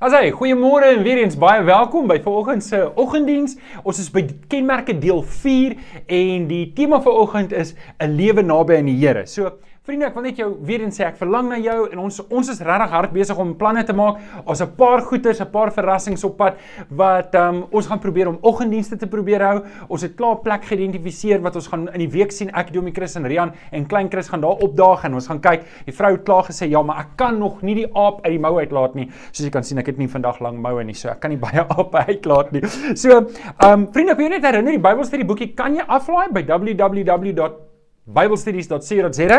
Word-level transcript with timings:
Asai, 0.00 0.30
goeiemôre 0.32 0.94
en 0.94 1.02
weer 1.04 1.18
eens 1.20 1.34
baie 1.36 1.60
welkom 1.68 2.06
by 2.08 2.14
vanoggend 2.24 2.64
se 2.64 2.78
oggenddiens. 2.96 3.58
Ons 3.84 3.98
is 4.00 4.06
by 4.08 4.22
kenmerke 4.48 4.94
deel 4.96 5.18
4 5.20 5.74
en 6.16 6.46
die 6.48 6.62
tema 6.72 7.02
vir 7.04 7.18
oggend 7.20 7.52
is 7.52 7.74
'n 8.00 8.16
lewe 8.16 8.40
naby 8.40 8.78
aan 8.78 8.88
die 8.88 8.96
Here. 8.96 9.26
So 9.26 9.58
Vriende, 9.80 10.10
ek 10.10 10.16
wil 10.18 10.26
net 10.26 10.36
jou 10.36 10.46
weer 10.68 10.82
eens 10.84 10.98
sê 11.00 11.06
ek 11.06 11.14
verlang 11.16 11.46
na 11.48 11.56
jou 11.56 11.86
en 11.88 12.02
ons 12.02 12.18
ons 12.20 12.48
is 12.52 12.58
regtig 12.68 12.90
hard 12.92 13.14
besig 13.14 13.38
om 13.40 13.54
planne 13.56 13.80
te 13.88 13.94
maak. 13.96 14.18
Ons 14.44 14.60
'n 14.60 14.74
paar 14.76 15.00
goeters, 15.00 15.40
'n 15.40 15.48
paar 15.50 15.72
verrassings 15.72 16.22
op 16.22 16.36
pad 16.36 16.58
wat 16.90 17.34
um, 17.34 17.64
ons 17.72 17.86
gaan 17.86 17.98
probeer 17.98 18.28
om 18.28 18.36
oggenddienste 18.42 18.98
te 18.98 19.06
probeer 19.06 19.40
hou. 19.40 19.64
Ons 19.88 20.02
het 20.02 20.14
klaar 20.16 20.36
plek 20.44 20.66
geïdentifiseer 20.68 21.40
wat 21.40 21.56
ons 21.56 21.66
gaan 21.66 21.88
in 21.94 21.98
die 21.98 22.10
week 22.10 22.30
sien. 22.30 22.50
Ek, 22.52 22.70
Domie 22.74 22.92
Chris 22.92 23.16
en 23.16 23.24
Rian 23.24 23.52
en 23.72 23.86
Klein 23.86 24.10
Chris 24.10 24.28
gaan 24.28 24.42
daar 24.42 24.60
opdaag 24.60 25.04
en 25.04 25.14
ons 25.14 25.26
gaan 25.26 25.40
kyk. 25.40 25.64
Die 25.86 25.94
vrou 25.94 26.12
het 26.12 26.24
klaar 26.24 26.44
gesê, 26.44 26.68
"Ja, 26.68 26.82
maar 26.82 26.98
ek 26.98 27.16
kan 27.16 27.38
nog 27.38 27.62
nie 27.62 27.74
die 27.74 27.88
aap 27.94 28.20
uit 28.26 28.32
die 28.32 28.38
mou 28.38 28.58
uitlaat 28.58 28.94
nie." 28.94 29.08
Soos 29.32 29.46
jy 29.46 29.50
kan 29.50 29.64
sien, 29.64 29.78
ek 29.78 29.86
het 29.86 29.98
nie 29.98 30.08
vandag 30.08 30.40
lank 30.40 30.58
moue 30.58 30.84
nie, 30.84 30.94
so 30.94 31.08
ek 31.08 31.20
kan 31.20 31.30
nie 31.30 31.38
baie 31.46 31.64
aap 31.66 31.94
uitlaat 31.94 32.52
nie. 32.52 32.60
So, 32.94 33.16
um, 33.64 33.88
vriende, 33.90 34.12
ek 34.12 34.18
wil 34.18 34.28
net 34.28 34.44
herinner, 34.44 34.72
die 34.72 34.78
Bybelstudie 34.78 35.26
boekie 35.26 35.54
kan 35.54 35.74
jy 35.74 35.84
aflaai 35.88 36.28
by 36.32 36.42
www 36.42 37.69
biblestudies.co.za 38.14 39.38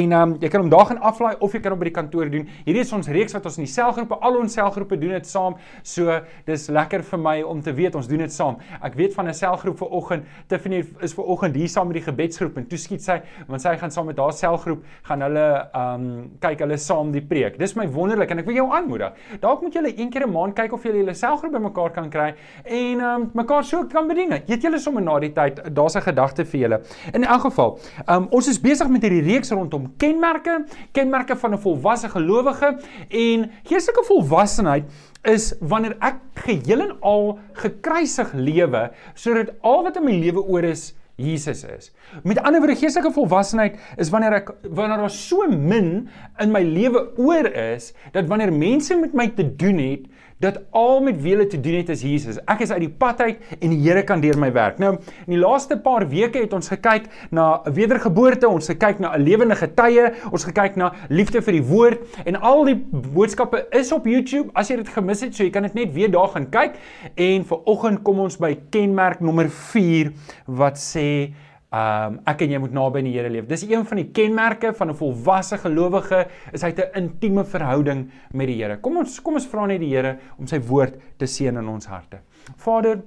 en 0.00 0.12
um, 0.12 0.34
jy 0.40 0.50
kan 0.52 0.62
hom 0.62 0.70
daar 0.72 0.86
gaan 0.90 1.00
aflaai 1.10 1.34
of 1.40 1.54
jy 1.54 1.60
kan 1.64 1.74
hom 1.74 1.80
by 1.80 1.88
die 1.88 1.94
kantoor 1.96 2.30
doen. 2.32 2.46
Hierdie 2.66 2.82
is 2.84 2.92
ons 2.96 3.08
reeks 3.08 3.34
wat 3.36 3.46
ons 3.48 3.58
in 3.60 3.66
die 3.66 3.72
selgroepe, 3.72 4.18
al 4.20 4.38
ons 4.40 4.56
selgroepe 4.56 4.98
doen 5.00 5.14
dit 5.16 5.28
saam. 5.28 5.56
So 5.82 6.20
dis 6.46 6.68
lekker 6.72 7.04
vir 7.06 7.22
my 7.22 7.36
om 7.46 7.62
te 7.64 7.74
weet 7.76 7.96
ons 7.98 8.08
doen 8.10 8.22
dit 8.24 8.34
saam. 8.34 8.58
Ek 8.82 8.96
weet 8.98 9.14
van 9.16 9.28
'n 9.28 9.34
selgroep 9.34 9.78
vir 9.78 9.88
oggend, 10.00 10.24
Tiffany 10.48 10.84
is 11.00 11.14
vir 11.14 11.24
oggend 11.24 11.56
hier 11.56 11.68
saam 11.68 11.88
met 11.88 11.96
die 12.00 12.04
gebedsgroep 12.04 12.56
en 12.58 12.66
toe 12.66 12.78
skiet 12.78 13.02
sy 13.02 13.20
want 13.48 13.62
sy 13.62 13.76
gaan 13.76 13.90
saam 13.90 14.06
met 14.06 14.18
haar 14.18 14.32
selgroep 14.32 14.84
gaan 15.02 15.22
hulle 15.22 15.46
um 15.74 16.30
kyk 16.40 16.60
hulle 16.60 16.78
saam 16.78 17.12
die 17.12 17.22
preek. 17.22 17.58
Dis 17.58 17.74
my 17.76 17.86
wonderlik 17.88 18.30
en 18.30 18.38
ek 18.38 18.46
wil 18.46 18.54
jou 18.54 18.68
aanmoedig. 18.70 19.12
Dalk 19.40 19.62
moet 19.62 19.74
julle 19.74 19.92
een 19.96 20.10
keer 20.10 20.26
'n 20.26 20.32
maand 20.32 20.54
kyk 20.54 20.72
of 20.72 20.82
julle 20.82 20.98
julle 20.98 21.14
selgroep 21.14 21.52
bymekaar 21.52 21.90
kan 21.92 22.10
kry 22.10 22.34
en 22.64 23.00
um 23.00 23.30
mekaar 23.34 23.64
so 23.64 23.84
kan 23.84 24.08
bedien. 24.08 24.32
Eet 24.32 24.62
julle 24.62 24.78
sommer 24.78 25.02
na 25.02 25.18
die 25.18 25.32
tyd. 25.32 25.74
Daar's 25.74 25.96
'n 25.96 26.02
gedagte 26.02 26.44
vir 26.44 26.60
julle. 26.60 26.80
In 27.14 27.24
elk 27.24 27.40
geval 27.40 27.78
Um 28.10 28.26
ons 28.34 28.48
is 28.50 28.58
besig 28.58 28.88
met 28.90 29.04
hierdie 29.06 29.22
reeks 29.22 29.52
rondom 29.54 29.84
kenmerke, 30.00 30.64
kenmerke 30.96 31.36
van 31.38 31.54
'n 31.54 31.62
volwasse 31.62 32.08
gelowige 32.10 32.70
en 33.08 33.50
geestelike 33.62 34.04
volwassenheid 34.08 34.84
is 35.22 35.54
wanneer 35.60 35.94
ek 36.00 36.16
geheel 36.34 36.80
en 36.80 36.96
al 37.00 37.38
gekruisig 37.52 38.32
lewe 38.34 38.90
sodat 39.14 39.54
al 39.62 39.84
wat 39.84 39.96
in 39.96 40.04
my 40.04 40.16
lewe 40.18 40.42
oor 40.42 40.64
is 40.64 40.94
Jesus 41.20 41.64
is. 41.64 41.92
Met 42.24 42.40
ander 42.42 42.60
woorde 42.60 42.80
geestelike 42.80 43.12
volwassenheid 43.12 43.78
is 43.96 44.10
wanneer 44.10 44.32
ek 44.40 44.50
wanneer 44.64 45.04
daar 45.04 45.10
so 45.10 45.46
min 45.46 46.08
in 46.40 46.50
my 46.50 46.62
lewe 46.62 47.12
oor 47.16 47.46
is 47.46 47.92
dat 48.12 48.26
wanneer 48.26 48.52
mense 48.52 48.96
met 48.96 49.14
my 49.14 49.28
te 49.28 49.46
doen 49.56 49.78
het, 49.78 50.08
dat 50.40 50.60
al 50.70 51.00
met 51.04 51.18
wie 51.20 51.34
hulle 51.34 51.46
te 51.46 51.60
doen 51.60 51.76
het 51.80 51.88
is 51.92 52.02
Jesus. 52.02 52.38
Ek 52.48 52.62
is 52.64 52.72
uit 52.72 52.80
die 52.86 52.92
pad 53.02 53.20
uit 53.20 53.42
en 53.58 53.74
die 53.74 53.80
Here 53.80 54.02
kan 54.08 54.22
deur 54.22 54.38
my 54.40 54.50
werk. 54.56 54.78
Nou, 54.80 54.94
in 55.26 55.34
die 55.34 55.40
laaste 55.40 55.76
paar 55.80 56.06
weke 56.08 56.40
het 56.40 56.54
ons 56.56 56.72
gekyk 56.72 57.10
na 57.36 57.60
wedergeboorte, 57.68 58.48
ons 58.48 58.70
gekyk 58.72 59.02
na 59.04 59.12
'n 59.16 59.22
lewende 59.22 59.56
getuie, 59.56 60.10
ons 60.32 60.44
gekyk 60.44 60.76
na 60.76 60.92
liefde 61.08 61.42
vir 61.42 61.52
die 61.52 61.62
woord 61.62 62.24
en 62.24 62.40
al 62.40 62.64
die 62.64 62.78
boodskappe 62.90 63.66
is 63.70 63.92
op 63.92 64.06
YouTube. 64.06 64.50
As 64.54 64.68
jy 64.68 64.76
dit 64.76 64.88
gemis 64.88 65.20
het, 65.20 65.34
so 65.34 65.44
jy 65.44 65.50
kan 65.50 65.62
dit 65.62 65.74
net 65.74 65.92
weer 65.92 66.10
daar 66.10 66.28
gaan 66.28 66.50
kyk. 66.50 66.74
En 67.16 67.44
vir 67.44 67.58
oggend 67.64 68.02
kom 68.02 68.20
ons 68.20 68.36
by 68.36 68.58
kenmerk 68.70 69.20
nommer 69.20 69.50
4 69.50 70.12
wat 70.46 70.78
sê 70.78 71.32
Um 71.70 72.16
ek 72.26 72.40
en 72.42 72.50
jy 72.50 72.58
moet 72.58 72.72
naby 72.74 73.00
die 73.06 73.12
Here 73.14 73.30
leef. 73.30 73.46
Dis 73.46 73.62
een 73.62 73.84
van 73.86 74.00
die 74.00 74.08
kenmerke 74.10 74.72
van 74.74 74.90
'n 74.90 74.96
volwasse 74.98 75.56
gelowige 75.58 76.26
is 76.52 76.62
hy 76.62 76.72
'n 76.74 76.90
intieme 76.94 77.44
verhouding 77.44 78.10
met 78.32 78.46
die 78.46 78.56
Here. 78.56 78.80
Kom 78.80 78.96
ons 78.96 79.20
kom 79.22 79.34
ons 79.34 79.46
vra 79.46 79.66
net 79.66 79.80
die 79.80 79.94
Here 79.94 80.18
om 80.38 80.46
sy 80.46 80.58
woord 80.58 80.98
te 81.16 81.26
seën 81.26 81.56
in 81.56 81.68
ons 81.68 81.86
harte. 81.86 82.18
Vader, 82.56 83.02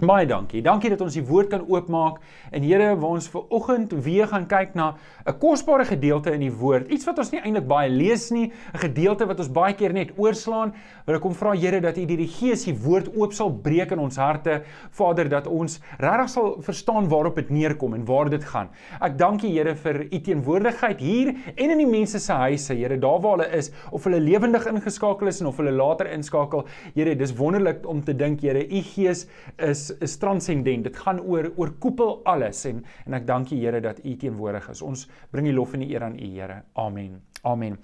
Baie 0.00 0.24
dankie. 0.24 0.62
Dankie 0.64 0.88
dat 0.88 1.02
ons 1.04 1.12
die 1.12 1.22
woord 1.28 1.50
kan 1.52 1.66
oopmaak 1.68 2.22
en 2.56 2.64
Here, 2.64 2.94
waar 2.96 3.18
ons 3.18 3.26
ver 3.28 3.42
oggend 3.52 3.90
weer 4.00 4.30
gaan 4.30 4.46
kyk 4.48 4.72
na 4.74 4.94
'n 5.28 5.36
kosbare 5.38 5.84
gedeelte 5.84 6.32
in 6.32 6.40
die 6.40 6.52
woord. 6.52 6.88
Iets 6.88 7.04
wat 7.04 7.18
ons 7.18 7.30
nie 7.32 7.40
eintlik 7.40 7.68
baie 7.68 7.90
lees 7.90 8.30
nie, 8.30 8.50
'n 8.72 8.78
gedeelte 8.78 9.26
wat 9.26 9.38
ons 9.38 9.52
baie 9.52 9.74
keer 9.74 9.92
net 9.92 10.12
oorslaan. 10.16 10.72
Wil 11.06 11.16
ek 11.16 11.20
kom 11.20 11.34
vra 11.34 11.52
Here 11.52 11.80
dat 11.80 11.98
U 11.98 12.06
deur 12.06 12.16
die 12.16 12.26
Gees 12.26 12.64
die 12.64 12.72
woord 12.72 13.14
oop 13.14 13.32
sal 13.32 13.50
breek 13.50 13.92
in 13.92 13.98
ons 13.98 14.16
harte, 14.16 14.62
Vader, 14.90 15.28
dat 15.28 15.46
ons 15.46 15.80
regtig 15.98 16.28
sal 16.30 16.56
verstaan 16.62 17.06
waarop 17.08 17.36
dit 17.36 17.50
neerkom 17.50 17.94
en 17.94 18.04
waar 18.06 18.30
dit 18.30 18.44
gaan. 18.44 18.70
Ek 19.02 19.18
dank 19.18 19.42
U 19.42 19.48
Here 19.48 19.74
vir 19.74 20.06
U 20.10 20.18
teenwoordigheid 20.18 20.98
hier 20.98 21.34
en 21.56 21.70
in 21.70 21.78
die 21.78 21.86
mense 21.86 22.18
se 22.18 22.32
huise, 22.32 22.74
Here, 22.74 22.96
daar 22.96 23.20
waar 23.20 23.36
hulle 23.36 23.52
is, 23.52 23.70
of 23.92 24.04
hulle 24.04 24.20
lewendig 24.20 24.66
ingeskakel 24.66 25.26
is 25.26 25.40
en 25.40 25.46
of 25.46 25.56
hulle 25.58 25.72
later 25.72 26.06
inskakel. 26.06 26.64
Here, 26.94 27.14
dis 27.14 27.36
wonderlik 27.36 27.86
om 27.86 28.02
te 28.02 28.14
dink, 28.14 28.40
Here, 28.40 28.64
U 28.64 28.82
Gees 28.82 29.26
is 29.58 29.89
is 30.00 30.16
transcendent. 30.16 30.84
Dit 30.84 30.96
gaan 30.96 31.20
oor 31.20 31.52
oorkoepel 31.56 32.20
alles 32.24 32.64
en 32.64 32.84
en 33.06 33.14
ek 33.14 33.26
dank 33.26 33.50
U 33.50 33.56
Here 33.56 33.80
dat 33.80 34.04
U 34.04 34.16
teenwoordig 34.16 34.70
is. 34.70 34.82
Ons 34.82 35.08
bring 35.30 35.46
die 35.46 35.56
lof 35.56 35.74
en 35.74 35.80
die 35.80 35.92
eer 35.94 36.06
aan 36.06 36.18
U 36.18 36.30
Here. 36.34 36.62
Amen. 36.74 37.20
Amen. 37.40 37.78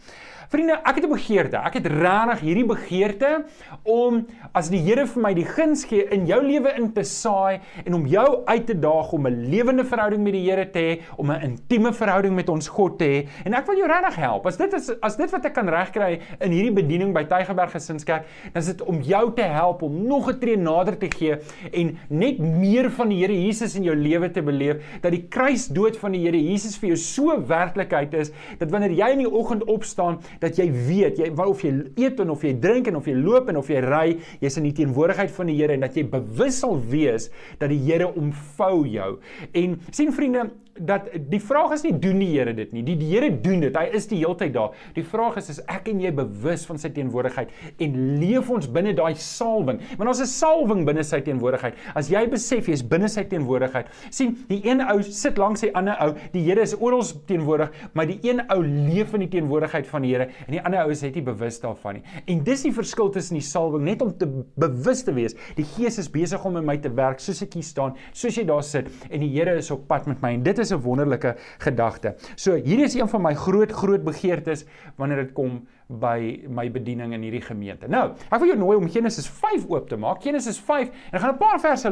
Vriende, 0.52 0.76
ek 0.84 1.00
het 1.00 1.04
'n 1.04 1.08
begeerte. 1.08 1.56
Ek 1.56 1.74
het 1.74 1.86
regtig 1.86 2.40
hierdie 2.40 2.66
begeerte 2.66 3.44
om 3.82 4.26
as 4.52 4.68
die 4.68 4.80
Here 4.80 5.06
vir 5.06 5.22
my 5.22 5.34
die 5.34 5.44
guns 5.44 5.84
gee 5.84 6.04
in 6.12 6.26
jou 6.26 6.42
lewe 6.42 6.76
in 6.76 6.92
te 6.92 7.02
saai 7.02 7.60
en 7.84 7.94
om 7.94 8.06
jou 8.06 8.44
uit 8.44 8.66
te 8.66 8.78
daag 8.78 9.12
om 9.12 9.26
'n 9.26 9.48
lewende 9.50 9.84
verhouding 9.84 10.22
met 10.22 10.32
die 10.32 10.50
Here 10.50 10.70
te 10.70 10.78
hê, 10.78 11.00
om 11.16 11.30
'n 11.30 11.40
intieme 11.40 11.92
verhouding 11.92 12.34
met 12.34 12.48
ons 12.48 12.68
God 12.68 12.98
te 12.98 13.04
hê. 13.04 13.28
En 13.44 13.54
ek 13.54 13.66
wil 13.66 13.76
jou 13.76 13.88
regtig 13.88 14.16
help. 14.16 14.46
As 14.46 14.56
dit 14.56 14.72
is 14.72 14.90
as 15.00 15.16
dit 15.16 15.30
wat 15.30 15.44
ek 15.44 15.54
kan 15.54 15.68
regkry 15.68 16.20
in 16.40 16.50
hierdie 16.50 16.72
bediening 16.72 17.14
by 17.14 17.24
Tygerberg 17.24 17.70
Gesinskerk, 17.70 18.26
dan 18.52 18.62
is 18.62 18.66
dit 18.66 18.82
om 18.82 19.00
jou 19.00 19.32
te 19.34 19.42
help 19.42 19.82
om 19.82 20.06
nog 20.06 20.28
'n 20.28 20.38
tree 20.38 20.56
nader 20.56 20.98
te 20.98 21.10
gee 21.10 21.38
en 21.72 21.95
net 22.08 22.38
meer 22.38 22.90
van 22.96 23.10
die 23.12 23.20
Here 23.22 23.34
Jesus 23.34 23.76
in 23.78 23.86
jou 23.86 23.94
lewe 23.96 24.28
te 24.32 24.42
beleef, 24.44 24.82
dat 25.02 25.14
die 25.14 25.24
kruisdood 25.32 25.96
van 26.00 26.16
die 26.16 26.22
Here 26.24 26.40
Jesus 26.40 26.76
vir 26.80 26.92
jou 26.92 26.98
so 27.00 27.36
werklikheid 27.48 28.14
is 28.18 28.32
dat 28.60 28.70
wanneer 28.74 28.94
jy 28.96 29.10
in 29.14 29.24
die 29.24 29.30
oggend 29.30 29.64
opstaan 29.70 30.20
dat 30.42 30.58
jy 30.60 30.68
weet 30.70 31.20
jy 31.22 31.30
of 31.46 31.64
jy 31.64 31.72
eet 32.00 32.20
en 32.22 32.30
of 32.34 32.44
jy 32.44 32.54
drink 32.60 32.90
en 32.90 33.00
of 33.00 33.08
jy 33.08 33.16
loop 33.16 33.50
en 33.52 33.60
of 33.60 33.70
jy 33.70 33.82
ry 33.84 34.06
jy's 34.42 34.58
in 34.60 34.68
die 34.68 34.74
teenwoordigheid 34.82 35.32
van 35.36 35.50
die 35.50 35.58
Here 35.58 35.76
en 35.76 35.86
dat 35.86 35.96
jy 35.96 36.06
bewus 36.10 36.60
sal 36.62 36.78
wees 36.90 37.30
dat 37.60 37.70
die 37.72 37.80
Here 37.86 38.08
omvou 38.12 38.84
jou. 38.88 39.16
En 39.56 39.78
sien 39.94 40.12
vriende 40.14 40.48
dat 40.78 41.08
die 41.30 41.40
vraag 41.40 41.72
is 41.76 41.84
nie 41.86 41.94
doen 41.98 42.18
die 42.20 42.28
Here 42.36 42.52
dit 42.56 42.72
nie. 42.74 42.82
Die 42.86 42.96
die 42.98 43.08
Here 43.10 43.30
doen 43.30 43.62
dit. 43.64 43.76
Hy 43.76 43.86
is 43.96 44.08
die 44.10 44.18
heeltyd 44.20 44.52
daar. 44.54 44.74
Die 44.96 45.04
vraag 45.06 45.38
is 45.40 45.50
is 45.52 45.60
ek 45.72 45.88
en 45.92 46.00
jy 46.02 46.12
bewus 46.16 46.66
van 46.68 46.80
sy 46.80 46.90
teenwoordigheid 46.94 47.52
en 47.82 47.96
leef 48.20 48.50
ons 48.52 48.68
binne 48.72 48.92
daai 48.96 49.14
salwing? 49.20 49.80
Want 49.96 50.12
ons 50.12 50.22
is 50.24 50.34
salwing 50.36 50.84
binne 50.88 51.04
sy 51.06 51.20
teenwoordigheid. 51.24 51.78
As 51.98 52.10
jy 52.12 52.22
besef 52.30 52.68
jy 52.68 52.76
is 52.76 52.84
binne 52.86 53.08
sy 53.12 53.24
teenwoordigheid. 53.28 53.90
sien, 54.10 54.34
die 54.48 54.60
een 54.66 54.82
ou 54.84 55.00
sit 55.02 55.38
langs 55.38 55.62
sy 55.64 55.70
ander 55.74 55.96
ou. 56.04 56.12
Die 56.32 56.44
Here 56.46 56.62
is 56.62 56.76
oral 56.78 57.02
teenwoordig, 57.28 57.72
maar 57.94 58.06
die 58.08 58.18
een 58.24 58.42
ou 58.52 58.60
leef 58.62 59.14
in 59.16 59.24
die 59.26 59.30
teenwoordigheid 59.32 59.86
van 59.90 60.04
die 60.06 60.12
Here 60.14 60.28
en 60.46 60.56
die 60.56 60.62
ander 60.62 60.84
ou 60.84 60.92
is 60.94 61.02
net 61.02 61.16
nie 61.18 61.24
bewus 61.26 61.60
daarvan 61.62 61.98
nie. 61.98 62.04
En 62.26 62.42
dis 62.46 62.66
die 62.66 62.74
verskil 62.74 63.10
tussen 63.14 63.38
die 63.38 63.44
salwing 63.44 63.84
net 63.86 64.02
om 64.04 64.12
te 64.16 64.28
bewus 64.60 65.04
te 65.06 65.14
wees. 65.16 65.36
Die 65.56 65.66
Gees 65.76 65.98
is 66.02 66.10
besig 66.12 66.44
om 66.46 66.58
in 66.60 66.66
my 66.66 66.76
te 66.82 66.92
werk 66.92 67.22
soos 67.22 67.42
ek 67.44 67.56
hier 67.58 67.66
staan, 67.66 67.96
soos 68.16 68.36
jy 68.36 68.46
daar 68.48 68.64
sit 68.66 68.90
en 69.10 69.22
die 69.22 69.32
Here 69.36 69.56
is 69.60 69.70
op 69.74 69.86
pad 69.88 70.06
met 70.10 70.22
my 70.22 70.34
en 70.36 70.44
dit 70.46 70.58
is 70.62 70.65
is 70.66 70.74
'n 70.74 70.82
wonderlike 70.82 71.36
gedagte. 71.58 72.14
So 72.34 72.54
hierdie 72.54 72.84
is 72.84 72.94
een 72.94 73.08
van 73.08 73.22
my 73.22 73.34
groot 73.34 73.72
groot 73.72 74.04
begeertes 74.04 74.64
wanneer 74.96 75.24
dit 75.24 75.32
kom 75.32 75.66
by 75.86 76.42
my 76.50 76.66
bediening 76.72 77.12
in 77.14 77.22
hierdie 77.22 77.42
gemeente. 77.44 77.86
Nou, 77.90 78.08
ek 78.26 78.40
wil 78.42 78.50
jou 78.50 78.58
nooi 78.58 78.76
om 78.80 78.88
Genesis 78.90 79.28
5 79.30 79.68
oop 79.70 79.88
te 79.88 79.98
maak. 80.00 80.22
Genesis 80.24 80.58
5 80.58 80.90
en 81.12 81.20
gaan 81.20 81.34
'n 81.34 81.38
paar 81.38 81.60
verse 81.60 81.90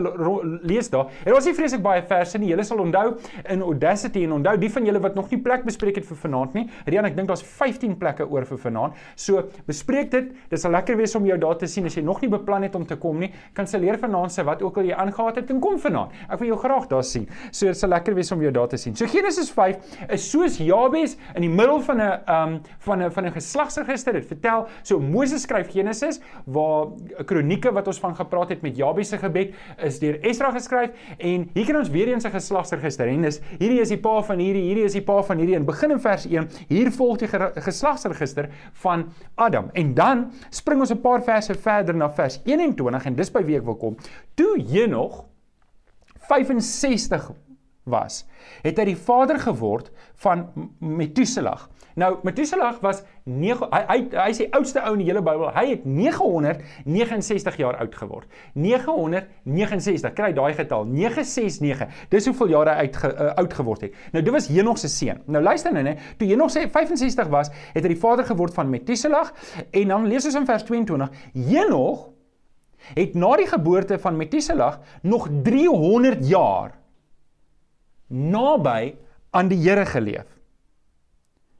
lees 0.62 0.90
daar. 0.90 1.06
En 1.24 1.34
ons 1.34 1.44
het 1.44 1.54
vreeslik 1.54 1.82
baie 1.82 2.02
verse 2.02 2.38
nie. 2.38 2.48
Julle 2.48 2.64
sal 2.64 2.78
onthou 2.78 3.16
in 3.48 3.62
Audacity 3.62 4.24
en 4.24 4.32
onthou 4.32 4.56
die 4.58 4.70
van 4.70 4.84
julle 4.84 5.00
wat 5.00 5.14
nog 5.14 5.30
nie 5.30 5.40
plek 5.40 5.64
bespreek 5.64 5.96
het 5.96 6.06
vir 6.06 6.16
vanaand 6.16 6.54
nie. 6.54 6.70
Rian, 6.86 7.04
ek 7.04 7.16
dink 7.16 7.28
daar's 7.28 7.42
15 7.42 7.96
plekke 7.96 8.28
oor 8.28 8.44
vir 8.44 8.58
vanaand. 8.58 8.94
So, 9.14 9.44
bespreek 9.66 10.10
dit. 10.10 10.32
Dit 10.50 10.60
sal 10.60 10.70
lekker 10.70 10.96
wees 10.96 11.14
om 11.14 11.24
jou 11.24 11.38
daar 11.38 11.56
te 11.56 11.66
sien 11.66 11.84
as 11.84 11.94
jy 11.94 12.02
nog 12.02 12.20
nie 12.20 12.30
beplan 12.30 12.62
het 12.62 12.74
om 12.74 12.86
te 12.86 12.96
kom 12.96 13.18
nie. 13.18 13.32
Kanselleer 13.52 13.98
vanaand 13.98 14.32
se 14.32 14.42
wat 14.42 14.62
ook 14.62 14.76
al 14.76 14.84
jy 14.84 14.94
aangegaan 14.94 15.34
het 15.36 15.50
en 15.50 15.60
kom 15.60 15.78
vanaand. 15.78 16.10
Ek 16.28 16.38
wil 16.38 16.48
jou 16.48 16.58
graag 16.58 16.88
daar 16.88 17.04
sien. 17.04 17.28
So, 17.50 17.66
dit 17.66 17.76
sal 17.76 17.90
lekker 17.90 18.14
wees 18.14 18.32
om 18.32 18.42
jou 18.42 18.50
daar 18.50 18.68
te 18.68 18.76
sien. 18.76 18.96
So 18.96 19.06
Genesis 19.06 19.50
5 19.50 19.76
is 20.08 20.30
soos 20.30 20.58
Jabes 20.58 21.16
in 21.34 21.42
die 21.42 21.50
middel 21.50 21.80
van 21.80 22.00
'n 22.00 22.20
um 22.28 22.60
van 22.78 23.02
'n 23.02 23.10
van 23.10 23.26
'n 23.26 23.32
geslags 23.32 23.83
register 23.84 24.12
dit 24.12 24.26
vertel. 24.26 24.66
So 24.82 25.00
Moses 25.00 25.42
skryf 25.42 25.70
Genesis 25.72 26.20
waar 26.44 26.86
'n 27.18 27.24
kronieke 27.24 27.72
wat 27.72 27.86
ons 27.86 28.00
van 28.00 28.16
gepraat 28.16 28.48
het 28.48 28.62
met 28.62 28.76
Jabes 28.76 29.08
se 29.08 29.18
gebed 29.18 29.54
is 29.78 29.98
deur 29.98 30.18
Esdra 30.22 30.50
geskryf 30.50 30.90
en 31.18 31.50
hier 31.54 31.66
kan 31.66 31.76
ons 31.76 31.90
weer 31.90 32.08
eens 32.08 32.24
'n 32.24 32.30
geslagsregister 32.30 33.08
en 33.08 33.22
dis 33.22 33.40
hierdie 33.58 33.80
is 33.80 33.88
die 33.88 33.98
pa 33.98 34.22
van 34.22 34.38
hierdie, 34.38 34.62
hierdie 34.62 34.84
is 34.84 34.92
die 34.92 35.02
pa 35.02 35.22
van 35.22 35.38
hierdie 35.38 35.56
en 35.56 35.64
begin 35.64 35.90
in 35.90 36.00
vers 36.00 36.26
1. 36.26 36.48
Hier 36.68 36.90
volg 36.92 37.18
die 37.18 37.28
geslagsregister 37.28 38.48
van 38.72 39.12
Adam. 39.34 39.70
En 39.72 39.94
dan 39.94 40.32
spring 40.50 40.80
ons 40.80 40.90
'n 40.90 41.00
paar 41.00 41.22
verse 41.22 41.54
verder 41.54 41.94
na 41.94 42.10
vers 42.10 42.40
21 42.44 43.04
en 43.04 43.14
dis 43.14 43.30
by 43.30 43.44
wie 43.44 43.56
ek 43.56 43.64
wil 43.64 43.76
kom. 43.76 43.96
Toe 44.34 44.58
Henog 44.70 45.24
65 46.28 47.32
was, 47.84 48.24
het 48.64 48.78
hy 48.80 48.84
die 48.84 48.96
vader 48.96 49.38
geword 49.38 49.90
van 50.24 50.46
Methuselah. 50.78 51.66
Nou 51.94 52.16
Methuselah 52.26 52.74
was 52.82 53.02
9 53.24 53.68
hy 53.70 53.80
hy 53.86 53.98
hy 54.16 54.30
die 54.34 54.48
oudste 54.56 54.82
ou 54.82 54.94
in 54.96 55.02
die 55.04 55.08
hele 55.08 55.22
Bybel. 55.24 55.50
Hy 55.54 55.64
het 55.70 55.84
969 55.86 57.58
jaar 57.60 57.78
oud 57.82 57.94
geword. 57.94 58.40
969. 58.58 60.14
Kry 60.18 60.32
daai 60.34 60.54
getal 60.58 60.88
969. 60.90 62.00
Dis 62.10 62.26
hoeveel 62.30 62.54
jare 62.56 62.74
hy 62.74 62.88
uit 62.88 62.98
uh, 63.06 63.30
oud 63.42 63.54
geword 63.60 63.86
het. 63.86 64.00
Nou 64.14 64.24
dit 64.26 64.34
was 64.34 64.50
Henog 64.50 64.80
se 64.82 64.90
seun. 64.90 65.22
Nou 65.30 65.42
luister 65.44 65.74
nou 65.74 65.84
net, 65.86 66.02
toe 66.18 66.28
Henog 66.28 66.50
sê 66.52 66.66
65 66.70 67.30
was, 67.32 67.52
het 67.74 67.82
hy 67.82 67.94
die 67.94 68.00
vader 68.00 68.26
geword 68.26 68.56
van 68.56 68.70
Methuselah 68.72 69.30
en 69.70 69.94
dan 69.94 70.08
lees 70.10 70.26
ons 70.26 70.40
in 70.40 70.48
vers 70.48 70.66
22, 70.66 71.22
Henog 71.52 72.10
het 72.92 73.14
na 73.16 73.30
die 73.40 73.48
geboorte 73.48 73.96
van 74.02 74.18
Methuselah 74.18 74.80
nog 75.06 75.30
300 75.46 76.26
jaar 76.28 76.74
naby 78.08 78.94
aan 79.34 79.48
die 79.48 79.58
Here 79.62 79.86
geleef. 79.88 80.33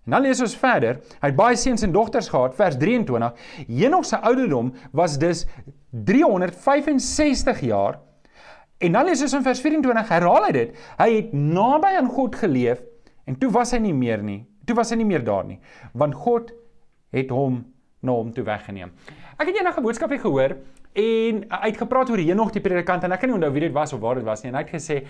En 0.04 0.16
dan 0.16 0.24
lees 0.26 0.40
ons 0.44 0.56
verder, 0.60 0.98
hy 1.20 1.30
het 1.30 1.36
baie 1.36 1.56
seuns 1.56 1.84
en 1.86 1.92
dogters 1.92 2.28
gehad, 2.28 2.56
vers 2.58 2.76
23. 2.80 3.32
Henog 3.68 4.04
se 4.04 4.18
ouderdom 4.20 4.72
was 4.92 5.18
dus 5.18 5.46
365 5.90 7.60
jaar. 7.64 8.00
En 8.84 8.92
dan 8.92 9.06
lees 9.08 9.22
ons 9.24 9.32
in 9.38 9.46
vers 9.46 9.60
24, 9.64 10.08
herhaal 10.12 10.48
hy 10.48 10.52
dit, 10.52 10.74
hy 10.98 11.08
het 11.14 11.32
naby 11.32 11.94
aan 11.96 12.10
God 12.12 12.36
geleef 12.36 12.82
en 13.24 13.38
toe 13.40 13.48
was 13.54 13.72
hy 13.72 13.80
nie 13.80 13.94
meer 13.96 14.20
nie. 14.20 14.42
Toe 14.68 14.76
was 14.76 14.92
hy 14.92 14.98
nie 15.00 15.08
meer 15.08 15.24
daar 15.24 15.44
nie, 15.48 15.58
want 15.92 16.16
God 16.16 16.52
het 17.14 17.32
hom 17.32 17.62
na 18.04 18.12
hom 18.12 18.32
toe 18.36 18.44
weggeneem. 18.44 18.92
Ek 19.38 19.48
het 19.48 19.56
eendag 19.56 19.78
'n 19.78 19.84
boodskap 19.84 20.12
gehoor 20.12 20.56
en 20.94 21.40
uitgepraat 21.48 22.10
oor 22.12 22.20
Henog 22.22 22.52
die 22.54 22.62
predikant 22.62 23.02
en 23.02 23.12
ek 23.16 23.24
kan 23.24 23.30
nie 23.32 23.34
onthou 23.34 23.50
wie 23.56 23.64
dit 23.64 23.72
was 23.74 23.92
of 23.96 24.00
waar 24.02 24.20
dit 24.20 24.26
was 24.26 24.44
nie 24.44 24.52
en 24.52 24.58
hy 24.60 24.62
het 24.62 24.74
gesê 24.76 25.00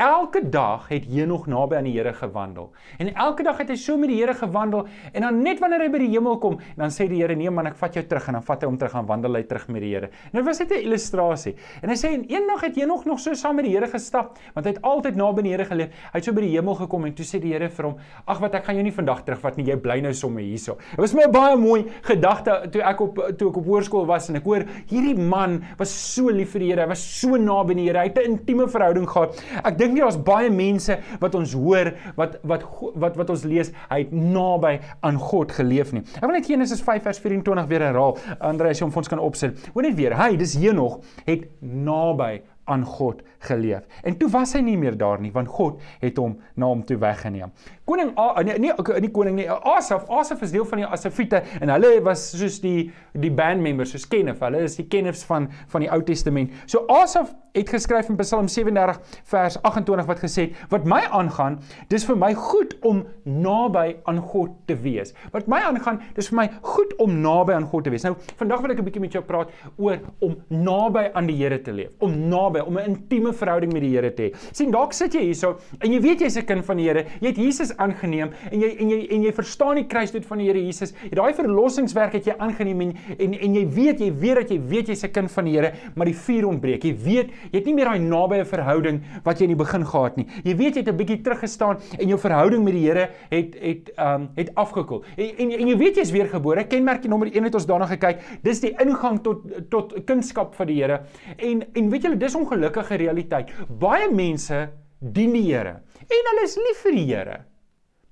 elke 0.00 0.40
dag 0.48 0.86
het 0.88 1.04
Henog 1.04 1.44
naby 1.52 1.76
aan 1.76 1.84
die 1.84 1.92
Here 1.94 2.14
gewandel. 2.16 2.70
En 2.98 3.10
elke 3.12 3.44
dag 3.44 3.58
het 3.60 3.68
hy 3.70 3.76
so 3.78 3.98
met 4.00 4.08
die 4.08 4.16
Here 4.22 4.32
gewandel 4.34 4.86
en 5.12 5.26
dan 5.26 5.42
net 5.44 5.60
wanneer 5.60 5.84
hy 5.84 5.90
by 5.92 6.00
die 6.00 6.08
hemel 6.14 6.38
kom 6.40 6.56
dan 6.78 6.94
sê 6.94 7.06
die 7.10 7.20
Here 7.20 7.36
nee 7.36 7.52
man 7.52 7.68
ek 7.68 7.76
vat 7.76 7.98
jou 7.98 8.04
terug 8.08 8.30
en 8.32 8.38
dan 8.38 8.46
vat 8.46 8.64
hy 8.64 8.70
hom 8.70 8.78
terug 8.80 8.96
aan 8.96 9.10
wandel 9.10 9.36
hy 9.36 9.42
terug 9.50 9.68
met 9.68 9.84
die 9.84 9.92
Here. 9.92 10.10
Nou 10.32 10.44
was 10.48 10.62
dit 10.64 10.72
'n 10.72 10.80
illustrasie. 10.88 11.54
En 11.82 11.92
hy 11.92 11.96
sê 11.96 12.14
en 12.14 12.24
eendag 12.24 12.64
het 12.64 12.76
Henog 12.76 13.04
nog 13.04 13.20
so 13.20 13.34
saam 13.34 13.56
met 13.56 13.66
die 13.66 13.74
Here 13.76 13.86
gestap 13.86 14.38
want 14.54 14.66
hy 14.66 14.72
het 14.72 14.82
altyd 14.82 15.16
naby 15.16 15.42
die 15.42 15.52
Here 15.52 15.64
geleef. 15.64 15.90
Hy 16.12 16.18
het 16.18 16.24
so 16.24 16.32
by 16.32 16.40
die 16.40 16.56
hemel 16.56 16.74
gekom 16.74 17.04
en 17.04 17.14
toe 17.14 17.24
sê 17.24 17.38
die 17.38 17.52
Here 17.52 17.68
vir 17.68 17.84
hom 17.84 17.96
ag 18.26 18.40
wat 18.40 18.54
ek 18.54 18.64
gaan 18.64 18.76
jou 18.76 18.84
nie 18.84 18.92
vandag 18.92 19.24
terugvat 19.24 19.56
nie 19.56 19.66
jy 19.66 19.76
bly 19.76 20.00
nou 20.00 20.12
sommer 20.12 20.42
hierso. 20.42 20.78
Dit 20.90 21.00
was 21.00 21.14
my 21.14 21.28
baie 21.28 21.56
mooi 21.56 21.84
gedagte 22.02 22.70
toe 22.70 22.80
ek 22.82 23.00
op 23.00 23.14
toe 23.38 23.50
ek 23.50 23.56
op 23.56 23.66
hoërskool 23.66 24.06
was 24.06 24.28
en 24.30 24.36
ek 24.36 24.44
hoor 24.44 24.64
hierdie 24.88 25.14
man 25.34 25.58
was 25.78 25.90
so 25.90 26.30
lief 26.30 26.54
vir 26.54 26.64
die 26.64 26.70
Here, 26.72 26.84
hy 26.84 26.90
was 26.92 27.02
so 27.04 27.38
naby 27.40 27.76
die 27.78 27.88
Here, 27.88 28.00
hy 28.02 28.10
het 28.10 28.18
'n 28.22 28.34
intieme 28.34 28.68
verhouding 28.70 29.08
gehad. 29.10 29.42
Ek 29.64 29.78
dink 29.78 29.94
nie 29.94 30.02
daar's 30.04 30.20
baie 30.30 30.50
mense 30.50 30.98
wat 31.20 31.34
ons 31.34 31.52
hoor 31.54 31.92
wat 32.16 32.38
wat 32.42 32.62
wat 32.94 33.16
wat 33.16 33.30
ons 33.30 33.44
lees, 33.44 33.72
hy 33.90 33.98
het 34.04 34.12
naby 34.12 34.80
aan 35.02 35.18
God 35.18 35.52
geleef 35.52 35.92
nie. 35.92 36.02
Ek 36.16 36.26
wil 36.26 36.38
net 36.38 36.46
Genesis 36.46 36.82
5 36.82 37.02
vers 37.02 37.18
24 37.18 37.68
weer 37.68 37.80
herhaal. 37.80 38.18
Andreas, 38.40 38.78
jy 38.78 38.84
hom 38.84 38.92
vir 38.92 39.02
ons 39.04 39.08
kan 39.08 39.22
opsit. 39.22 39.70
Hoor 39.74 39.82
net 39.82 39.96
weer, 39.96 40.16
hy, 40.16 40.36
dis 40.36 40.54
Henog, 40.54 41.00
het 41.26 41.48
naby 41.60 42.42
aan 42.64 42.84
God 42.84 43.22
geleef. 43.44 43.84
En 44.02 44.16
toe 44.16 44.28
was 44.32 44.54
hy 44.56 44.62
nie 44.64 44.76
meer 44.80 44.96
daar 44.96 45.20
nie 45.20 45.32
want 45.34 45.50
God 45.52 45.82
het 46.00 46.16
hom 46.20 46.38
na 46.56 46.70
hom 46.70 46.84
toe 46.88 46.96
weggeneem. 47.00 47.52
Koning 47.84 48.14
A 48.16 48.40
nee 48.40 48.56
nie 48.58 48.72
nie 49.00 49.10
koning 49.12 49.36
nie. 49.36 49.44
Asaf, 49.48 50.06
Asaf 50.08 50.40
is 50.42 50.52
deel 50.54 50.64
van 50.64 50.80
die 50.80 50.86
Asafiete 50.88 51.42
en 51.60 51.68
hulle 51.68 51.98
was 52.04 52.30
soos 52.32 52.56
die 52.62 52.90
die 53.12 53.30
band 53.30 53.60
members, 53.60 53.92
soos 53.92 54.06
Kenneth. 54.08 54.40
Hulle 54.40 54.62
is 54.64 54.78
die 54.80 54.86
kenners 54.88 55.24
van 55.28 55.50
van 55.68 55.84
die 55.84 55.90
Ou 55.92 56.00
Testament. 56.02 56.54
So 56.64 56.86
Asaf 56.88 57.34
het 57.54 57.68
geskryf 57.70 58.08
in 58.10 58.16
Psalm 58.18 58.48
37 58.50 58.96
vers 59.30 59.58
28 59.62 60.08
wat 60.08 60.22
gesê 60.24 60.46
het: 60.46 60.56
"Wat 60.72 60.86
my 60.88 61.02
aangaan, 61.10 61.60
dis 61.88 62.06
vir 62.08 62.16
my 62.16 62.32
goed 62.34 62.74
om 62.82 63.04
naby 63.24 63.96
aan 64.04 64.18
God 64.18 64.50
te 64.66 64.76
wees." 64.76 65.12
Wat 65.32 65.46
my 65.46 65.60
aangaan, 65.60 66.00
dis 66.14 66.28
vir 66.28 66.36
my 66.36 66.48
goed 66.62 66.96
om 66.98 67.20
naby 67.20 67.52
aan 67.52 67.68
God 67.68 67.84
te 67.84 67.90
wees. 67.90 68.02
Nou, 68.02 68.16
vandag 68.36 68.60
wil 68.60 68.70
ek 68.70 68.78
'n 68.78 68.84
bietjie 68.84 69.00
met 69.00 69.12
jou 69.12 69.22
praat 69.22 69.50
oor 69.76 69.98
om 70.20 70.36
naby 70.48 71.10
aan 71.14 71.26
die 71.26 71.36
Here 71.36 71.60
te 71.62 71.72
leef. 71.72 71.90
Om 72.00 72.28
naby, 72.28 72.60
om 72.60 72.78
'n 72.78 72.84
intieme 72.88 73.32
verhouding 73.32 73.72
met 73.72 73.82
die 73.82 73.90
Here 73.90 74.14
te 74.14 74.22
hê. 74.22 74.34
Sien, 74.52 74.70
dalk 74.70 74.92
sit 74.92 75.12
jy 75.12 75.20
hierso 75.20 75.58
en 75.80 75.92
jy 75.92 76.00
weet 76.00 76.20
jy's 76.20 76.36
'n 76.36 76.46
kind 76.46 76.64
van 76.64 76.76
die 76.76 76.88
Here. 76.88 77.04
Jy 77.20 77.26
het 77.28 77.36
Jesus 77.36 77.73
aangeneem 77.82 78.32
en 78.50 78.60
jy 78.60 78.70
en 78.80 78.90
jy 78.92 78.98
en 79.14 79.24
jy 79.26 79.32
verstaan 79.36 79.78
die 79.80 79.86
kruisdood 79.90 80.26
van 80.28 80.40
die 80.40 80.48
Here 80.48 80.60
Jesus. 80.60 80.94
Jy 81.08 81.16
daai 81.18 81.34
verlossingswerk 81.36 82.16
het 82.18 82.28
jy 82.28 82.34
aangeneem 82.38 82.80
en, 82.86 82.92
en 83.18 83.34
en 83.34 83.56
jy 83.58 83.64
weet 83.76 84.02
jy 84.04 84.10
weet 84.12 84.40
dat 84.42 84.52
jy 84.54 84.58
weet 84.70 84.92
jy's 84.92 85.04
'n 85.04 85.12
kind 85.12 85.30
van 85.30 85.44
die 85.44 85.54
Here, 85.56 85.72
maar 85.94 86.06
die 86.06 86.16
vuur 86.16 86.48
ontbreek. 86.48 86.84
Jy 86.84 86.94
weet 87.04 87.32
jy 87.50 87.58
het 87.58 87.66
nie 87.66 87.74
meer 87.74 87.90
daai 87.90 88.00
nabye 88.00 88.44
verhouding 88.44 89.00
wat 89.24 89.38
jy 89.38 89.48
in 89.48 89.54
die 89.56 89.62
begin 89.64 89.84
gehad 89.84 90.16
nie. 90.16 90.26
Jy 90.44 90.56
weet 90.56 90.74
jy 90.76 90.82
het 90.82 90.92
'n 90.92 90.96
bietjie 90.96 91.22
teruggestaan 91.22 91.78
en 91.98 92.08
jou 92.08 92.18
verhouding 92.18 92.64
met 92.64 92.74
die 92.74 92.84
Here 92.84 93.08
het 93.30 93.54
het 93.60 93.90
um 93.98 94.28
het 94.36 94.54
afgekoel. 94.54 95.04
En, 95.16 95.30
en 95.38 95.50
en 95.50 95.68
jy 95.68 95.76
weet 95.76 95.96
jy's 95.96 96.10
weer 96.10 96.28
gebore. 96.28 96.64
Kenmerkie 96.64 97.08
nommer 97.08 97.28
1 97.32 97.44
het 97.44 97.54
ons 97.54 97.66
daarna 97.66 97.86
gekyk. 97.86 98.20
Dis 98.42 98.60
die 98.60 98.74
ingang 98.78 99.22
tot 99.22 99.42
tot 99.70 100.04
kunskap 100.04 100.54
van 100.54 100.66
die 100.66 100.82
Here. 100.82 101.00
En 101.38 101.64
en 101.74 101.90
weet 101.90 102.02
julle 102.02 102.16
dis 102.16 102.34
ongelukkige 102.34 102.96
realiteit. 102.96 103.50
Baie 103.68 104.10
mense 104.10 104.68
dien 105.00 105.32
die 105.32 105.52
Here 105.52 105.80
en 106.04 106.30
hulle 106.30 106.44
is 106.44 106.56
lief 106.60 106.84
vir 106.84 106.96
die 106.96 107.06
Here 107.08 107.36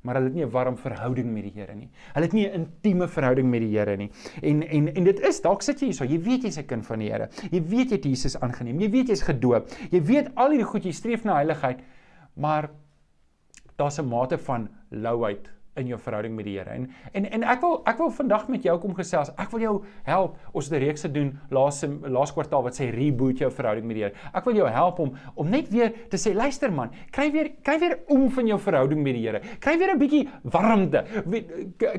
maar 0.03 0.19
hulle 0.19 0.27
het 0.27 0.35
nie 0.35 0.45
'n 0.45 0.51
warm 0.51 0.77
verhouding 0.77 1.33
met 1.33 1.43
die 1.43 1.53
Here 1.55 1.75
nie. 1.75 1.89
Hulle 2.13 2.27
het 2.27 2.33
nie 2.33 2.47
'n 2.47 2.55
intieme 2.55 3.09
verhouding 3.09 3.51
met 3.51 3.61
die 3.61 3.79
Here 3.79 3.97
nie. 3.97 4.11
En 4.43 4.63
en 4.63 4.95
en 4.95 5.05
dit 5.05 5.21
is 5.21 5.41
dalk 5.41 5.63
sit 5.63 5.81
jy 5.81 5.87
hier 5.87 5.95
so, 5.95 6.05
jy 6.05 6.21
weet 6.21 6.43
jy's 6.43 6.59
'n 6.59 6.67
kind 6.67 6.87
van 6.87 6.99
die 6.99 7.11
Here. 7.11 7.29
Jy 7.51 7.63
weet 7.63 7.91
jy 7.91 7.97
het 7.97 8.05
Jesus 8.05 8.41
aangeneem. 8.41 8.81
Jy 8.81 8.91
weet 8.91 9.09
jy's 9.09 9.23
gedoop. 9.23 9.69
Jy 9.91 10.03
weet 10.03 10.31
al 10.35 10.51
hierdie 10.51 10.67
goed, 10.67 10.85
jy 10.85 10.93
streef 10.93 11.25
na 11.25 11.35
heiligheid, 11.35 11.81
maar 12.35 12.71
daar's 13.77 13.99
'n 13.99 14.09
mate 14.09 14.39
van 14.39 14.69
louheid 14.91 15.51
in 15.81 15.89
jou 15.89 15.97
verhouding 16.01 16.35
met 16.37 16.45
die 16.45 16.59
Here. 16.59 16.71
En 16.71 16.91
en 17.17 17.27
en 17.33 17.45
ek 17.49 17.63
wil 17.65 17.79
ek 17.89 18.01
wil 18.03 18.11
vandag 18.13 18.49
met 18.53 18.65
jou 18.67 18.75
kom 18.81 18.93
gesels. 18.97 19.31
Ek 19.41 19.51
wil 19.55 19.63
jou 19.63 19.75
help. 20.05 20.37
Ons 20.53 20.69
het 20.69 20.75
'n 20.75 20.85
reeks 20.85 21.05
gedoen 21.07 21.39
laas 21.51 21.85
laas 22.03 22.33
kwartaal 22.33 22.63
wat 22.63 22.77
sê 22.77 22.91
reboot 22.93 23.39
jou 23.39 23.51
verhouding 23.51 23.87
met 23.87 23.97
die 23.97 24.03
Here. 24.03 24.15
Ek 24.35 24.45
wil 24.45 24.55
jou 24.55 24.69
help 24.69 24.99
om 24.99 25.13
om 25.35 25.49
net 25.49 25.69
weer 25.71 25.93
te 26.11 26.17
sê 26.17 26.35
luister 26.35 26.71
man, 26.73 26.91
kry 27.11 27.31
weer 27.33 27.53
kry 27.63 27.79
weer 27.79 27.99
om 28.09 28.31
van 28.31 28.47
jou 28.47 28.59
verhouding 28.59 29.03
met 29.03 29.15
die 29.15 29.23
Here. 29.27 29.41
Kry 29.61 29.79
weer 29.79 29.95
'n 29.95 29.99
bietjie 29.99 30.29
warmte. 30.43 31.05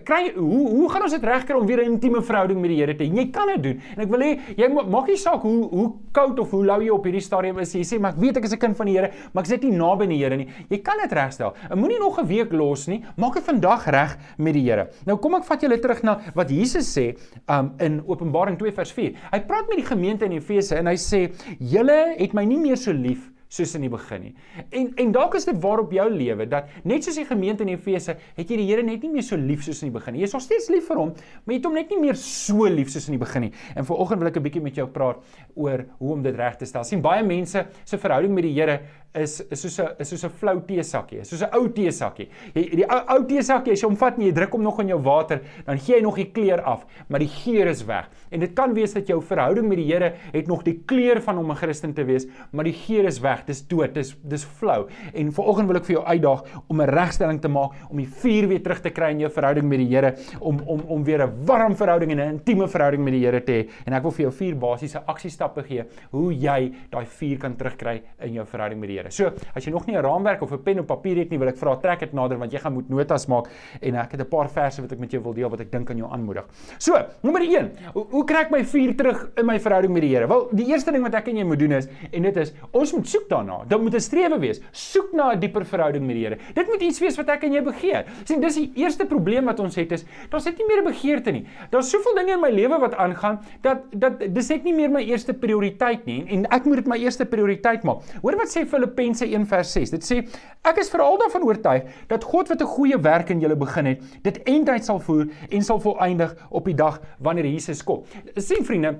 Kry 0.04 0.34
hoe 0.36 0.70
hoe 0.70 0.90
gaan 0.90 1.02
ons 1.02 1.12
dit 1.12 1.24
regkry 1.24 1.56
om 1.56 1.66
weer 1.66 1.82
'n 1.82 1.94
intieme 1.94 2.22
verhouding 2.22 2.62
met 2.62 2.70
die 2.70 2.78
Here 2.78 2.96
te 2.96 3.04
hê? 3.04 3.16
Jy 3.16 3.32
kan 3.32 3.48
dit 3.48 3.64
doen. 3.64 3.82
En 3.96 4.04
ek 4.04 4.10
wil 4.10 4.20
hê 4.20 4.40
jy 4.56 4.68
maak 4.70 5.08
nie 5.08 5.18
saak 5.18 5.42
hoe 5.42 5.70
hoe 5.70 5.94
koud 6.12 6.40
of 6.40 6.52
hoe 6.52 6.66
lou 6.66 6.82
jy 6.82 6.90
op 6.90 7.04
hierdie 7.04 7.22
stadium 7.22 7.60
is. 7.60 7.74
Jy 7.74 7.84
sê 7.84 8.00
maar 8.00 8.12
ek 8.12 8.20
weet 8.20 8.38
ek 8.38 8.44
is 8.44 8.54
'n 8.54 8.60
kind 8.60 8.78
van 8.78 8.86
die 8.86 8.94
Here, 8.94 9.12
maar 9.34 9.44
ek 9.44 9.50
sit 9.50 9.64
nie 9.64 9.72
naby 9.72 10.06
die 10.08 10.18
Here 10.18 10.38
nie. 10.38 10.48
Jy 10.70 10.78
kan 10.82 10.98
dit 11.02 11.12
regstel. 11.12 11.54
Moenie 11.74 12.00
nog 12.00 12.20
'n 12.20 12.28
week 12.28 12.52
los 12.52 12.88
nie. 12.88 13.04
Maak 13.18 13.34
dit 13.34 13.44
vandag 13.64 13.86
reg 13.90 14.18
met 14.38 14.54
die 14.54 14.64
Here. 14.64 14.90
Nou 15.08 15.18
kom 15.22 15.38
ek 15.38 15.48
vat 15.48 15.64
julle 15.64 15.80
terug 15.82 16.04
na 16.04 16.18
wat 16.36 16.52
Jesus 16.52 16.90
sê 16.92 17.14
um, 17.48 17.74
in 17.84 18.02
Openbaring 18.08 18.58
2 18.60 18.76
vers 18.76 18.92
4. 18.96 19.16
Hy 19.32 19.40
praat 19.48 19.70
met 19.72 19.80
die 19.80 19.88
gemeente 19.88 20.28
in 20.28 20.36
Efese 20.38 20.76
en 20.80 20.92
hy 20.92 20.98
sê: 21.00 21.30
"Julle 21.60 22.16
het 22.18 22.34
my 22.34 22.44
nie 22.46 22.60
meer 22.60 22.78
so 22.78 22.92
lief 22.92 23.30
soos 23.54 23.76
in 23.78 23.84
die 23.86 23.92
begin 23.92 24.24
nie. 24.28 24.32
En 24.74 24.88
en 24.98 25.12
dalk 25.14 25.36
is 25.38 25.46
dit 25.46 25.58
waarop 25.62 25.92
jou 25.94 26.08
lewe 26.10 26.48
dat 26.50 26.72
net 26.90 27.06
soos 27.06 27.20
die 27.20 27.28
gemeente 27.28 27.66
in 27.66 27.74
Efese, 27.76 28.16
het 28.38 28.50
jy 28.50 28.58
die 28.58 28.66
Here 28.66 28.84
net 28.86 29.04
nie 29.06 29.12
meer 29.14 29.26
so 29.26 29.38
lief 29.38 29.62
soos 29.66 29.84
in 29.84 29.92
die 29.92 29.94
begin 29.94 30.16
nie. 30.16 30.24
Jy 30.24 30.30
is 30.32 30.34
nog 30.34 30.44
steeds 30.46 30.70
lief 30.74 30.88
vir 30.90 31.02
hom, 31.02 31.12
maar 31.14 31.54
jy 31.54 31.60
het 31.60 31.68
hom 31.70 31.78
net 31.78 31.94
nie 31.94 32.00
meer 32.02 32.18
so 32.18 32.70
lief 32.72 32.90
soos 32.94 33.06
in 33.12 33.18
die 33.18 33.22
begin 33.22 33.48
nie. 33.48 33.52
En 33.78 33.86
vanoggend 33.86 34.24
wil 34.24 34.32
ek 34.32 34.38
'n 34.38 34.44
bietjie 34.48 34.64
met 34.64 34.76
jou 34.76 34.88
praat 34.88 35.22
oor 35.56 35.86
hoe 36.00 36.14
om 36.14 36.24
dit 36.24 36.36
reg 36.36 36.58
te 36.58 36.66
stel. 36.66 36.84
sien 36.84 37.02
baie 37.02 37.24
mense 37.24 37.66
se 37.86 37.98
verhouding 37.98 38.34
met 38.34 38.44
die 38.44 38.54
Here 38.54 38.80
is 39.14 39.42
is 39.52 39.62
soos 39.62 39.80
'n 39.80 39.96
is 40.00 40.10
soos 40.10 40.24
'n 40.26 40.30
flou 40.30 40.60
teesakkie, 40.66 41.20
is 41.22 41.30
soos 41.30 41.42
'n 41.44 41.54
ou 41.54 41.68
teesakkie. 41.70 42.30
Jy 42.56 42.64
die 42.82 42.86
ou, 42.86 43.02
ou 43.16 43.26
teesakkie 43.26 43.74
as 43.74 43.82
jy 43.82 43.88
hom 43.88 43.96
vat 43.96 44.18
en 44.18 44.26
jy 44.26 44.32
druk 44.34 44.52
hom 44.52 44.64
nog 44.64 44.80
in 44.80 44.88
jou 44.88 45.00
water, 45.02 45.42
dan 45.66 45.78
gee 45.78 45.96
hy 45.96 46.02
nog 46.02 46.16
die 46.16 46.32
kleur 46.32 46.62
af, 46.62 46.86
maar 47.08 47.20
die 47.20 47.30
geur 47.30 47.68
is 47.68 47.84
weg. 47.86 48.10
En 48.32 48.40
dit 48.40 48.54
kan 48.54 48.74
wees 48.74 48.94
dat 48.94 49.08
jou 49.08 49.22
verhouding 49.22 49.68
met 49.68 49.78
die 49.78 49.94
Here 49.94 50.14
het 50.32 50.48
nog 50.48 50.64
die 50.64 50.82
kleur 50.86 51.22
van 51.22 51.38
om 51.38 51.52
'n 51.52 51.56
Christen 51.56 51.94
te 51.94 52.04
wees, 52.04 52.26
maar 52.52 52.64
die 52.64 52.74
geur 52.74 53.06
is 53.06 53.20
weg. 53.20 53.46
Dis 53.46 53.62
dood, 53.68 53.94
dis 53.94 54.16
dis 54.24 54.44
flou. 54.44 54.88
En 55.14 55.32
vanoggend 55.32 55.68
wil 55.68 55.78
ek 55.78 55.86
vir 55.86 55.96
jou 55.96 56.06
uitdaag 56.06 56.44
om 56.68 56.82
'n 56.82 56.90
regstelling 56.90 57.42
te 57.42 57.48
maak, 57.48 57.72
om 57.90 57.98
die 57.98 58.08
vuur 58.08 58.48
weer 58.48 58.64
terug 58.64 58.82
te 58.82 58.90
kry 58.90 59.12
in 59.12 59.20
jou 59.20 59.30
verhouding 59.30 59.68
met 59.68 59.78
die 59.78 59.88
Here, 59.94 60.16
om 60.40 60.60
om 60.66 60.80
om 60.88 61.04
weer 61.04 61.22
'n 61.24 61.46
warm 61.46 61.76
verhouding 61.76 62.12
en 62.12 62.20
'n 62.20 62.40
intieme 62.40 62.68
verhouding 62.68 63.04
met 63.04 63.14
die 63.14 63.26
Here 63.26 63.44
te 63.44 63.52
hê. 63.52 63.70
En 63.86 63.94
ek 63.94 64.02
wil 64.02 64.12
vir 64.12 64.22
jou 64.22 64.32
vier 64.32 64.56
basiese 64.56 65.06
aksiestappe 65.06 65.64
gee 65.64 65.84
hoe 66.12 66.34
jy 66.34 66.74
daai 66.90 67.06
vuur 67.06 67.38
kan 67.38 67.56
terugkry 67.56 68.02
in 68.20 68.34
jou 68.34 68.46
verhouding 68.46 68.80
met 68.80 68.90
die 68.90 68.98
Here. 68.98 69.03
Here. 69.04 69.12
So, 69.12 69.32
as 69.56 69.66
jy 69.66 69.72
nog 69.72 69.86
nie 69.88 69.96
'n 69.96 70.04
raamwerk 70.04 70.42
of 70.42 70.52
'n 70.52 70.64
pen 70.64 70.80
of 70.80 70.86
papier 70.86 71.18
het 71.18 71.30
nie, 71.30 71.38
wil 71.38 71.50
ek 71.50 71.58
vra 71.58 71.76
trek 71.76 72.00
dit 72.00 72.14
nader 72.14 72.38
want 72.38 72.52
jy 72.52 72.60
gaan 72.60 72.74
moet 72.74 72.90
notas 72.90 73.28
maak 73.28 73.48
en 73.82 73.96
ek 73.96 74.12
het 74.12 74.22
'n 74.22 74.30
paar 74.30 74.50
verse 74.50 74.82
wat 74.82 74.92
ek 74.92 75.00
met 75.00 75.12
jou 75.12 75.22
wil 75.22 75.34
deel 75.34 75.50
wat 75.50 75.60
ek 75.60 75.72
dink 75.72 75.88
kan 75.88 75.98
jou 75.98 76.10
aanmoedig. 76.10 76.46
So, 76.78 76.94
nommer 77.22 77.42
1, 77.42 77.72
hoe, 77.94 78.06
hoe 78.10 78.26
kry 78.26 78.42
ek 78.42 78.52
my 78.52 78.64
vuur 78.64 78.96
terug 78.96 79.30
in 79.38 79.46
my 79.46 79.60
verhouding 79.60 79.94
met 79.94 80.02
die 80.02 80.14
Here? 80.14 80.28
Wel, 80.28 80.50
die 80.52 80.66
eerste 80.68 80.92
ding 80.92 81.04
wat 81.04 81.16
ek 81.16 81.28
en 81.28 81.38
jy 81.38 81.44
moet 81.44 81.60
doen 81.60 81.72
is 81.72 81.88
en 82.12 82.22
dit 82.22 82.38
is 82.38 82.54
ons 82.72 82.94
moet 82.94 83.08
soek 83.08 83.30
daarna. 83.30 83.66
Dit 83.68 83.82
moet 83.82 83.94
'n 83.94 84.00
strewe 84.00 84.40
wees. 84.40 84.62
Soek 84.72 85.14
na 85.14 85.34
'n 85.34 85.40
dieper 85.40 85.66
verhouding 85.66 86.06
met 86.06 86.16
die 86.16 86.24
Here. 86.26 86.38
Dit 86.54 86.68
moet 86.68 86.82
iets 86.82 87.00
wees 87.00 87.18
wat 87.18 87.30
ek 87.30 87.44
en 87.44 87.54
jy 87.54 87.62
begeer. 87.62 88.06
Sien, 88.24 88.40
dis 88.42 88.56
die 88.56 88.72
eerste 88.76 89.06
probleem 89.06 89.46
wat 89.46 89.60
ons 89.60 89.76
het 89.76 89.92
is, 89.92 90.06
daar's 90.30 90.46
net 90.46 90.58
nie 90.58 90.68
meer 90.68 90.82
'n 90.82 90.86
begeerte 90.86 91.32
nie. 91.32 91.46
Daar's 91.72 91.90
soveel 91.90 92.16
dinge 92.16 92.34
in 92.34 92.42
my 92.42 92.50
lewe 92.50 92.80
wat 92.80 92.96
aangaan 92.96 93.40
dat 93.62 93.84
dat 93.92 94.20
dis 94.34 94.50
net 94.50 94.64
nie 94.64 94.74
meer 94.74 94.90
my 94.90 95.02
eerste 95.02 95.34
prioriteit 95.34 96.06
nie 96.06 96.26
en 96.28 96.46
ek 96.46 96.66
moet 96.66 96.76
dit 96.76 96.88
my 96.88 96.98
eerste 96.98 97.26
prioriteit 97.26 97.84
maak. 97.84 98.04
Hoor 98.22 98.36
wat 98.36 98.48
sê 98.48 98.66
Philip 98.66 98.93
Filippense 98.94 99.26
1:6. 99.26 99.92
Dit 99.92 100.04
sê 100.04 100.22
ek 100.64 100.78
is 100.78 100.90
veral 100.90 101.18
daarvan 101.18 101.44
oortuig 101.44 101.84
dat 102.08 102.24
God 102.24 102.48
wat 102.50 102.62
'n 102.62 102.66
goeie 102.66 102.98
werk 102.98 103.30
in 103.30 103.40
julle 103.40 103.56
begin 103.56 103.86
het, 103.86 104.02
dit 104.24 104.38
eintlik 104.44 104.84
sal 104.84 105.00
voer 105.00 105.28
en 105.50 105.62
sal 105.62 105.80
volëindig 105.80 106.36
op 106.50 106.66
die 106.66 106.76
dag 106.76 107.02
wanneer 107.20 107.46
Jesus 107.46 107.84
kom. 107.84 108.04
Sien 108.36 108.66
vriende, 108.66 109.00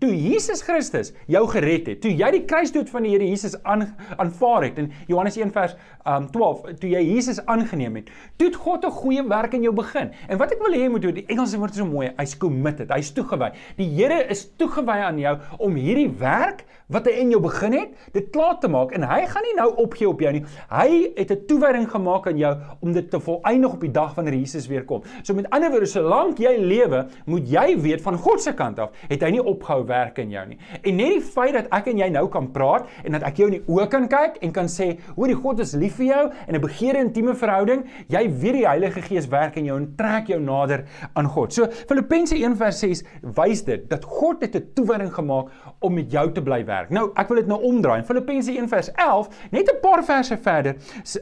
toe 0.00 0.12
Jesus 0.16 0.62
Christus 0.64 1.12
jou 1.30 1.42
gered 1.52 1.88
het, 1.90 2.00
toe 2.04 2.12
jy 2.12 2.30
die 2.38 2.44
kruisdood 2.48 2.90
van 2.92 3.04
die 3.04 3.12
Here 3.14 3.26
Jesus 3.28 3.56
aan 3.62 3.86
aanvaar 4.20 4.68
het 4.68 4.78
in 4.80 4.90
Johannes 5.10 5.36
1 5.36 5.52
vers 5.54 5.76
um 6.08 6.28
12, 6.32 6.64
toe 6.80 6.90
jy 6.90 7.02
Jesus 7.04 7.40
aangeneem 7.50 8.00
het, 8.00 8.10
toe 8.36 8.48
het 8.50 8.56
God 8.60 8.84
'n 8.84 8.90
goeie 8.90 9.22
werk 9.28 9.54
in 9.54 9.62
jou 9.62 9.72
begin. 9.72 10.10
En 10.28 10.38
wat 10.38 10.52
ek 10.52 10.60
wil 10.60 10.72
hê 10.72 10.84
jy 10.84 10.88
moet 10.88 11.02
doen, 11.02 11.14
die 11.14 11.26
Engelse 11.28 11.58
woord 11.58 11.70
is 11.70 11.76
so 11.76 11.86
mooi, 11.86 12.12
hy's 12.16 12.36
committed, 12.36 12.90
hy's 12.90 13.12
toegewy. 13.12 13.52
Die 13.76 13.88
Here 13.88 14.24
is 14.28 14.48
toegewy 14.56 14.98
aan 15.04 15.18
jou 15.18 15.38
om 15.58 15.74
hierdie 15.74 16.10
werk 16.18 16.64
wat 16.88 17.06
hy 17.08 17.12
in 17.22 17.30
jou 17.30 17.40
begin 17.40 17.72
het, 17.72 17.94
dit 18.12 18.30
klaar 18.30 18.58
te 18.60 18.68
maak 18.68 18.92
en 18.92 19.02
hy 19.02 19.24
gaan 19.26 19.42
nie 19.42 19.54
nou 19.56 19.70
opgee 19.80 20.08
op 20.08 20.20
jou 20.20 20.32
nie. 20.32 20.44
Hy 20.68 21.12
het 21.16 21.30
'n 21.30 21.46
toewyding 21.46 21.88
gemaak 21.90 22.26
aan 22.26 22.38
jou 22.38 22.56
om 22.80 22.92
dit 22.92 23.10
te 23.10 23.20
volëindig 23.20 23.72
op 23.72 23.80
die 23.80 23.90
dag 23.90 24.14
wanneer 24.14 24.34
Jesus 24.34 24.66
weer 24.66 24.84
kom. 24.84 25.02
So 25.22 25.34
met 25.34 25.50
ander 25.50 25.70
woorde, 25.70 25.86
solank 25.86 26.38
jy 26.38 26.56
lewe, 26.58 27.06
moet 27.26 27.48
jy 27.48 27.80
weet 27.80 28.02
van 28.02 28.18
God 28.18 28.40
se 28.40 28.52
kant 28.52 28.78
af, 28.78 28.90
het 29.08 29.22
hy 29.22 29.30
nie 29.30 29.42
opgehou 29.42 29.73
werk 29.82 30.18
in 30.18 30.30
jou 30.30 30.46
nie. 30.46 30.58
En 30.82 30.96
net 30.96 31.12
die 31.16 31.20
feit 31.20 31.54
dat 31.54 31.66
ek 31.74 31.86
en 31.86 31.98
jy 31.98 32.08
nou 32.08 32.28
kan 32.28 32.50
praat 32.52 32.86
en 33.04 33.12
dat 33.12 33.22
ek 33.22 33.36
jou 33.36 33.48
in 33.50 33.58
die 33.58 33.64
oë 33.66 33.88
kan 33.88 34.08
kyk 34.08 34.38
en 34.42 34.52
kan 34.52 34.70
sê, 34.70 34.98
hoor 35.16 35.26
die 35.26 35.34
God 35.34 35.60
is 35.60 35.74
lief 35.74 35.96
vir 35.96 36.06
jou 36.06 36.30
en 36.46 36.54
'n 36.54 36.60
begeerde 36.60 36.98
intieme 36.98 37.34
verhouding, 37.34 37.84
jy 38.08 38.28
weet 38.28 38.52
die 38.54 38.66
Heilige 38.66 39.02
Gees 39.02 39.28
werk 39.28 39.56
in 39.56 39.64
jou 39.64 39.76
en 39.76 39.94
trek 39.96 40.28
jou 40.28 40.40
nader 40.40 40.84
aan 41.14 41.26
God. 41.26 41.52
So 41.52 41.66
Filippense 41.88 42.34
1:6 42.34 43.02
wys 43.22 43.62
dit 43.62 43.88
dat 43.90 44.04
God 44.04 44.42
het 44.42 44.54
'n 44.54 44.70
toewyding 44.74 45.12
gemaak 45.12 45.50
om 45.80 45.94
met 45.94 46.10
jou 46.10 46.32
te 46.32 46.42
bly 46.42 46.64
werk. 46.64 46.90
Nou, 46.90 47.10
ek 47.16 47.28
wil 47.28 47.36
dit 47.36 47.46
nou 47.46 47.60
omdraai. 47.62 48.02
Filippense 48.02 48.50
1:11, 48.50 49.28
net 49.50 49.68
'n 49.70 49.80
paar 49.80 50.04
verse 50.04 50.36
verder, 50.36 50.76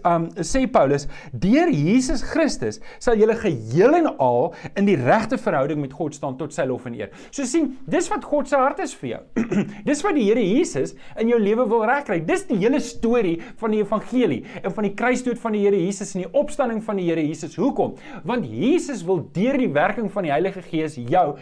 um 0.05 0.29
sê 0.37 0.67
Paulus, 0.71 1.07
deur 1.33 1.71
Jesus 1.71 2.23
Christus 2.23 2.81
sal 2.99 3.17
julle 3.17 3.35
geheel 3.35 3.95
en 3.95 4.19
al 4.19 4.55
in 4.77 4.85
die 4.85 4.97
regte 4.97 5.39
verhouding 5.39 5.81
met 5.81 5.93
God 5.93 6.15
staan 6.15 6.37
tot 6.37 6.55
sy 6.55 6.65
lof 6.65 6.87
en 6.87 6.95
eer. 6.95 7.11
So 7.31 7.45
sien, 7.45 7.79
dis 7.87 8.09
wat 8.09 8.25
God 8.25 8.42
se 8.49 8.59
hart 8.59 8.83
is 8.85 8.95
vir 9.01 9.09
jou. 9.13 9.21
dis 9.89 10.05
wat 10.05 10.17
die 10.19 10.27
Here 10.29 10.43
Jesus 10.43 10.95
in 11.21 11.33
jou 11.33 11.41
lewe 11.43 11.67
wil 11.71 11.85
regkry. 11.89 12.21
Dis 12.27 12.47
die 12.49 12.59
hele 12.63 12.81
storie 12.83 13.39
van 13.61 13.75
die 13.75 13.83
evangelie 13.83 14.43
en 14.63 14.71
van 14.75 14.89
die 14.89 14.95
kruisdood 14.99 15.41
van 15.43 15.57
die 15.57 15.65
Here 15.67 15.79
Jesus 15.79 16.15
en 16.17 16.25
die 16.27 16.33
opstanding 16.33 16.83
van 16.85 17.01
die 17.01 17.09
Here 17.11 17.25
Jesus. 17.25 17.59
Hoekom? 17.61 17.97
Want 18.29 18.49
Jesus 18.49 19.05
wil 19.07 19.25
deur 19.35 19.59
die 19.61 19.71
werking 19.73 20.11
van 20.13 20.29
die 20.29 20.35
Heilige 20.35 20.63
Gees 20.67 20.97
jou 20.97 21.33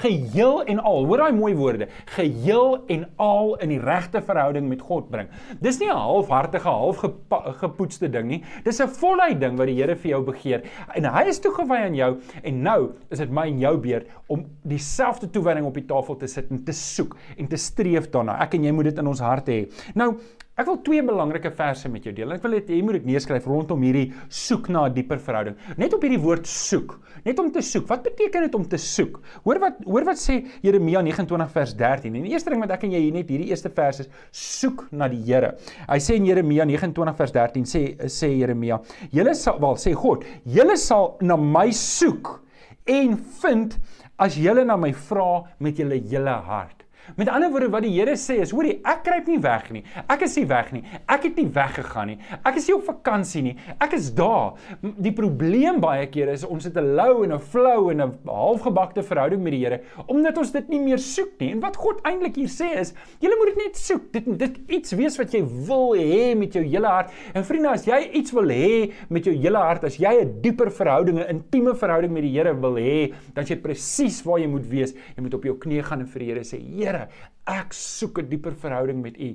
geheel 0.00 0.62
en 0.68 0.80
al, 0.80 1.06
hoor 1.08 1.22
daai 1.24 1.36
mooi 1.36 1.54
woorde, 1.56 1.88
geheel 2.16 2.78
en 2.92 3.06
al 3.22 3.54
in 3.64 3.72
die 3.74 3.80
regte 3.80 4.20
verhouding 4.24 4.68
met 4.68 4.82
God 4.84 5.10
bring. 5.10 5.28
Dis 5.60 5.78
nie 5.80 5.88
'n 5.88 5.96
halfhartige, 5.96 6.68
halfgepoetste 6.68 8.10
ding 8.10 8.28
nie. 8.28 8.42
Dis 8.64 8.80
'n 8.80 8.88
voluit 8.88 9.40
ding 9.40 9.56
wat 9.56 9.66
die 9.66 9.76
Here 9.76 9.96
vir 9.96 10.10
jou 10.10 10.22
begeer. 10.22 10.62
En 10.94 11.04
hy 11.04 11.24
is 11.28 11.40
toegewy 11.40 11.76
aan 11.76 11.94
jou 11.94 12.16
en 12.42 12.62
nou 12.62 12.92
is 13.10 13.18
dit 13.18 13.30
my 13.30 13.46
en 13.46 13.58
jou 13.58 13.76
beurt 13.78 14.06
om 14.28 14.44
dieselfde 14.62 15.30
toewyding 15.30 15.66
op 15.66 15.74
die 15.74 15.86
tafel 15.86 16.16
te 16.16 16.26
sit 16.26 16.50
en 16.50 16.64
te 16.64 16.72
soek 16.72 17.16
en 17.36 17.46
te 17.46 17.56
streef 17.56 18.10
daarna. 18.10 18.40
Ek 18.40 18.54
en 18.54 18.64
jy 18.64 18.72
moet 18.72 18.84
dit 18.84 18.98
in 18.98 19.06
ons 19.06 19.20
harte 19.20 19.50
hê. 19.50 19.68
Nou, 19.94 20.16
Ek 20.56 20.64
wil 20.64 20.78
twee 20.80 21.02
belangrike 21.04 21.50
verse 21.52 21.88
met 21.92 22.06
jou 22.08 22.14
deel. 22.16 22.30
Ek 22.32 22.40
wil 22.46 22.54
dit 22.56 22.70
jy 22.72 22.78
moet 22.80 22.96
dit 22.96 23.08
neerskryf 23.10 23.44
rondom 23.44 23.82
hierdie 23.84 24.06
soek 24.32 24.70
na 24.72 24.86
'n 24.86 24.94
dieper 24.94 25.18
verhouding. 25.20 25.56
Net 25.76 25.92
op 25.92 26.00
hierdie 26.00 26.22
woord 26.22 26.46
soek. 26.48 26.94
Net 27.26 27.38
om 27.38 27.50
te 27.52 27.60
soek. 27.60 27.84
Wat 27.86 28.02
beteken 28.02 28.40
dit 28.40 28.54
om 28.54 28.64
te 28.64 28.78
soek? 28.78 29.20
Hoor 29.44 29.60
wat 29.60 29.84
hoor 29.84 30.04
wat 30.04 30.16
sê 30.16 30.46
Jeremia 30.62 31.02
29 31.02 31.50
vers 31.52 31.74
13. 31.76 32.16
En 32.16 32.22
die 32.22 32.32
eerste 32.32 32.48
ding 32.48 32.60
wat 32.60 32.70
ek 32.70 32.84
en 32.84 32.92
jy 32.92 33.00
hier 33.00 33.12
net 33.12 33.28
hierdie 33.28 33.50
eerste 33.50 33.68
vers 33.68 34.00
is 34.00 34.08
soek 34.32 34.88
na 34.92 35.08
die 35.08 35.20
Here. 35.26 35.58
Hy 35.88 35.98
sê 35.98 36.16
in 36.16 36.24
Jeremia 36.24 36.64
29 36.64 37.16
vers 37.16 37.32
13 37.32 37.64
sê 37.64 38.08
sê 38.08 38.32
Jeremia, 38.38 38.80
julle 39.12 39.34
sal 39.34 39.60
wel 39.60 39.76
sê 39.76 39.92
God, 39.92 40.24
julle 40.46 40.76
sal 40.78 41.18
na 41.20 41.36
my 41.36 41.70
soek 41.70 42.40
en 42.86 43.16
vind 43.42 43.76
as 44.16 44.38
julle 44.40 44.64
na 44.64 44.76
my 44.76 44.92
vra 44.92 45.44
met 45.60 45.76
julle 45.76 46.00
hele 46.00 46.40
hart. 46.48 46.85
Met 47.14 47.28
ander 47.28 47.50
woorde 47.50 47.68
wat 47.70 47.84
die 47.86 47.94
Here 47.94 48.16
sê 48.18 48.40
is, 48.42 48.50
hoorie, 48.50 48.80
ek 48.84 49.04
kruip 49.06 49.28
nie 49.30 49.38
weg 49.38 49.70
nie. 49.70 49.82
Ek 50.10 50.24
is 50.26 50.34
nie 50.36 50.46
weg 50.50 50.72
nie. 50.74 50.82
Ek 51.06 51.22
het 51.28 51.36
nie 51.38 51.46
weggegaan 51.54 52.10
nie. 52.10 52.18
Ek 52.42 52.58
is 52.58 52.66
nie 52.66 52.74
op 52.74 52.84
vakansie 52.88 53.42
nie. 53.46 53.54
Ek 53.78 53.94
is 53.96 54.10
daar. 54.16 54.56
Die 54.82 55.12
probleem 55.14 55.78
baie 55.80 56.08
kere 56.10 56.34
is 56.34 56.44
ons 56.44 56.66
het 56.66 56.76
'n 56.76 56.96
lou 56.96 57.24
en 57.24 57.32
'n 57.32 57.38
flou 57.38 57.90
en 57.90 58.02
'n 58.02 58.18
halfgebakte 58.26 59.02
verhouding 59.02 59.42
met 59.42 59.52
die 59.52 59.64
Here 59.64 59.80
omdat 60.08 60.38
ons 60.38 60.50
dit 60.52 60.68
nie 60.68 60.80
meer 60.80 60.98
soek 60.98 61.38
nie. 61.40 61.52
En 61.52 61.60
wat 61.60 61.76
God 61.76 62.00
eintlik 62.02 62.36
hier 62.36 62.48
sê 62.48 62.76
is, 62.80 62.92
jy 63.20 63.28
moet 63.28 63.54
dit 63.54 63.64
net 63.64 63.76
soek. 63.76 64.12
Dit 64.12 64.38
dit 64.38 64.58
iets 64.68 64.92
wees 64.92 65.16
wat 65.18 65.32
jy 65.32 65.42
wil 65.66 65.94
hê 65.94 66.34
met 66.36 66.52
jou 66.52 66.64
hele 66.64 66.86
hart. 66.86 67.10
En 67.34 67.44
vriende, 67.44 67.68
as 67.68 67.86
jy 67.86 68.10
iets 68.12 68.32
wil 68.32 68.48
hê 68.48 68.92
met 69.08 69.24
jou 69.24 69.34
hele 69.34 69.58
hart, 69.58 69.84
as 69.84 69.96
jy 69.96 70.22
'n 70.22 70.40
dieper 70.42 70.70
verhouding, 70.70 71.18
'n 71.18 71.28
intieme 71.28 71.74
verhouding 71.74 72.12
met 72.12 72.22
die 72.22 72.32
Here 72.36 72.54
wil 72.54 72.74
hê, 72.74 73.12
dan 73.34 73.44
jy 73.44 73.56
presies 73.56 74.22
waar 74.24 74.38
jy 74.38 74.46
moet 74.46 74.66
wees. 74.68 74.94
Jy 75.16 75.22
moet 75.22 75.34
op 75.34 75.44
jou 75.44 75.54
knieë 75.54 75.82
gaan 75.84 76.00
en 76.00 76.06
vir 76.06 76.18
die 76.20 76.28
Here 76.32 76.44
sê, 76.44 76.58
Here 76.60 76.95
Here, 76.96 77.08
ek 77.46 77.74
soek 77.76 78.18
'n 78.18 78.26
dieper 78.26 78.54
verhouding 78.58 79.02
met 79.02 79.18
U. 79.22 79.28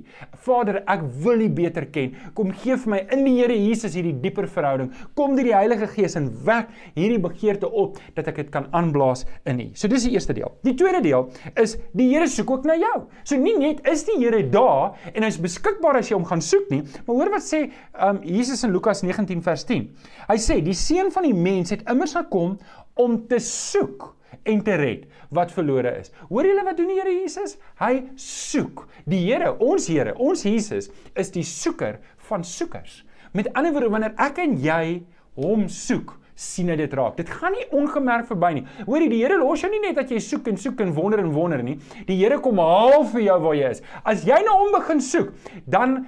Vader, 0.44 0.82
ek 0.86 1.00
wil 1.24 1.40
U 1.40 1.48
beter 1.48 1.86
ken. 1.86 2.12
Kom 2.34 2.50
gee 2.52 2.76
vir 2.76 2.90
my 2.90 2.98
in 3.10 3.24
die 3.24 3.36
Here 3.38 3.54
Jesus 3.54 3.94
hierdie 3.94 4.20
dieper 4.20 4.46
verhouding. 4.46 4.90
Kom 5.16 5.36
deur 5.36 5.44
die 5.44 5.54
Heilige 5.54 5.86
Gees 5.86 6.16
en 6.16 6.28
wek 6.44 6.68
hierdie 6.94 7.20
begeerte 7.22 7.70
op 7.70 7.96
dat 8.14 8.28
ek 8.28 8.36
dit 8.36 8.50
kan 8.50 8.68
aanblaas 8.72 9.24
in 9.46 9.60
U. 9.60 9.70
So 9.74 9.88
dis 9.88 10.04
die 10.04 10.12
eerste 10.12 10.34
deel. 10.34 10.52
Die 10.62 10.74
tweede 10.74 11.00
deel 11.00 11.30
is 11.56 11.78
die 11.94 12.10
Here 12.12 12.28
soek 12.28 12.50
ook 12.50 12.64
na 12.68 12.76
jou. 12.76 13.06
So 13.24 13.36
nie 13.36 13.56
net 13.56 13.80
is 13.88 14.04
die 14.04 14.18
Here 14.18 14.42
daar 14.42 14.98
en 15.14 15.22
hy's 15.22 15.40
beskikbaar 15.40 16.02
as 16.02 16.10
jy 16.10 16.18
hom 16.18 16.26
gaan 16.28 16.42
soek 16.42 16.68
nie, 16.70 16.82
maar 17.06 17.16
hoor 17.16 17.30
wat 17.30 17.46
sê 17.46 17.70
um 17.96 18.20
Jesus 18.22 18.64
in 18.64 18.72
Lukas 18.72 19.02
19 19.02 19.40
vers 19.40 19.64
10. 19.64 19.88
Hy 20.28 20.36
sê 20.36 20.60
die 20.60 20.76
seun 20.76 21.10
van 21.10 21.24
die 21.24 21.36
mens 21.36 21.70
het 21.70 21.88
immers 21.88 22.12
gekom 22.18 22.58
om 23.00 23.22
te 23.28 23.38
soek 23.40 24.12
en 24.48 24.62
te 24.64 24.76
red 24.80 25.06
wat 25.34 25.52
verlore 25.54 25.94
is. 26.00 26.12
Hoor 26.28 26.48
julle 26.48 26.64
wat 26.66 26.78
doen 26.78 26.90
die 26.92 26.98
Here 27.00 27.14
Jesus? 27.14 27.56
Hy 27.80 28.04
soek. 28.20 28.86
Die 29.08 29.24
Here, 29.26 29.54
ons 29.62 29.88
Here, 29.90 30.14
ons 30.16 30.44
Jesus 30.46 30.90
is 31.18 31.32
die 31.34 31.46
soeker 31.46 32.00
van 32.28 32.44
soekers. 32.44 33.02
Met 33.32 33.52
ander 33.56 33.72
woorde, 33.72 33.92
wanneer 33.92 34.16
ek 34.20 34.42
en 34.44 34.58
jy 34.60 35.02
hom 35.40 35.68
soek, 35.72 36.18
sien 36.42 36.70
hy 36.72 36.76
dit 36.80 36.94
raak. 36.98 37.16
Dit 37.20 37.30
gaan 37.30 37.54
nie 37.56 37.66
ongemerk 37.70 38.26
verby 38.30 38.52
nie. 38.58 38.64
Hoorie, 38.86 39.08
die 39.12 39.22
Here 39.22 39.38
los 39.40 39.62
jou 39.62 39.70
nie 39.72 39.82
net 39.82 39.98
dat 40.00 40.10
jy 40.10 40.20
soek 40.22 40.50
en 40.50 40.58
soek 40.60 40.82
en 40.84 40.92
wonder 40.96 41.22
en 41.22 41.30
wonder 41.34 41.62
nie. 41.62 41.78
Die 42.08 42.18
Here 42.18 42.40
kom 42.42 42.60
haal 42.62 43.06
vir 43.12 43.26
jou 43.28 43.38
waar 43.46 43.58
jy 43.58 43.72
is. 43.76 43.82
As 44.04 44.26
jy 44.26 44.40
na 44.44 44.56
hom 44.58 44.74
begin 44.74 45.02
soek, 45.04 45.32
dan 45.70 46.00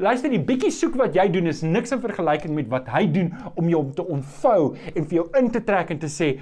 luister 0.00 0.32
die 0.32 0.42
bietjie 0.42 0.72
soek 0.74 0.96
wat 1.00 1.16
jy 1.16 1.26
doen 1.32 1.50
is 1.50 1.62
niks 1.66 1.94
in 1.94 2.02
vergelyking 2.02 2.54
met 2.56 2.70
wat 2.72 2.90
hy 2.92 3.06
doen 3.12 3.32
om 3.56 3.70
jou 3.70 3.82
te 3.96 4.04
ontvou 4.04 4.74
en 4.94 5.08
vir 5.08 5.18
jou 5.20 5.26
in 5.40 5.50
te 5.52 5.62
trek 5.66 5.90
en 5.94 6.02
te 6.02 6.10
sê 6.12 6.34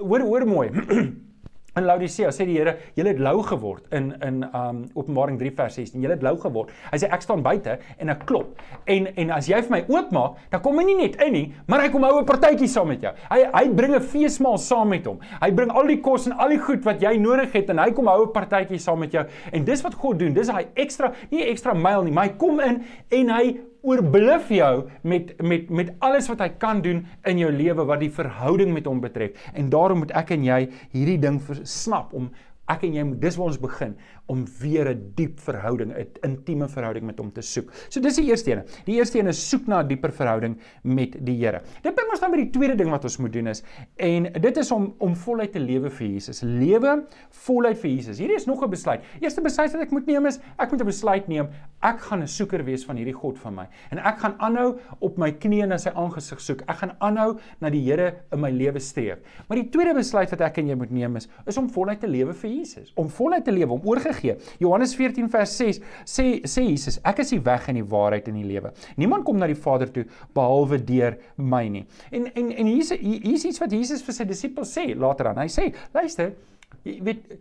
hoor 0.00 0.26
hoor 0.26 0.46
mooi 0.48 0.68
In 1.74 1.88
Laodicea 1.88 2.30
sê 2.30 2.44
die 2.46 2.54
Here, 2.54 2.76
julle 2.94 3.10
het 3.10 3.20
lou 3.22 3.40
geword 3.42 3.88
in 3.98 4.12
in 4.22 4.44
um 4.54 4.84
Openbaring 4.94 5.40
3 5.40 5.50
vers 5.58 5.74
16. 5.74 6.02
Julle 6.04 6.14
het 6.14 6.22
lou 6.22 6.36
geword. 6.38 6.70
Hy 6.92 7.00
sê 7.02 7.08
ek 7.10 7.24
staan 7.26 7.42
buite 7.42 7.80
en 7.98 8.12
ek 8.14 8.22
klop. 8.28 8.60
En 8.86 9.08
en 9.10 9.32
as 9.34 9.48
jy 9.50 9.58
vir 9.66 9.74
my 9.74 9.80
oopmaak, 9.90 10.38
dan 10.52 10.62
kom 10.62 10.78
hy 10.78 10.84
nie 10.86 10.96
net 11.00 11.18
in 11.26 11.34
nie, 11.34 11.44
maar 11.66 11.82
hy 11.82 11.90
kom 11.90 12.06
hou 12.06 12.20
'n 12.20 12.28
partytjie 12.30 12.70
saam 12.70 12.88
met 12.94 13.02
jou. 13.02 13.12
Hy 13.30 13.40
hy 13.50 13.64
bring 13.74 13.94
'n 13.94 14.00
feesmaal 14.00 14.58
saam 14.58 14.88
met 14.88 15.04
hom. 15.06 15.18
Hy 15.42 15.50
bring 15.50 15.70
al 15.70 15.86
die 15.86 16.00
kos 16.00 16.26
en 16.26 16.38
al 16.38 16.48
die 16.48 16.62
goed 16.62 16.84
wat 16.84 17.02
jy 17.02 17.18
nodig 17.18 17.52
het 17.52 17.70
en 17.70 17.78
hy 17.78 17.90
kom 17.90 18.06
hou 18.06 18.22
'n 18.22 18.32
partytjie 18.32 18.78
saam 18.78 19.00
met 19.00 19.12
jou. 19.12 19.26
En 19.52 19.64
dis 19.64 19.82
wat 19.82 19.94
God 19.94 20.18
doen. 20.18 20.32
Dis 20.32 20.48
hy 20.48 20.66
ekstra, 20.74 21.12
nie 21.30 21.42
ekstra 21.42 21.74
myl 21.74 22.04
nie, 22.04 22.12
maar 22.12 22.28
hy 22.28 22.34
kom 22.38 22.60
in 22.60 22.84
en 23.10 23.28
hy 23.30 23.58
oorbluf 23.84 24.48
jou 24.54 24.72
met 25.02 25.34
met 25.42 25.70
met 25.70 25.92
alles 26.04 26.28
wat 26.32 26.40
hy 26.44 26.48
kan 26.58 26.80
doen 26.84 27.04
in 27.28 27.38
jou 27.42 27.52
lewe 27.52 27.84
wat 27.84 28.00
die 28.00 28.12
verhouding 28.12 28.72
met 28.72 28.88
hom 28.88 29.02
betref. 29.04 29.36
En 29.54 29.68
daarom 29.70 30.04
moet 30.04 30.14
ek 30.16 30.34
en 30.36 30.44
jy 30.46 30.60
hierdie 30.96 31.20
ding 31.20 31.40
versnap 31.42 32.14
om 32.16 32.30
ek 32.72 32.86
en 32.88 32.94
jy 32.96 33.04
moet 33.04 33.20
dis 33.20 33.36
waar 33.36 33.50
ons 33.52 33.60
begin 33.60 33.96
om 34.26 34.44
weer 34.60 34.88
'n 34.88 35.12
diep 35.14 35.40
verhouding, 35.40 35.92
'n 35.92 36.06
intieme 36.22 36.68
verhouding 36.68 37.04
met 37.04 37.18
hom 37.18 37.32
te 37.32 37.42
soek. 37.42 37.70
So 37.88 38.00
dis 38.00 38.16
die 38.16 38.24
eerste 38.24 38.50
een. 38.50 38.62
Die 38.84 38.94
eerste 38.94 39.18
een 39.18 39.26
is 39.26 39.48
soek 39.48 39.66
na 39.66 39.82
'n 39.82 39.88
dieper 39.88 40.12
verhouding 40.12 40.58
met 40.82 41.16
die 41.24 41.36
Here. 41.44 41.60
Dit 41.82 41.94
bring 41.94 42.10
ons 42.10 42.20
dan 42.20 42.30
by 42.30 42.36
die 42.36 42.50
tweede 42.50 42.74
ding 42.74 42.90
wat 42.90 43.04
ons 43.04 43.16
moet 43.18 43.32
doen 43.32 43.46
is 43.46 43.62
en 43.96 44.32
dit 44.32 44.56
is 44.56 44.70
om 44.70 44.94
om 44.98 45.16
voluit 45.16 45.52
te 45.52 45.58
lewe 45.60 45.90
vir 45.90 46.06
Jesus. 46.06 46.40
Lewe 46.40 47.04
voluit 47.30 47.78
vir 47.78 47.90
Jesus. 47.90 48.18
Hierdie 48.18 48.36
is 48.36 48.46
nog 48.46 48.62
'n 48.62 48.70
besluit. 48.70 49.00
Eerste 49.20 49.40
besluit 49.40 49.72
wat 49.72 49.82
ek 49.82 49.90
moet 49.90 50.06
neem 50.06 50.26
is 50.26 50.38
ek 50.58 50.70
moet 50.70 50.80
'n 50.80 50.86
besluit 50.86 51.28
neem. 51.28 51.48
Ek 51.82 52.00
gaan 52.00 52.22
'n 52.22 52.28
soeker 52.28 52.64
wees 52.64 52.84
van 52.84 52.96
hierdie 52.96 53.14
God 53.14 53.38
van 53.38 53.54
my. 53.54 53.68
En 53.90 53.98
ek 53.98 54.18
gaan 54.18 54.34
aanhou 54.38 54.78
op 55.00 55.18
my 55.18 55.32
knieë 55.32 55.66
na 55.66 55.76
sy 55.76 55.90
aangesig 55.90 56.40
soek. 56.40 56.62
Ek 56.66 56.76
gaan 56.76 56.96
aanhou 57.00 57.38
na 57.60 57.70
die 57.70 57.84
Here 57.84 58.14
in 58.32 58.40
my 58.40 58.50
lewe 58.50 58.80
streef. 58.80 59.18
Maar 59.48 59.58
die 59.58 59.68
tweede 59.68 59.94
besluit 59.94 60.30
wat 60.30 60.40
ek 60.40 60.58
en 60.58 60.68
jy 60.68 60.74
moet 60.74 60.90
neem 60.90 61.16
is 61.16 61.28
is 61.46 61.56
om 61.56 61.68
voluit 61.68 62.00
te 62.00 62.06
lewe 62.06 62.32
vir 62.32 62.50
Jesus. 62.50 62.92
Om 62.94 63.08
voluit 63.08 63.44
te 63.44 63.52
lewe, 63.52 63.72
om 63.72 63.80
oorge 63.84 64.13
gee. 64.20 64.36
Johannes 64.62 64.94
14 64.96 65.28
vers 65.32 65.56
6 65.60 65.80
sê 66.04 66.26
sê 66.48 66.66
Jesus, 66.68 67.00
ek 67.04 67.22
is 67.24 67.34
die 67.34 67.42
weg 67.44 67.68
en 67.68 67.80
die 67.80 67.86
waarheid 67.94 68.28
en 68.30 68.40
die 68.40 68.46
lewe. 68.48 68.72
Niemand 69.00 69.26
kom 69.26 69.38
na 69.40 69.48
die 69.50 69.58
Vader 69.58 69.90
toe 69.92 70.06
behalwe 70.36 70.80
deur 70.84 71.18
my 71.36 71.66
nie. 71.68 71.84
En 72.12 72.30
en 72.32 72.50
en 72.52 72.72
hier's 72.72 72.94
hier's 73.00 73.44
iets 73.44 73.62
wat 73.62 73.72
Jesus 73.72 74.04
vir 74.04 74.18
sy 74.18 74.28
disippels 74.28 74.74
sê 74.74 74.90
later 74.94 75.30
aan. 75.30 75.42
Hy 75.44 75.50
sê, 75.52 75.70
luister, 75.94 76.34
Jy 76.82 76.98
weet 77.02 77.38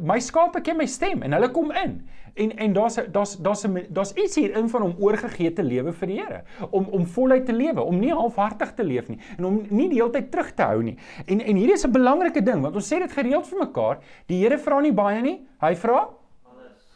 my 0.00 0.18
skape 0.20 0.60
ken 0.60 0.76
my 0.76 0.86
stem 0.86 1.22
en 1.22 1.32
hulle 1.32 1.50
kom 1.50 1.72
in. 1.72 2.02
En 2.34 2.50
en 2.58 2.72
daar's 2.72 2.98
daar's 3.12 3.36
daar's 3.38 3.66
daar's 3.88 4.12
iets 4.12 4.34
hierin 4.34 4.68
van 4.68 4.82
om 4.82 4.94
oorgegee 4.98 5.52
te 5.52 5.62
lewe 5.62 5.92
vir 5.92 6.10
die 6.10 6.16
Here, 6.20 6.42
om 6.70 6.86
om 6.90 7.06
voluit 7.06 7.46
te 7.46 7.52
lewe, 7.52 7.82
om 7.82 7.98
nie 7.98 8.10
halfhartig 8.12 8.74
te 8.74 8.84
leef 8.84 9.08
nie 9.08 9.20
en 9.38 9.44
om 9.44 9.60
nie 9.68 9.88
die 9.88 10.00
hele 10.00 10.10
tyd 10.10 10.30
terug 10.30 10.50
te 10.54 10.62
hou 10.62 10.82
nie. 10.82 10.96
En 11.26 11.40
en 11.40 11.56
hier 11.56 11.72
is 11.72 11.86
'n 11.86 11.92
belangrike 11.92 12.42
ding 12.42 12.62
want 12.62 12.74
ons 12.74 12.92
sê 12.92 12.98
dit 12.98 13.12
gereeld 13.12 13.46
vir 13.46 13.58
mekaar, 13.58 13.98
die 14.26 14.42
Here 14.42 14.58
vra 14.58 14.80
nie 14.80 14.92
baie 14.92 15.22
nie, 15.22 15.46
hy 15.60 15.74
vra 15.74 16.08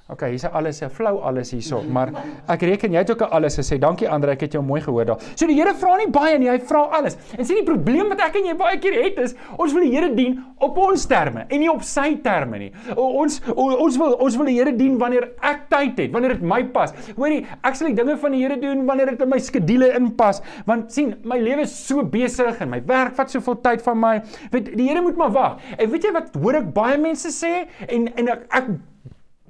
OK, 0.09 0.23
hier's 0.33 0.45
alles 0.49 0.81
'n 0.81 0.89
flou 0.89 1.19
alles 1.21 1.51
hierso, 1.53 1.83
maar 1.83 2.09
ek 2.49 2.63
reken 2.63 2.93
jy 2.93 3.01
het 3.03 3.11
ook 3.11 3.21
'n 3.21 3.31
alles 3.31 3.59
gesê. 3.59 3.79
Dankie 3.79 4.09
Andre, 4.09 4.31
ek 4.31 4.41
het 4.41 4.53
jou 4.53 4.63
mooi 4.65 4.81
gehoor 4.81 5.05
daar. 5.05 5.19
So 5.35 5.47
die 5.47 5.55
Here 5.55 5.75
vra 5.75 5.97
nie 5.97 6.09
baie 6.09 6.39
nie, 6.39 6.49
hy 6.49 6.59
vra 6.61 6.89
alles. 6.97 7.19
En 7.37 7.45
sien 7.45 7.57
die 7.57 7.65
probleem 7.65 8.09
wat 8.09 8.21
ek 8.21 8.37
en 8.37 8.47
jy 8.47 8.55
baie 8.57 8.79
keer 8.79 9.05
het 9.05 9.19
is, 9.19 9.35
ons 9.59 9.73
wil 9.75 9.83
die 9.83 9.91
Here 9.91 10.15
dien 10.15 10.43
op 10.61 10.79
ons 10.79 11.07
terme 11.07 11.45
en 11.49 11.61
nie 11.61 11.69
op 11.69 11.83
sy 11.83 12.17
terme 12.23 12.59
nie. 12.59 12.73
Ons 12.97 13.43
ons 13.55 13.99
wil 13.99 14.13
ons 14.15 14.37
wil 14.37 14.47
die 14.47 14.57
Here 14.57 14.73
dien 14.73 14.99
wanneer 14.99 15.29
ek 15.43 15.69
tyd 15.69 15.99
het, 15.99 16.13
wanneer 16.13 16.39
dit 16.39 16.43
my 16.43 16.65
pas. 16.65 16.95
Hoorie, 17.15 17.45
ek 17.63 17.75
sal 17.75 17.89
die 17.89 17.95
dinge 17.95 18.17
van 18.17 18.33
die 18.33 18.41
Here 18.41 18.57
doen 18.57 18.87
wanneer 18.87 19.11
dit 19.11 19.23
in 19.23 19.29
my 19.29 19.39
skedule 19.39 19.95
inpas, 19.95 20.41
want 20.65 20.91
sien, 20.91 21.17
my 21.23 21.39
lewe 21.39 21.61
is 21.61 21.87
so 21.87 22.03
besig 22.03 22.61
en 22.61 22.71
my 22.71 22.81
werk 22.87 23.15
vat 23.15 23.31
soveel 23.31 23.61
tyd 23.61 23.83
van 23.83 24.01
my. 24.01 24.23
Weet 24.53 24.75
die 24.75 24.89
Here 24.89 25.03
moet 25.03 25.17
maar 25.17 25.33
wag. 25.33 25.59
En 25.77 25.91
weet 25.91 26.03
jy 26.03 26.13
wat 26.13 26.35
hoor 26.35 26.55
ek 26.55 26.73
baie 26.73 26.97
mense 26.97 27.29
sê 27.29 27.69
en 27.89 28.09
en 28.17 28.29
ek, 28.29 28.47
ek 28.49 28.65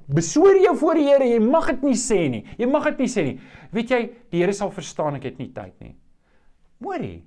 Beswoor 0.09 0.57
jou 0.57 0.75
voor 0.81 0.97
die 0.97 1.07
Here, 1.07 1.25
jy 1.29 1.39
mag 1.43 1.67
dit 1.69 1.83
nie 1.91 1.97
sê 1.99 2.23
nie. 2.33 2.43
Jy 2.57 2.67
mag 2.69 2.87
dit 2.91 3.03
nie 3.03 3.11
sê 3.11 3.25
nie. 3.27 3.35
Weet 3.75 3.91
jy, 3.93 3.99
die 4.33 4.41
Here 4.41 4.55
sal 4.57 4.71
verstaan 4.73 5.19
ek 5.19 5.27
het 5.29 5.41
nie 5.41 5.51
tyd 5.53 5.75
nie. 5.83 5.93
Hoorie. 6.81 7.19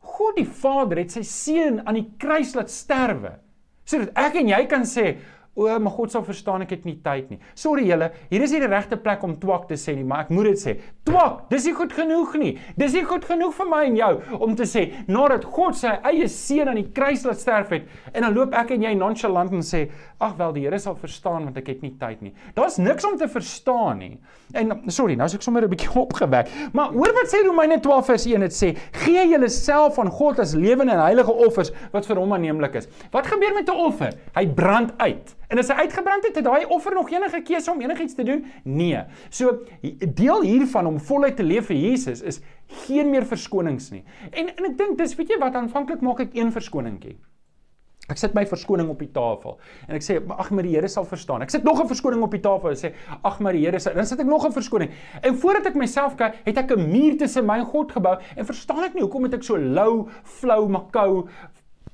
God 0.00 0.38
die 0.38 0.46
Vader 0.46 1.00
het 1.02 1.14
sy 1.14 1.24
seun 1.26 1.80
aan 1.84 1.98
die 1.98 2.08
kruis 2.20 2.54
laat 2.56 2.72
sterwe 2.72 3.36
sodat 3.90 4.12
ek 4.22 4.36
en 4.38 4.50
jy 4.52 4.58
kan 4.70 4.84
sê, 4.86 5.16
O, 5.58 5.66
maar 5.66 5.90
God 5.92 6.12
sal 6.12 6.22
verstaan 6.22 6.62
ek 6.62 6.76
het 6.76 6.84
nie 6.86 6.94
tyd 7.02 7.32
nie. 7.32 7.38
Sorry 7.58 7.82
julle, 7.88 8.12
hier 8.30 8.42
is 8.44 8.52
nie 8.54 8.60
die 8.62 8.68
regte 8.70 8.94
plek 9.02 9.24
om 9.26 9.32
twak 9.42 9.64
te 9.66 9.74
sê 9.80 9.96
nie, 9.98 10.04
maar 10.06 10.22
ek 10.22 10.28
moet 10.30 10.46
dit 10.52 10.60
sê. 10.60 10.74
Twak, 11.08 11.40
dis 11.50 11.64
nie 11.66 11.72
goed 11.74 11.94
genoeg 11.96 12.36
nie. 12.38 12.52
Dis 12.78 12.94
nie 12.94 13.02
goed 13.08 13.26
genoeg 13.26 13.56
vir 13.56 13.68
my 13.68 13.80
en 13.88 13.98
jou 13.98 14.10
om 14.46 14.54
te 14.56 14.66
sê 14.70 14.84
nadat 15.10 15.48
God 15.50 15.74
sy 15.80 15.96
eie 16.06 16.28
seun 16.30 16.70
aan 16.70 16.78
die 16.78 16.86
kruis 16.94 17.26
laat 17.26 17.42
sterf 17.42 17.74
het 17.74 17.90
en 18.14 18.22
dan 18.22 18.36
loop 18.36 18.54
ek 18.54 18.70
en 18.76 18.86
jy 18.86 18.92
nonchalant 18.94 19.56
en 19.58 19.66
sê, 19.66 19.88
"Ag 20.20 20.36
wel, 20.38 20.52
die 20.52 20.62
Here 20.68 20.78
sal 20.78 20.94
verstaan 20.94 21.44
want 21.44 21.56
ek 21.56 21.66
het 21.66 21.82
nie 21.82 21.96
tyd 21.98 22.22
nie." 22.22 22.32
Daar's 22.54 22.78
niks 22.78 23.04
om 23.04 23.18
te 23.18 23.26
verstaan 23.26 23.98
nie. 23.98 24.18
En 24.54 24.82
sorry, 24.86 25.14
nou 25.14 25.26
is 25.26 25.34
ek 25.34 25.42
sommer 25.42 25.62
'n 25.64 25.68
bietjie 25.68 25.90
opgewek. 26.06 26.48
Maar 26.72 26.92
hoor 26.92 27.12
wat 27.12 27.26
sê 27.26 27.44
Romeine 27.44 27.80
12 27.80 28.06
vers 28.06 28.26
1, 28.26 28.40
dit 28.40 28.52
sê: 28.52 28.78
"Gee 28.92 29.28
julleself 29.28 29.98
aan 29.98 30.10
God 30.10 30.38
as 30.38 30.54
lewende 30.54 30.92
en 30.92 31.00
heilige 31.00 31.32
offers 31.32 31.72
wat 31.90 32.06
vir 32.06 32.16
hom 32.16 32.32
aanneemlik 32.32 32.74
is." 32.74 32.86
Wat 33.10 33.26
gebeur 33.26 33.54
met 33.54 33.68
'n 33.68 33.76
offer? 33.76 34.12
Hy 34.34 34.46
brand 34.46 34.92
uit. 34.98 35.36
En 35.50 35.58
as 35.58 35.70
hy 35.72 35.84
uitgebrand 35.84 36.28
het, 36.28 36.36
het 36.38 36.46
daai 36.46 36.64
offer 36.70 36.94
nog 36.94 37.10
enige 37.10 37.42
keuse 37.42 37.72
om 37.72 37.80
enigiets 37.82 38.14
te 38.14 38.26
doen? 38.26 38.44
Nee. 38.62 39.02
So 39.34 39.64
deel 39.98 40.46
hiervan 40.46 40.86
om 40.86 41.00
voluit 41.02 41.36
te 41.36 41.46
leef 41.46 41.66
vir 41.72 41.76
Jesus 41.76 42.22
is 42.22 42.38
geen 42.86 43.10
meer 43.10 43.26
verskonings 43.26 43.90
nie. 43.90 44.04
En 44.30 44.52
en 44.54 44.70
ek 44.70 44.78
dink 44.78 44.98
dis 44.98 45.16
weet 45.18 45.34
jy 45.34 45.40
wat 45.42 45.58
aanvanklik 45.58 46.04
maak 46.06 46.22
ek 46.22 46.38
een 46.38 46.54
verskoningkie. 46.54 47.16
Ek 48.10 48.18
sit 48.18 48.34
my 48.34 48.42
verskoning 48.48 48.88
op 48.90 49.02
die 49.02 49.10
tafel 49.14 49.58
en 49.86 49.98
ek 49.98 50.02
sê 50.02 50.16
ag 50.34 50.48
maar 50.50 50.66
die 50.66 50.72
Here 50.74 50.88
sal 50.90 51.06
verstaan. 51.06 51.44
Ek 51.44 51.52
sit 51.54 51.66
nog 51.66 51.80
'n 51.82 51.86
verskoning 51.90 52.22
op 52.22 52.32
die 52.34 52.42
tafel 52.42 52.70
en 52.70 52.78
sê 52.78 52.92
ag 53.22 53.38
maar 53.40 53.52
die 53.52 53.64
Here 53.64 53.78
sal 53.78 53.94
dan 53.94 54.06
sit 54.06 54.20
ek 54.20 54.26
nog 54.26 54.46
'n 54.46 54.52
verskoning. 54.52 54.90
En 55.22 55.34
voordat 55.34 55.66
ek 55.66 55.74
myself 55.74 56.16
kyk, 56.16 56.34
het 56.44 56.58
ek 56.58 56.72
'n 56.72 56.90
muur 56.90 57.18
tussen 57.18 57.46
my 57.46 57.58
en 57.58 57.64
God 57.66 57.92
gebou 57.92 58.18
en 58.36 58.44
verstaan 58.44 58.84
ek 58.84 58.94
nie 58.94 59.02
hoekom 59.02 59.24
het 59.24 59.34
ek 59.34 59.42
so 59.42 59.56
lou, 59.56 60.08
flou, 60.22 60.68
makou 60.68 61.28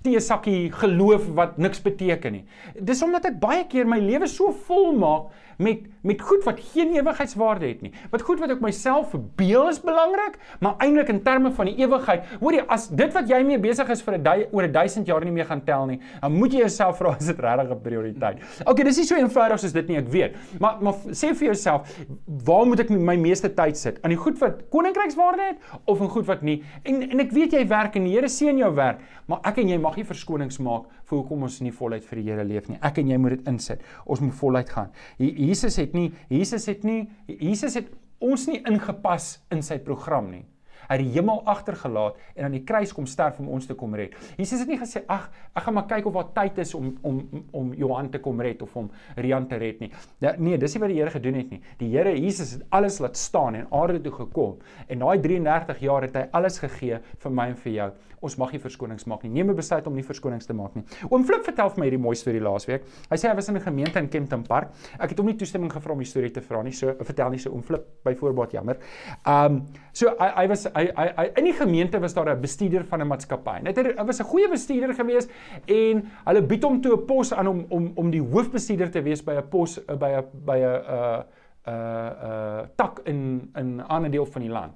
teesakkie 0.07 0.71
geloof 0.81 1.27
wat 1.37 1.59
niks 1.59 1.83
beteken 1.85 2.39
nie. 2.39 2.45
Dis 2.79 3.03
omdat 3.05 3.27
ek 3.33 3.41
baie 3.43 3.67
keer 3.71 3.89
my 3.91 3.99
lewe 4.03 4.31
so 4.31 4.55
vol 4.67 4.95
maak 4.97 5.35
met 5.57 5.85
met 6.07 6.21
goed 6.23 6.45
wat 6.47 6.61
geen 6.73 6.93
ewigheidswaarde 6.95 7.67
het 7.67 7.81
nie. 7.83 7.91
Wat 8.13 8.23
goed 8.23 8.39
wat 8.39 8.53
ek 8.55 8.61
myself 8.63 9.09
verbeel 9.11 9.69
is 9.73 9.81
belangrik, 9.83 10.37
maar 10.63 10.77
eintlik 10.85 11.09
in 11.11 11.19
terme 11.25 11.51
van 11.57 11.67
die 11.67 11.75
ewigheid. 11.83 12.29
Hoor 12.39 12.55
jy, 12.55 12.63
as 12.71 12.85
dit 12.95 13.17
wat 13.17 13.27
jy 13.27 13.41
mee 13.43 13.59
besig 13.59 13.91
is 13.91 14.05
vir 14.07 14.19
'n 14.19 14.47
oor 14.53 14.63
'n 14.63 14.73
1000 14.73 15.07
jaar 15.07 15.25
nie 15.25 15.33
meer 15.33 15.49
gaan 15.51 15.65
tel 15.65 15.87
nie, 15.87 16.01
dan 16.21 16.33
moet 16.33 16.53
jy 16.53 16.59
jouself 16.59 16.97
vra 17.01 17.17
is 17.19 17.27
dit 17.27 17.39
regtig 17.39 17.71
'n 17.71 17.81
prioriteit. 17.83 18.39
Okay, 18.65 18.85
dis 18.85 18.97
nie 18.97 19.07
so 19.07 19.17
eenvoudig 19.17 19.59
soos 19.59 19.73
dit 19.73 19.89
nie, 19.89 19.97
ek 19.97 20.09
weet. 20.09 20.37
Maar 20.61 20.77
maar 20.81 20.95
sê 21.11 21.35
vir 21.35 21.47
jouself, 21.51 21.89
waar 22.45 22.67
moet 22.67 22.81
ek 22.81 22.91
my 22.91 23.17
meeste 23.17 23.55
tyd 23.55 23.77
sit? 23.77 23.99
Aan 24.03 24.11
die 24.11 24.19
goed 24.19 24.39
wat 24.39 24.69
koninkrykswaarde 24.71 25.43
het 25.43 25.59
of 25.85 26.01
in 26.01 26.09
goed 26.09 26.27
wat 26.27 26.43
nie? 26.43 26.63
En 26.85 27.03
en 27.11 27.21
ek 27.21 27.33
weet 27.33 27.53
jy 27.53 27.67
werk 27.67 27.97
en 27.97 28.05
die 28.05 28.15
Here 28.17 28.29
seën 28.29 28.57
jou 28.59 28.75
werk, 28.75 29.01
maar 29.27 29.41
ek 29.45 29.59
en 29.59 29.69
jy 29.69 29.79
mag 29.79 29.97
nie 29.97 30.05
verskonings 30.05 30.59
maak 30.59 30.85
vir 31.07 31.19
hoekom 31.19 31.47
ons 31.47 31.61
nie 31.63 31.73
voluit 31.75 32.05
vir 32.05 32.21
die 32.21 32.27
Here 32.27 32.45
leef 32.45 32.69
nie. 32.69 32.79
Ek 32.83 32.99
en 33.03 33.13
jy 33.13 33.19
moet 33.21 33.37
dit 33.37 33.49
insit. 33.53 33.85
Ons 34.07 34.23
moet 34.25 34.35
voluit 34.35 34.71
gaan. 34.71 34.91
Jesus 35.19 35.79
het 35.81 35.95
nie 35.95 36.11
Jesus 36.33 36.67
het 36.67 36.85
nie 36.85 37.07
Jesus 37.27 37.79
het 37.79 37.91
ons 38.21 38.47
nie 38.49 38.63
ingepas 38.67 39.37
in 39.53 39.63
sy 39.63 39.79
program 39.79 40.31
nie. 40.33 40.45
Hy 40.89 40.97
het 40.97 41.05
die 41.05 41.13
hemel 41.17 41.43
agtergelaat 41.45 42.17
en 42.35 42.45
aan 42.45 42.57
die 42.57 42.65
kruis 42.65 42.93
kom 42.93 43.07
sterf 43.07 43.41
om 43.41 43.49
ons 43.49 43.67
te 43.67 43.75
kom 43.75 43.95
red. 43.95 44.15
Jesus 44.37 44.61
het 44.61 44.69
nie 44.69 44.79
gesê 44.81 45.03
ag, 45.09 45.29
ek 45.55 45.67
gaan 45.67 45.75
maar 45.75 45.87
kyk 45.91 46.07
of 46.07 46.15
daar 46.19 46.33
tyd 46.35 46.59
is 46.65 46.75
om 46.75 46.95
om 47.03 47.21
om 47.53 47.73
Johan 47.75 48.11
te 48.11 48.19
kom 48.23 48.41
red 48.41 48.63
of 48.63 48.77
om 48.77 48.91
Rian 49.17 49.49
te 49.49 49.57
red 49.57 49.81
nie. 49.81 49.91
Ja, 50.21 50.35
nee, 50.39 50.59
dis 50.59 50.75
nie 50.75 50.81
wat 50.81 50.93
die 50.93 50.99
Here 51.01 51.11
gedoen 51.11 51.35
het 51.35 51.51
nie. 51.51 51.61
Die 51.79 51.91
Here 51.93 52.15
Jesus 52.17 52.57
het 52.57 52.67
alles 52.71 52.99
laat 53.01 53.17
staan 53.17 53.55
en 53.55 53.67
aarde 53.71 54.01
toe 54.01 54.13
gekom 54.13 54.59
en 54.89 54.99
daai 54.99 55.19
33 55.23 55.81
jaar 55.81 56.07
het 56.07 56.17
hy 56.17 56.27
alles 56.33 56.59
gegee 56.63 57.01
vir 57.23 57.33
my 57.33 57.51
en 57.53 57.57
vir 57.57 57.73
jou. 57.73 57.91
Ons 58.25 58.37
mag 58.41 58.53
nie 58.55 58.61
verskonings 58.61 59.07
maak 59.11 59.25
nie. 59.25 59.31
Neem 59.31 59.51
'n 59.51 59.57
besluit 59.57 59.87
om 59.87 59.95
nie 59.95 60.03
verskonings 60.03 60.47
te 60.47 60.55
maak 60.55 60.75
nie. 60.75 60.85
Oom 61.11 61.25
Flip 61.25 61.45
vertel 61.45 61.71
vir 61.71 61.81
my 61.81 61.87
hierdie 61.87 62.03
mooi 62.03 62.17
storie 62.17 62.41
laasweek. 62.41 62.83
Hy 63.11 63.17
sê 63.17 63.29
hy 63.29 63.35
was 63.35 63.49
in 63.49 63.57
'n 63.57 63.61
gemeente 63.61 63.99
in 63.99 64.09
Kempton 64.09 64.43
Park. 64.43 64.73
Ek 64.99 65.11
het 65.11 65.19
hom 65.19 65.27
nie 65.27 65.37
toestemming 65.37 65.73
gevra 65.73 65.93
om 65.93 65.99
die 65.99 66.07
storie 66.07 66.31
te 66.31 66.41
vra 66.41 66.63
nie. 66.63 66.73
So 66.73 66.95
vertel 67.01 67.31
nie 67.31 67.39
so 67.39 67.51
oom 67.51 67.63
Flip 67.63 67.85
byvoorbeeld 68.05 68.53
jammer. 68.53 68.79
Um 69.27 69.67
so 69.93 70.09
hy 70.19 70.33
hy 70.37 70.49
was 70.49 70.67
hy 70.77 70.85
hy, 70.97 71.07
hy 71.17 71.27
in 71.41 71.49
die 71.49 71.57
gemeente 71.57 72.01
was 72.01 72.15
daar 72.15 72.31
'n 72.31 72.41
bestuurder 72.41 72.85
van 72.85 73.01
'n 73.01 73.09
maatskappy. 73.09 73.57
Hy 73.65 74.05
was 74.05 74.21
'n 74.21 74.25
goeie 74.25 74.49
bestuurder 74.49 74.95
gewees 74.95 75.29
en 75.67 76.05
hulle 76.25 76.43
bied 76.43 76.63
hom 76.63 76.81
toe 76.81 76.97
'n 76.97 77.07
pos 77.07 77.33
aan 77.33 77.47
om 77.47 77.67
om 77.69 77.93
om 77.95 78.11
die 78.11 78.23
hoofbestuurder 78.23 78.91
te 78.91 79.03
wees 79.03 79.25
by 79.25 79.35
'n 79.35 79.49
pos 79.49 79.79
by 79.87 80.11
'n 80.21 80.25
by 80.45 80.59
'n 80.59 80.83
uh 80.97 81.23
uh 81.67 82.11
uh 82.29 82.61
tak 82.77 83.01
in 83.05 83.51
in 83.57 83.77
'n 83.77 83.87
ander 83.89 84.11
deel 84.11 84.27
van 84.27 84.43
die 84.43 84.51
land. 84.51 84.73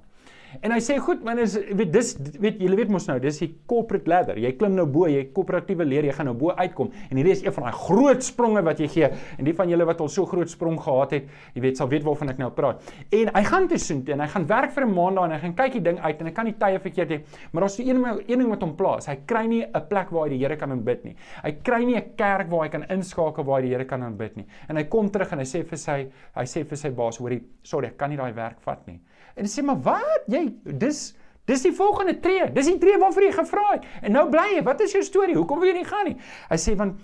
En 0.59 0.73
hy 0.75 0.79
sê 0.83 0.97
goed, 0.99 1.21
man, 1.23 1.39
is 1.39 1.55
weet 1.55 1.91
dis 1.93 2.09
weet 2.41 2.59
julle 2.59 2.75
weet 2.75 2.91
mos 2.91 3.07
nou, 3.07 3.15
dis 3.23 3.39
die 3.39 3.49
corporate 3.69 4.09
ladder. 4.11 4.39
Jy 4.41 4.51
klim 4.59 4.75
nou 4.75 4.85
bo, 4.89 5.07
jy 5.07 5.23
koöperatiewe 5.31 5.85
leer, 5.87 6.09
jy 6.09 6.15
gaan 6.17 6.27
nou 6.27 6.35
bo 6.37 6.51
uitkom. 6.57 6.91
En 7.09 7.19
hierdie 7.19 7.35
is 7.37 7.43
een 7.45 7.55
van 7.55 7.69
daai 7.69 7.77
groot 7.77 8.25
spronge 8.25 8.63
wat 8.65 8.81
jy 8.83 8.89
gee. 8.91 9.09
En 9.37 9.47
die 9.47 9.55
van 9.55 9.71
julle 9.71 9.87
wat 9.87 10.03
al 10.03 10.11
so 10.11 10.27
groot 10.27 10.51
sprong 10.51 10.79
gehad 10.81 11.15
het, 11.15 11.29
jy 11.55 11.63
weet, 11.63 11.79
sal 11.79 11.87
weet 11.91 12.03
waarvan 12.03 12.33
ek 12.33 12.41
nou 12.41 12.49
praat. 12.55 12.83
En 13.15 13.31
hy 13.37 13.43
gaan 13.47 13.69
toe 13.71 13.79
soontoe 13.79 14.15
en 14.17 14.25
hy 14.25 14.29
gaan 14.35 14.47
werk 14.49 14.75
vir 14.75 14.85
'n 14.85 14.93
maand 14.93 15.15
daar 15.15 15.29
en 15.29 15.35
hy 15.37 15.39
gaan 15.45 15.55
kyk 15.55 15.73
die 15.79 15.85
ding 15.87 15.99
uit 15.99 16.19
en 16.19 16.25
hy 16.25 16.33
kan 16.33 16.45
nie 16.45 16.57
tye 16.59 16.79
verkeerd 16.79 17.11
hê. 17.11 17.21
Maar 17.51 17.61
daar's 17.61 17.75
so 17.75 17.83
een 17.83 18.03
een 18.27 18.39
ding 18.39 18.49
wat 18.49 18.61
hom 18.61 18.75
plaas. 18.75 19.07
Hy 19.07 19.15
kry 19.25 19.45
nie 19.47 19.63
'n 19.63 19.87
plek 19.87 20.11
waar 20.11 20.27
hy 20.27 20.37
die 20.37 20.41
Here 20.41 20.57
kan 20.57 20.71
aanbid 20.71 21.05
nie. 21.05 21.15
Hy 21.43 21.51
kry 21.63 21.85
nie 21.85 21.95
'n 21.95 22.15
kerk 22.17 22.49
waar 22.49 22.63
hy 22.63 22.69
kan 22.69 22.83
inskakel 22.89 23.43
waar 23.43 23.61
hy 23.61 23.67
die 23.67 23.75
Here 23.75 23.85
kan 23.85 24.03
aanbid 24.03 24.35
nie. 24.35 24.45
En 24.67 24.75
hy 24.75 24.83
kom 24.83 25.09
terug 25.09 25.31
en 25.31 25.39
hy 25.39 25.45
sê 25.45 25.63
vir 25.63 25.77
sy 25.77 26.07
hy 26.35 26.43
sê 26.43 26.65
vir 26.65 26.77
sy 26.77 26.89
baas, 26.89 27.17
hoorie, 27.17 27.41
sorry, 27.63 27.87
ek 27.87 27.97
kan 27.97 28.09
nie 28.09 28.17
daai 28.17 28.33
werk 28.33 28.59
vat 28.61 28.87
nie. 28.87 28.99
En 29.35 29.45
sê 29.45 29.63
maar 29.63 29.81
wat? 29.81 30.27
Jy 30.27 30.47
dis 30.63 31.15
dis 31.45 31.63
die 31.65 31.73
volgende 31.75 32.19
tree. 32.19 32.51
Dis 32.53 32.69
die 32.69 32.77
tree 32.77 32.99
waarvoor 33.01 33.23
jy 33.23 33.31
gevra 33.35 33.63
het. 33.71 33.87
En 34.01 34.11
nou 34.15 34.29
bly 34.29 34.47
jy. 34.55 34.61
Wat 34.63 34.81
is 34.81 34.93
jou 34.95 35.01
storie? 35.03 35.35
Hoekom 35.35 35.59
wil 35.59 35.71
jy 35.71 35.81
nie 35.81 35.89
gaan 35.89 36.05
nie? 36.07 36.17
Hy 36.49 36.59
sê 36.61 36.75
want 36.79 37.01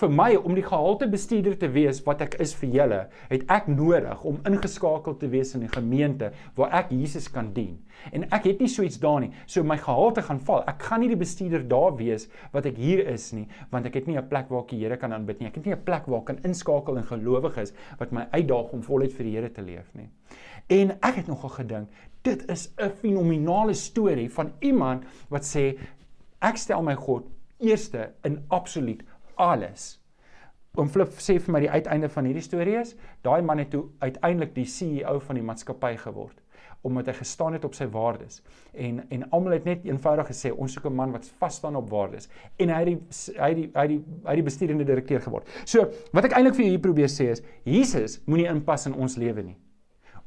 vir 0.00 0.10
my 0.10 0.32
om 0.34 0.56
die 0.56 0.64
gehalte 0.66 1.06
bestuurder 1.10 1.54
te 1.58 1.68
wees 1.70 2.00
wat 2.06 2.22
ek 2.24 2.34
is 2.42 2.54
vir 2.58 2.70
julle, 2.74 3.00
het 3.30 3.44
ek 3.52 3.68
nodig 3.70 4.24
om 4.26 4.40
ingeskakel 4.48 5.14
te 5.20 5.28
wees 5.30 5.54
in 5.54 5.62
'n 5.62 5.70
gemeente 5.76 6.32
waar 6.56 6.72
ek 6.80 6.90
Jesus 6.90 7.28
kan 7.30 7.52
dien. 7.54 7.78
En 8.12 8.24
ek 8.32 8.44
het 8.44 8.60
nie 8.60 8.68
so 8.68 8.82
iets 8.82 8.98
daar 8.98 9.20
nie. 9.20 9.30
So 9.46 9.62
my 9.62 9.76
gehalte 9.76 10.22
gaan 10.22 10.40
val. 10.40 10.64
Ek 10.66 10.82
gaan 10.82 11.00
nie 11.00 11.08
die 11.08 11.16
bestuurder 11.16 11.68
daar 11.68 11.96
wees 11.96 12.28
wat 12.52 12.66
ek 12.66 12.76
hier 12.76 13.06
is 13.06 13.32
nie, 13.32 13.46
want 13.70 13.86
ek 13.86 13.94
het 13.94 14.06
nie 14.06 14.16
'n 14.16 14.28
plek 14.28 14.48
waar 14.48 14.62
ek 14.62 14.68
die 14.68 14.78
Here 14.78 14.96
kan 14.96 15.12
aanbid 15.12 15.40
nie. 15.40 15.48
Ek 15.48 15.54
het 15.54 15.64
nie 15.64 15.74
'n 15.74 15.84
plek 15.84 16.06
waar 16.06 16.18
ek 16.20 16.26
kan 16.26 16.38
inskakel 16.42 16.96
en 16.96 17.04
gelowig 17.04 17.56
is 17.58 17.72
wat 17.98 18.10
my 18.12 18.26
uitdaag 18.32 18.72
om 18.72 18.82
voluit 18.82 19.12
vir 19.12 19.24
die 19.24 19.36
Here 19.36 19.52
te 19.52 19.62
leef 19.62 19.94
nie. 19.94 20.08
En 20.66 20.94
ek 21.00 21.20
het 21.20 21.26
nogal 21.26 21.52
gedink, 21.58 21.88
dit 22.22 22.48
is 22.48 22.72
'n 22.76 22.90
fenominale 22.90 23.74
storie 23.74 24.30
van 24.32 24.52
iemand 24.58 25.04
wat 25.28 25.44
sê 25.44 25.78
ek 26.40 26.56
stel 26.56 26.82
my 26.82 26.94
God 26.94 27.26
eerste 27.58 28.12
in 28.22 28.44
absoluut 28.48 29.02
alles. 29.34 30.00
Oom 30.74 30.88
Flip 30.88 31.08
sê 31.08 31.38
vir 31.38 31.52
my 31.52 31.60
die 31.60 31.70
uiteinde 31.70 32.08
van 32.08 32.24
hierdie 32.24 32.42
storie 32.42 32.76
is, 32.80 32.96
daai 33.22 33.42
man 33.42 33.58
het 33.58 33.70
toe 33.70 33.84
uiteindelik 33.98 34.54
die 34.54 34.64
CEO 34.64 35.18
van 35.20 35.34
die 35.34 35.44
maatskappy 35.44 35.96
geword 35.96 36.40
omdat 36.84 37.06
hy 37.06 37.12
gestaan 37.16 37.52
het 37.56 37.64
op 37.64 37.74
sy 37.74 37.86
waardes. 37.88 38.42
En 38.72 38.98
en 39.08 39.22
almal 39.30 39.56
het 39.56 39.64
net 39.64 39.86
eenvoudig 39.88 40.26
gesê 40.28 40.50
ons 40.52 40.72
soek 40.72 40.84
'n 40.84 40.94
man 40.94 41.12
wat 41.12 41.30
vas 41.38 41.54
staan 41.56 41.76
op 41.76 41.88
waardes. 41.90 42.28
En 42.56 42.68
hy 42.68 42.78
het 42.78 42.86
die 42.86 42.98
hy 43.40 43.48
het 43.48 43.56
die 43.56 43.70
hy 43.74 43.80
het 43.80 43.88
die 43.88 44.04
hy 44.24 44.28
het 44.28 44.36
die 44.36 44.50
bestuurende 44.50 44.84
direkteur 44.84 45.20
geword. 45.20 45.48
So, 45.64 45.88
wat 46.12 46.24
ek 46.24 46.32
eintlik 46.32 46.54
vir 46.54 46.64
julle 46.64 46.78
probeer 46.78 47.08
sê 47.08 47.30
is, 47.30 47.42
Jesus 47.64 48.20
moenie 48.26 48.46
inpas 48.46 48.86
in 48.86 48.94
ons 48.94 49.16
lewe 49.16 49.42
nie. 49.42 49.56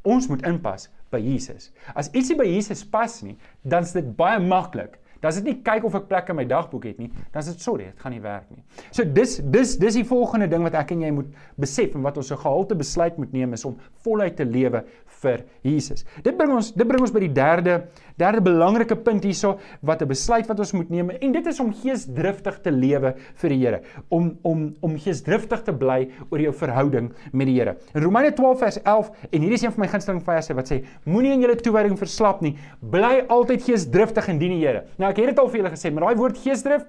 Ons 0.08 0.30
moet 0.32 0.46
inpas 0.48 0.88
by 1.12 1.20
Jesus. 1.24 1.72
As 1.96 2.12
ietsie 2.14 2.38
by 2.40 2.48
Jesus 2.48 2.86
pas 2.88 3.20
nie, 3.26 3.36
dan 3.68 3.88
is 3.88 3.94
dit 3.96 4.08
baie 4.18 4.40
maklik 4.44 4.98
Dan 5.20 5.32
is 5.32 5.40
dit 5.40 5.48
nie 5.50 5.56
kyk 5.66 5.86
of 5.88 5.96
ek 5.98 6.08
plek 6.12 6.30
in 6.32 6.38
my 6.38 6.46
dagboek 6.48 6.86
het 6.92 7.00
nie, 7.02 7.10
dan 7.34 7.42
is 7.42 7.50
dit 7.50 7.64
sorry, 7.64 7.90
dit 7.90 8.04
gaan 8.04 8.14
nie 8.14 8.22
werk 8.22 8.50
nie. 8.54 8.62
So 8.94 9.06
dis 9.18 9.38
dis 9.54 9.76
dis 9.82 9.98
die 10.00 10.06
volgende 10.08 10.50
ding 10.52 10.66
wat 10.66 10.78
ek 10.78 10.94
en 10.94 11.06
jy 11.08 11.12
moet 11.16 11.32
besef 11.60 11.96
en 11.98 12.06
wat 12.06 12.20
ons 12.22 12.32
'n 12.32 12.38
gehalte 12.44 12.78
besluit 12.78 13.18
moet 13.18 13.34
neem 13.34 13.54
is 13.54 13.66
om 13.66 13.78
voluit 14.06 14.36
te 14.38 14.46
lewe 14.46 14.84
vir 15.22 15.44
Jesus. 15.64 16.06
Dit 16.24 16.38
bring 16.38 16.54
ons 16.54 16.72
dit 16.72 16.88
bring 16.88 17.02
ons 17.02 17.12
by 17.12 17.20
die 17.20 17.34
derde 17.34 17.88
derde 18.18 18.42
belangrike 18.42 18.96
punt 18.96 19.24
hierso 19.24 19.58
wat 19.82 20.02
'n 20.02 20.08
besluit 20.08 20.48
wat 20.48 20.60
ons 20.60 20.74
moet 20.74 20.90
neem 20.90 21.10
en 21.10 21.32
dit 21.32 21.48
is 21.48 21.60
om 21.60 21.74
geesdriftig 21.74 22.60
te 22.62 22.72
lewe 22.72 23.14
vir 23.36 23.50
die 23.50 23.58
Here, 23.58 23.82
om 24.10 24.38
om 24.44 24.76
om 24.82 24.98
geesdriftig 24.98 25.64
te 25.64 25.74
bly 25.74 26.10
oor 26.30 26.40
jou 26.40 26.54
verhouding 26.54 27.12
met 27.32 27.48
die 27.48 27.60
Here. 27.60 27.78
In 27.94 28.04
Romeine 28.04 28.34
12 28.34 28.60
vers 28.60 28.82
11 28.84 29.12
en 29.32 29.40
hierdie 29.42 29.54
is 29.54 29.64
een 29.64 29.72
van 29.72 29.82
my 29.82 29.88
gunsteling 29.88 30.24
verse 30.24 30.54
wat 30.54 30.70
sê 30.72 30.84
moenie 31.06 31.34
in 31.34 31.42
julle 31.42 31.56
toewyding 31.56 31.98
verslap 31.98 32.42
nie, 32.42 32.58
bly 32.82 33.26
altyd 33.28 33.64
geesdriftig 33.64 34.28
in 34.28 34.40
die 34.40 34.50
Here. 34.58 34.86
Nou 34.98 35.10
ek 35.10 35.18
het 35.18 35.26
dit 35.28 35.40
al 35.40 35.50
vir 35.50 35.62
julle 35.62 35.76
gesê, 35.76 35.94
maar 35.94 36.08
daai 36.08 36.16
woord 36.16 36.38
geesdrift 36.38 36.88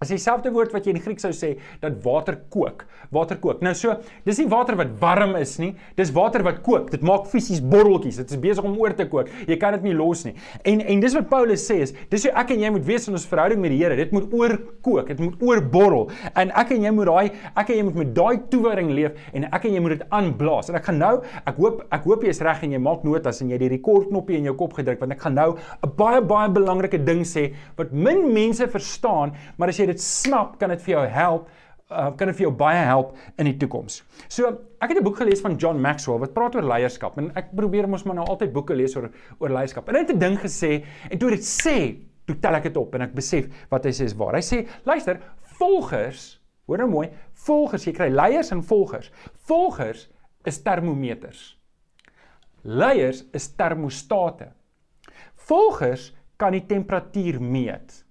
As 0.00 0.08
dieselfde 0.08 0.48
woord 0.48 0.72
wat 0.72 0.86
jy 0.88 0.94
in 0.94 1.02
Griek 1.04 1.18
sou 1.20 1.28
sê 1.36 1.50
dat 1.82 1.98
water 2.00 2.38
kook, 2.48 2.86
water 3.12 3.36
kook. 3.36 3.58
Nou 3.60 3.74
so, 3.76 3.98
dis 4.24 4.38
nie 4.40 4.46
water 4.48 4.78
wat 4.80 4.94
warm 5.02 5.34
is 5.36 5.58
nie, 5.60 5.74
dis 5.98 6.08
water 6.16 6.40
wat 6.46 6.62
kook. 6.64 6.86
Dit 6.88 7.02
maak 7.04 7.26
fisies 7.28 7.60
borreltjies. 7.60 8.16
Dit 8.22 8.32
is 8.32 8.40
besig 8.40 8.64
om 8.64 8.78
oor 8.80 8.94
te 8.96 9.04
kook. 9.12 9.28
Jy 9.44 9.58
kan 9.60 9.76
dit 9.76 9.84
nie 9.90 9.92
los 9.98 10.22
nie. 10.24 10.32
En 10.64 10.80
en 10.80 11.02
dis 11.04 11.16
wat 11.18 11.28
Paulus 11.28 11.66
sê 11.68 11.82
is, 11.84 11.92
dis 12.08 12.24
hoe 12.24 12.32
ek 12.40 12.54
en 12.54 12.64
jy 12.64 12.70
moet 12.78 12.86
wees 12.88 13.10
in 13.10 13.18
ons 13.18 13.26
verhouding 13.28 13.60
met 13.60 13.74
die 13.74 13.82
Here. 13.82 13.98
Dit 13.98 14.14
moet 14.16 14.32
oorkook, 14.32 15.12
dit 15.12 15.20
moet 15.20 15.44
oorborrel. 15.44 16.08
En 16.32 16.54
ek 16.62 16.72
en 16.78 16.88
jy 16.88 16.94
moet 16.96 17.10
daai 17.10 17.52
ek 17.60 17.74
en 17.74 17.82
jy 17.82 17.84
moet 17.90 18.00
met 18.00 18.16
daai 18.16 18.40
toewyding 18.54 18.94
leef 18.96 19.20
en 19.36 19.50
ek 19.50 19.68
en 19.68 19.76
jy 19.76 19.84
moet 19.84 19.96
dit 19.98 20.06
aanblaas. 20.16 20.72
En 20.72 20.80
ek 20.80 20.88
gaan 20.88 21.00
nou, 21.02 21.12
ek 21.44 21.60
hoop 21.60 21.84
ek 21.92 22.08
hoop 22.08 22.24
jy 22.24 22.32
is 22.32 22.42
reg 22.48 22.64
en 22.64 22.78
jy 22.78 22.80
maak 22.88 23.04
notas 23.04 23.42
en 23.44 23.52
jy 23.52 23.60
die 23.66 23.70
rekordknoppie 23.76 24.40
in 24.40 24.48
jou 24.48 24.56
kop 24.64 24.80
gedruk 24.80 25.04
want 25.04 25.12
ek 25.12 25.20
gaan 25.28 25.36
nou 25.36 25.50
'n 25.84 25.92
baie 26.00 26.24
baie 26.24 26.48
belangrike 26.48 27.04
ding 27.04 27.20
sê 27.20 27.50
wat 27.76 27.92
min 27.92 28.32
mense 28.32 28.64
verstaan, 28.64 29.36
maar 29.58 29.68
as 29.68 29.76
jy 29.76 29.89
dit 29.90 30.02
snap, 30.02 30.58
kan 30.60 30.72
dit 30.72 30.82
vir 30.86 30.94
jou 30.94 31.06
help, 31.14 31.48
uh, 31.90 32.10
kan 32.16 32.30
dit 32.30 32.38
vir 32.38 32.46
jou 32.46 32.52
baie 32.54 32.82
help 32.86 33.14
in 33.40 33.50
die 33.50 33.56
toekoms. 33.60 34.00
So, 34.28 34.50
ek 34.80 34.92
het 34.92 34.98
'n 34.98 35.04
boek 35.04 35.18
gelees 35.18 35.40
van 35.40 35.56
John 35.56 35.80
Maxwell 35.80 36.18
wat 36.18 36.34
praat 36.34 36.54
oor 36.54 36.62
leierskap 36.62 37.18
en 37.18 37.32
ek 37.36 37.54
probeer 37.54 37.88
mos 37.88 38.04
maar 38.04 38.16
nou 38.16 38.26
altyd 38.26 38.52
boeke 38.52 38.74
lees 38.74 38.96
oor 38.96 39.10
oor 39.38 39.50
leierskap. 39.50 39.88
En 39.88 39.94
hy 39.94 40.00
het 40.00 40.12
'n 40.14 40.18
ding 40.18 40.38
gesê 40.38 40.84
en 41.10 41.18
toe 41.18 41.30
dit 41.30 41.44
sê, 41.44 41.96
toe 42.26 42.38
tel 42.38 42.54
ek 42.54 42.62
dit 42.62 42.76
op 42.76 42.94
en 42.94 43.02
ek 43.02 43.14
besef 43.14 43.48
wat 43.70 43.84
hy 43.84 43.90
sê 43.90 44.04
is 44.04 44.14
waar. 44.14 44.34
Hy 44.34 44.40
sê, 44.40 44.68
luister, 44.84 45.20
volgers, 45.58 46.40
hoor 46.66 46.78
nou 46.78 46.88
mooi, 46.88 47.10
volgers, 47.34 47.84
jy 47.84 47.92
kry 47.92 48.08
leiers 48.08 48.52
en 48.52 48.62
volgers. 48.62 49.10
Volgers 49.46 50.08
is 50.44 50.62
termometers. 50.62 51.58
Leiers 52.62 53.24
is 53.32 53.48
termostate. 53.56 54.52
Volgers 55.34 56.12
kan 56.36 56.52
die 56.52 56.66
temperatuur 56.66 57.40
meet. 57.40 58.04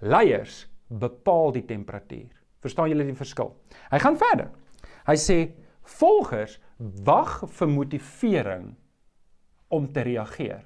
Leiers 0.00 0.67
bepaal 0.88 1.52
die 1.52 1.64
temperatuur. 1.68 2.32
Verstaan 2.64 2.90
julle 2.90 3.06
die 3.06 3.16
verskil? 3.16 3.52
Hy 3.92 4.00
gaan 4.02 4.18
verder. 4.18 4.50
Hy 5.06 5.16
sê 5.20 5.38
volgers 5.98 6.58
wag 6.78 7.40
vir 7.58 7.70
motivering 7.72 8.72
om 9.68 9.86
te 9.92 10.04
reageer. 10.06 10.64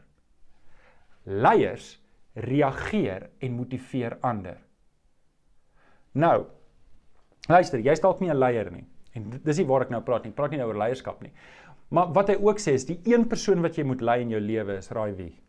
Leiers 1.25 1.99
reageer 2.35 3.29
en 3.43 3.57
motiveer 3.57 4.17
ander. 4.25 4.59
Nou, 6.13 6.47
luister, 7.49 7.81
jy's 7.81 8.01
dalk 8.01 8.21
nie 8.21 8.31
'n 8.31 8.39
leier 8.39 8.71
nie. 8.71 8.87
En 9.15 9.31
dis 9.31 9.59
nie 9.59 9.67
waar 9.67 9.83
ek 9.83 9.91
nou 9.91 10.01
praat 10.01 10.25
nie. 10.25 10.33
Praat 10.33 10.51
nie 10.51 10.59
nou 10.59 10.69
oor 10.69 10.79
leierskap 10.79 11.23
nie. 11.23 11.33
Maar 11.93 12.13
wat 12.13 12.29
hy 12.29 12.39
ook 12.41 12.59
sê 12.59 12.73
is 12.73 12.87
die 12.89 13.01
een 13.05 13.29
persoon 13.29 13.61
wat 13.63 13.77
jy 13.77 13.85
moet 13.85 14.01
lei 14.01 14.21
in 14.21 14.31
jou 14.31 14.41
lewe 14.41 14.77
is 14.77 14.91
raai 14.91 15.13
wie? 15.13 15.41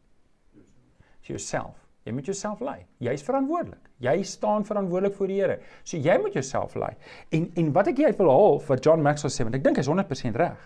Jouself. 1.22 1.83
Jy 2.04 2.12
moet 2.12 2.28
jouself 2.28 2.60
lei. 2.64 2.82
Jy's 3.04 3.24
verantwoordelik. 3.24 3.86
Jy 4.04 4.16
staan 4.28 4.66
verantwoordelik 4.68 5.16
voor 5.16 5.32
die 5.32 5.38
Here. 5.40 5.60
So 5.88 5.98
jy 5.98 6.18
moet 6.20 6.36
jouself 6.36 6.76
lei. 6.76 6.92
En 7.32 7.48
en 7.60 7.72
wat 7.76 7.92
ek 7.94 8.02
hier 8.02 8.16
wil 8.20 8.32
haal 8.32 8.60
wat 8.68 8.84
John 8.84 9.04
Maxwell 9.06 9.32
sê, 9.32 9.46
want 9.48 9.56
ek 9.56 9.64
dink 9.64 9.80
hy's 9.80 9.88
100% 9.92 10.40
reg. 10.42 10.66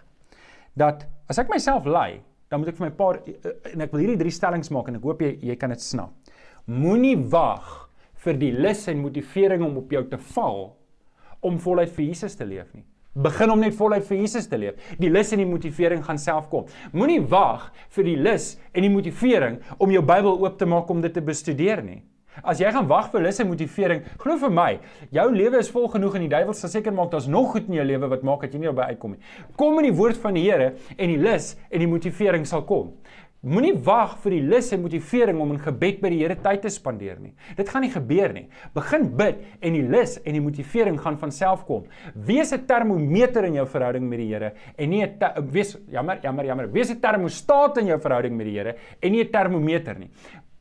Dat 0.78 1.06
as 1.30 1.38
ek 1.42 1.52
myself 1.54 1.86
lei, 1.86 2.24
dan 2.50 2.62
moet 2.62 2.72
ek 2.72 2.80
vir 2.80 2.88
my 2.88 2.94
paar 2.98 3.22
en 3.22 3.86
ek 3.86 3.94
wil 3.94 4.02
hierdie 4.02 4.20
drie 4.24 4.34
stellings 4.34 4.72
maak 4.74 4.90
en 4.90 4.98
ek 4.98 5.06
hoop 5.06 5.22
jy 5.22 5.36
jy 5.52 5.58
kan 5.60 5.74
dit 5.76 5.84
snap. 5.84 6.34
Moenie 6.68 7.18
wag 7.32 7.88
vir 8.26 8.40
die 8.42 8.52
lus 8.56 8.88
en 8.90 9.04
motivering 9.04 9.64
om 9.64 9.78
op 9.84 9.94
jou 9.94 10.04
te 10.10 10.20
val 10.34 10.72
om 11.46 11.60
voluit 11.62 11.92
vir 11.94 12.10
Jesus 12.10 12.36
te 12.36 12.48
leef 12.48 12.74
nie. 12.74 12.86
Begin 13.18 13.50
om 13.50 13.62
net 13.64 13.74
voluit 13.74 14.06
vir 14.06 14.20
Jesus 14.20 14.46
te 14.46 14.60
leef. 14.62 14.92
Die 15.02 15.10
lus 15.10 15.32
en 15.34 15.42
die 15.42 15.50
motivering 15.50 16.04
gaan 16.06 16.20
self 16.22 16.52
kom. 16.52 16.68
Moenie 16.94 17.24
wag 17.32 17.72
vir 17.96 18.06
die 18.06 18.18
lus 18.20 18.52
en 18.74 18.86
die 18.86 18.94
motivering 18.94 19.58
om 19.82 19.94
jou 19.94 20.04
Bybel 20.06 20.38
oop 20.38 20.60
te 20.60 20.68
maak 20.70 20.92
om 20.94 21.02
dit 21.02 21.14
te 21.14 21.24
bestudeer 21.26 21.82
nie. 21.82 22.04
As 22.46 22.60
jy 22.62 22.70
gaan 22.70 22.86
wag 22.86 23.08
vir 23.10 23.24
lus 23.26 23.40
en 23.42 23.48
motivering, 23.50 24.04
glo 24.22 24.36
vir 24.38 24.52
my, 24.54 24.68
jou 25.16 25.26
lewe 25.34 25.58
is 25.58 25.72
vol 25.74 25.88
genoeg 25.90 26.20
en 26.20 26.26
die 26.28 26.30
duiwel 26.30 26.54
sal 26.54 26.70
seker 26.70 26.94
maak 26.94 27.10
daar's 27.10 27.26
nog 27.26 27.56
goed 27.56 27.72
in 27.72 27.80
jou 27.80 27.86
lewe 27.90 28.10
wat 28.12 28.26
maak 28.28 28.46
dat 28.46 28.54
jy 28.54 28.62
nie 28.62 28.70
daarby 28.70 28.92
uitkom 28.94 29.16
nie. 29.16 29.22
Kom 29.58 29.80
in 29.82 29.90
die 29.90 29.96
woord 29.98 30.20
van 30.22 30.38
die 30.38 30.46
Here 30.46 30.76
en 30.94 31.10
die 31.10 31.18
lus 31.18 31.56
en 31.72 31.82
die 31.82 31.90
motivering 31.90 32.46
sal 32.46 32.62
kom. 32.70 32.94
Moenie 33.46 33.76
wag 33.86 34.16
vir 34.24 34.34
die 34.34 34.42
lus 34.50 34.72
en 34.74 34.82
motivering 34.82 35.38
om 35.38 35.52
in 35.54 35.60
gebed 35.62 36.00
by 36.02 36.10
die 36.10 36.24
Here 36.24 36.36
tyd 36.42 36.64
te 36.64 36.72
spandeer 36.74 37.20
nie. 37.22 37.36
Dit 37.56 37.70
gaan 37.70 37.84
nie 37.86 37.92
gebeur 37.94 38.34
nie. 38.34 38.48
Begin 38.74 39.06
bid 39.20 39.44
en 39.62 39.78
die 39.78 39.84
lus 39.86 40.16
en 40.24 40.34
die 40.34 40.42
motivering 40.42 40.98
gaan 41.04 41.20
van 41.22 41.32
self 41.32 41.62
kom. 41.68 41.86
Wees 42.16 42.52
'n 42.52 42.66
termometer 42.66 43.46
in 43.46 43.54
jou 43.54 43.68
verhouding 43.68 44.10
met 44.10 44.20
die 44.20 44.34
Here 44.34 44.54
en 44.76 44.90
nie 44.90 45.04
'n 45.04 45.52
wees 45.52 45.78
jammer 45.88 46.20
jammer 46.24 46.46
jammer. 46.46 46.72
Wees 46.74 46.90
'n 46.90 47.00
termostaat 47.00 47.78
in 47.78 47.88
jou 47.88 48.00
verhouding 48.00 48.36
met 48.36 48.48
die 48.48 48.58
Here 48.58 48.76
en 49.02 49.12
nie 49.12 49.24
'n 49.24 49.32
termometer 49.32 50.00
nie. 50.00 50.10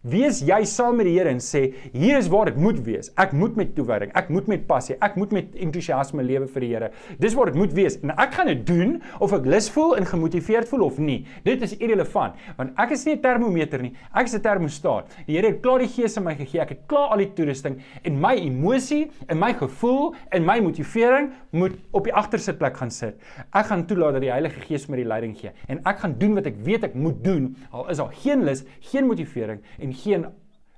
Wees 0.07 0.39
jy 0.47 0.61
saam 0.71 1.01
met 1.01 1.09
die 1.09 1.17
Here 1.17 1.33
en 1.33 1.41
sê 1.43 1.65
hier 1.91 2.15
is 2.15 2.29
waar 2.31 2.47
dit 2.47 2.59
moet 2.63 2.77
wees. 2.87 3.09
Ek 3.19 3.33
moet 3.35 3.57
met 3.59 3.73
toewyding, 3.75 4.13
ek 4.15 4.29
moet 4.31 4.47
met 4.47 4.67
passie, 4.69 4.95
ek 5.03 5.17
moet 5.19 5.33
met 5.35 5.57
entoesiasme 5.59 6.23
lewe 6.23 6.47
vir 6.53 6.63
die 6.63 6.69
Here. 6.71 6.91
Dis 7.19 7.35
waar 7.35 7.51
dit 7.51 7.59
moet 7.59 7.73
wees. 7.75 7.97
En 8.05 8.13
ek 8.15 8.37
gaan 8.37 8.47
dit 8.53 8.63
doen 8.69 8.93
of 9.25 9.35
ek 9.35 9.49
lus 9.51 9.67
voel 9.75 9.97
en 9.99 10.07
gemotiveerd 10.07 10.71
voel 10.71 10.85
of 10.87 11.01
nie. 11.03 11.17
Dit 11.47 11.65
is 11.67 11.75
irrelevant 11.81 12.39
want 12.55 12.79
ek 12.79 12.95
is 12.95 13.03
nie 13.07 13.17
'n 13.17 13.23
termometer 13.25 13.83
nie. 13.83 13.95
Ek 14.15 14.27
is 14.31 14.35
'n 14.35 14.43
termostaat. 14.43 15.11
Die 15.27 15.35
Here 15.35 15.49
het 15.49 15.61
klaar 15.61 15.81
die 15.81 15.91
gees 15.91 16.17
in 16.17 16.23
my 16.23 16.37
gegee. 16.37 16.61
Ek 16.61 16.69
het 16.69 16.87
klaar 16.87 17.11
al 17.11 17.19
die 17.19 17.33
toerusting 17.35 17.83
en 18.05 18.21
my 18.21 18.37
emosie 18.37 19.11
en 19.29 19.39
my 19.39 19.55
gevoel 19.55 20.15
en 20.31 20.45
my 20.45 20.61
motivering 20.61 21.33
moet 21.51 21.73
op 21.91 22.05
die 22.05 22.15
agterste 22.15 22.55
plek 22.55 22.77
gaan 22.77 22.91
sit. 22.91 23.17
Ek 23.53 23.67
gaan 23.67 23.87
toelaat 23.87 24.13
dat 24.13 24.23
die 24.23 24.31
Heilige 24.31 24.61
Gees 24.61 24.89
my 24.89 24.97
die 24.97 25.05
leiding 25.05 25.37
gee 25.37 25.51
en 25.67 25.81
ek 25.85 25.99
gaan 25.99 26.15
doen 26.19 26.35
wat 26.35 26.47
ek 26.47 26.57
weet 26.63 26.85
ek 26.85 26.95
moet 26.95 27.25
doen 27.25 27.57
al 27.73 27.91
is 27.91 27.97
daar 27.97 28.13
geen 28.13 28.45
lus, 28.45 28.65
geen 28.81 29.07
motivering 29.07 29.61
en 29.81 29.96
geen 29.97 30.27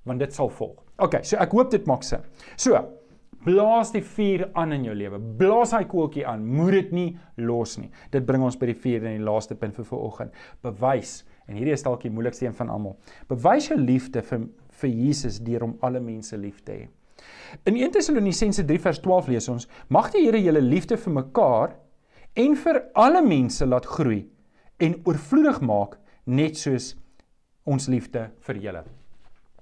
want 0.08 0.22
dit 0.22 0.32
sal 0.34 0.48
volg. 0.48 0.78
OK, 1.04 1.20
so 1.22 1.38
ek 1.38 1.52
hoop 1.54 1.70
dit 1.70 1.84
maak 1.86 2.02
sin. 2.06 2.24
So, 2.56 2.78
blaas 3.44 3.92
die 3.94 4.02
vuur 4.02 4.48
aan 4.58 4.74
in 4.74 4.86
jou 4.88 4.94
lewe. 4.98 5.20
Blaas 5.38 5.72
hy 5.76 5.84
koeltjie 5.88 6.24
aan. 6.26 6.44
Moet 6.46 6.74
dit 6.78 6.94
nie 6.96 7.08
los 7.44 7.76
nie. 7.78 7.90
Dit 8.12 8.26
bring 8.26 8.42
ons 8.44 8.58
by 8.58 8.70
die 8.72 8.78
vierde 8.78 9.10
en 9.10 9.20
die 9.20 9.26
laaste 9.26 9.56
punt 9.58 9.76
vir 9.78 9.86
vanoggend. 9.88 10.34
Bewys 10.64 11.20
en 11.48 11.56
hierdie 11.56 11.76
is 11.76 11.84
dalk 11.86 12.02
die 12.04 12.12
moeilikste 12.12 12.48
een 12.48 12.56
van 12.58 12.72
almal. 12.72 12.96
Bewys 13.30 13.70
jou 13.70 13.78
liefde 13.80 14.24
vir 14.26 14.48
vir 14.78 14.90
Jesus 14.94 15.40
deur 15.42 15.64
om 15.66 15.76
alle 15.82 16.00
mense 16.02 16.36
lief 16.38 16.60
te 16.66 16.74
hê. 16.76 16.88
In 17.66 17.78
1 17.78 17.96
Tessalonisense 17.96 18.62
3 18.66 18.82
vers 18.84 19.00
12 19.02 19.30
lees 19.32 19.48
ons: 19.50 19.66
Mag 19.90 20.12
die 20.14 20.22
Here 20.26 20.38
julle 20.42 20.62
liefde 20.62 20.98
vir 21.00 21.16
mekaar 21.16 21.74
en 22.38 22.54
vir 22.62 22.82
alle 22.94 23.24
mense 23.26 23.66
laat 23.66 23.88
groei 23.96 24.20
en 24.78 25.00
oorvloedig 25.08 25.58
maak 25.66 25.98
net 26.26 26.60
soos 26.60 26.92
ons 27.66 27.90
liefde 27.90 28.28
vir 28.46 28.62
julle. 28.68 28.84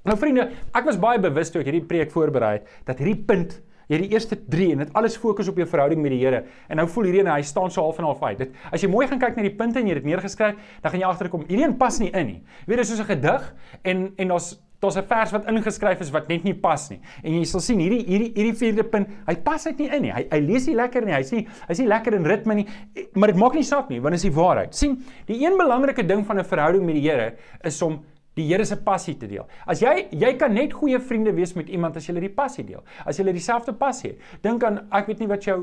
Nou 0.07 0.17
vriende, 0.17 0.51
ek 0.73 0.85
was 0.87 0.99
baie 1.03 1.19
bewus 1.23 1.51
toe 1.51 1.61
ek 1.61 1.71
hierdie 1.71 1.87
preek 1.87 2.13
voorberei 2.15 2.59
het 2.59 2.69
dat 2.87 2.99
hierdie 3.03 3.25
punt 3.27 3.61
Jy 3.87 4.01
die 4.03 4.09
eerste 4.17 4.35
3 4.51 4.73
en 4.75 4.83
dit 4.83 4.97
alles 4.99 5.15
fokus 5.23 5.47
op 5.47 5.59
jou 5.61 5.67
verhouding 5.71 6.01
met 6.03 6.11
die 6.11 6.19
Here. 6.25 6.43
En 6.67 6.81
nou 6.81 6.89
voel 6.91 7.07
hierdie 7.07 7.23
en 7.23 7.31
hy 7.31 7.43
staan 7.47 7.71
so 7.71 7.85
half 7.87 8.01
en 8.03 8.09
half 8.09 8.23
uit. 8.25 8.41
Dit 8.41 8.57
as 8.75 8.83
jy 8.83 8.91
mooi 8.91 9.07
gaan 9.07 9.21
kyk 9.23 9.39
na 9.39 9.45
die 9.47 9.55
punte 9.55 9.79
en 9.79 9.87
jy 9.87 9.95
dit 10.01 10.09
neergeskryf, 10.11 10.59
dan 10.83 10.93
gaan 10.93 11.05
jy 11.05 11.11
agterkom, 11.13 11.45
hierdie 11.47 11.69
een 11.69 11.77
pas 11.79 11.99
nie 12.03 12.11
in 12.11 12.33
nie. 12.33 12.39
Weet 12.67 12.83
jy 12.83 12.87
soos 12.91 13.05
'n 13.05 13.11
gedig 13.15 13.53
en 13.85 14.09
en 14.19 14.29
daar's 14.35 14.57
daar's 14.83 14.97
'n 14.97 15.07
vers 15.07 15.31
wat 15.33 15.47
ingeskryf 15.47 16.01
is 16.01 16.11
wat 16.11 16.29
net 16.29 16.43
nie 16.43 16.55
pas 16.55 16.91
nie. 16.91 17.01
En 17.23 17.33
jy 17.33 17.45
sal 17.45 17.61
sien 17.61 17.79
hierdie 17.79 18.05
hierdie 18.05 18.33
hierdie 18.35 18.55
vierde 18.55 18.85
punt, 18.85 19.09
hy 19.27 19.37
pas 19.37 19.65
net 19.65 19.79
nie 19.79 19.89
in 19.89 20.03
nie. 20.03 20.13
Hy 20.13 20.27
hy 20.31 20.41
lees 20.41 20.67
nie 20.67 20.75
lekker 20.75 21.05
nie. 21.05 21.15
Hy's 21.15 21.33
nie 21.33 21.47
hy's 21.69 21.79
nie 21.79 21.87
lekker 21.87 22.15
in 22.15 22.25
ritme 22.25 22.55
nie. 22.55 22.67
Maar 23.15 23.29
dit 23.29 23.37
maak 23.37 23.55
nie 23.55 23.63
saak 23.63 23.89
nie, 23.89 24.01
want 24.01 24.15
dit 24.15 24.25
is 24.25 24.35
die 24.35 24.43
waarheid. 24.43 24.75
sien, 24.75 25.05
die 25.27 25.45
een 25.45 25.57
belangrike 25.57 26.07
ding 26.07 26.27
van 26.27 26.39
'n 26.39 26.45
verhouding 26.45 26.85
met 26.85 26.95
die 26.95 27.09
Here 27.09 27.35
is 27.63 27.83
om 27.83 28.03
die 28.37 28.45
Here 28.47 28.65
se 28.69 28.77
passie 28.77 29.15
te 29.17 29.27
deel. 29.31 29.47
As 29.67 29.81
jy 29.81 30.09
jy 30.13 30.33
kan 30.39 30.53
net 30.55 30.75
goeie 30.77 30.99
vriende 31.01 31.33
wees 31.37 31.55
met 31.57 31.71
iemand 31.73 31.97
as 31.97 32.07
jy 32.09 32.15
die 32.21 32.33
passie 32.33 32.65
deel. 32.69 32.83
As 33.09 33.17
jy 33.19 33.25
dieselfde 33.33 33.73
passie 33.77 34.11
het. 34.13 34.27
Dink 34.45 34.65
aan 34.67 34.83
ek 34.95 35.09
weet 35.11 35.23
nie 35.23 35.29
wat 35.31 35.47
jou 35.47 35.57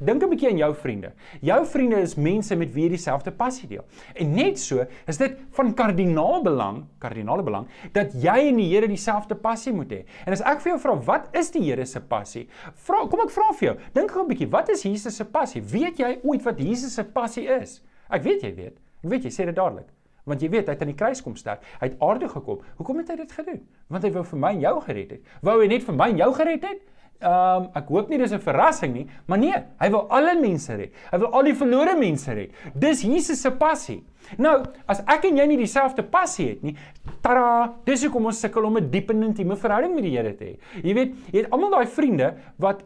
dink 0.00 0.22
'n 0.22 0.30
bietjie 0.30 0.50
aan 0.50 0.58
jou 0.58 0.72
vriende. 0.74 1.12
Jou 1.42 1.64
vriende 1.66 2.00
is 2.00 2.14
mense 2.16 2.56
met 2.56 2.72
wie 2.74 2.84
jy 2.84 2.90
dieselfde 2.90 3.32
passie 3.32 3.68
deel. 3.68 3.84
En 4.14 4.34
net 4.34 4.58
so 4.58 4.86
is 5.06 5.18
dit 5.18 5.36
van 5.52 5.74
kardinaal 5.74 6.42
belang, 6.42 6.86
kardinale 6.98 7.42
belang 7.42 7.66
dat 7.92 8.12
jy 8.14 8.48
en 8.48 8.56
die 8.56 8.68
Here 8.72 8.86
dieselfde 8.88 9.34
passie 9.34 9.72
moet 9.72 9.90
hê. 9.90 10.04
En 10.26 10.32
as 10.32 10.40
ek 10.40 10.60
vir 10.60 10.72
jou 10.72 10.78
vra 10.80 10.94
wat 10.94 11.28
is 11.36 11.50
die 11.50 11.62
Here 11.62 11.84
se 11.84 12.00
passie? 12.00 12.48
Vra 12.74 13.06
kom 13.08 13.20
ek 13.20 13.30
vra 13.30 13.52
vir 13.52 13.68
jou. 13.68 13.76
Dink 13.94 14.10
gou 14.10 14.22
'n 14.22 14.28
bietjie, 14.28 14.50
wat 14.50 14.68
is 14.68 14.82
Jesus 14.82 15.16
se 15.16 15.24
passie? 15.24 15.60
Weet 15.60 15.98
jy 15.98 16.20
ooit 16.22 16.42
wat 16.42 16.58
Jesus 16.58 16.94
se 16.94 17.04
passie 17.04 17.48
is? 17.48 17.82
Ek 18.10 18.22
weet 18.22 18.42
jy 18.42 18.54
weet. 18.54 18.78
Ek 19.04 19.10
weet 19.10 19.24
jy 19.24 19.30
sê 19.30 19.44
dit 19.46 19.56
dadelik. 19.56 19.88
Want 20.24 20.42
jy 20.42 20.48
weet, 20.52 20.68
hy 20.68 20.76
het 20.76 20.82
aan 20.84 20.92
die 20.92 20.98
kruis 20.98 21.22
kom 21.22 21.34
sterf. 21.36 21.64
Hy 21.80 21.88
het 21.90 22.00
aarde 22.00 22.28
gekom. 22.30 22.60
Hoekom 22.78 23.02
het 23.02 23.08
hy 23.10 23.16
dit 23.16 23.32
gedoen? 23.32 23.60
Want 23.90 24.04
hy 24.06 24.12
wou 24.14 24.24
vir 24.24 24.38
my 24.38 24.52
en 24.54 24.60
jou 24.60 24.74
gered 24.86 25.10
het. 25.16 25.36
Wou 25.42 25.56
hy 25.60 25.68
net 25.72 25.86
vir 25.86 25.98
my 25.98 26.08
en 26.12 26.22
jou 26.22 26.30
gered 26.38 26.66
het? 26.68 26.82
Ehm 27.22 27.62
um, 27.62 27.66
ek 27.78 27.90
hoop 27.94 28.08
nie 28.10 28.18
dis 28.18 28.32
'n 28.34 28.42
verrassing 28.42 28.94
nie, 28.94 29.06
maar 29.26 29.38
nee, 29.38 29.54
hy 29.78 29.88
wil 29.90 30.08
alle 30.10 30.34
mense 30.40 30.74
red. 30.74 30.90
Hy 31.10 31.18
wil 31.18 31.30
al 31.30 31.42
die 31.42 31.54
verlore 31.54 31.94
mense 31.98 32.34
red. 32.34 32.50
Dis 32.74 33.02
Jesus 33.02 33.40
se 33.40 33.50
passie. 33.50 34.02
Nou, 34.38 34.62
as 34.86 35.02
ek 35.06 35.24
en 35.24 35.36
jy 35.36 35.46
nie 35.46 35.56
dieselfde 35.60 36.02
passie 36.02 36.48
het 36.48 36.62
nie, 36.62 36.76
tada, 37.22 37.72
dis 37.86 38.04
hoekom 38.06 38.26
ons 38.26 38.40
sukkel 38.40 38.64
om 38.64 38.78
'n 38.78 38.90
diep 38.90 39.10
en 39.10 39.22
intieme 39.22 39.56
verhouding 39.56 39.94
met 39.94 40.04
die 40.04 40.16
Here 40.16 40.34
te 40.34 40.44
hê. 40.44 40.58
Jy 40.82 40.94
weet, 40.94 41.14
jy 41.32 41.38
het 41.42 41.50
almal 41.50 41.70
daai 41.70 41.86
vriende 41.86 42.34
wat 42.58 42.84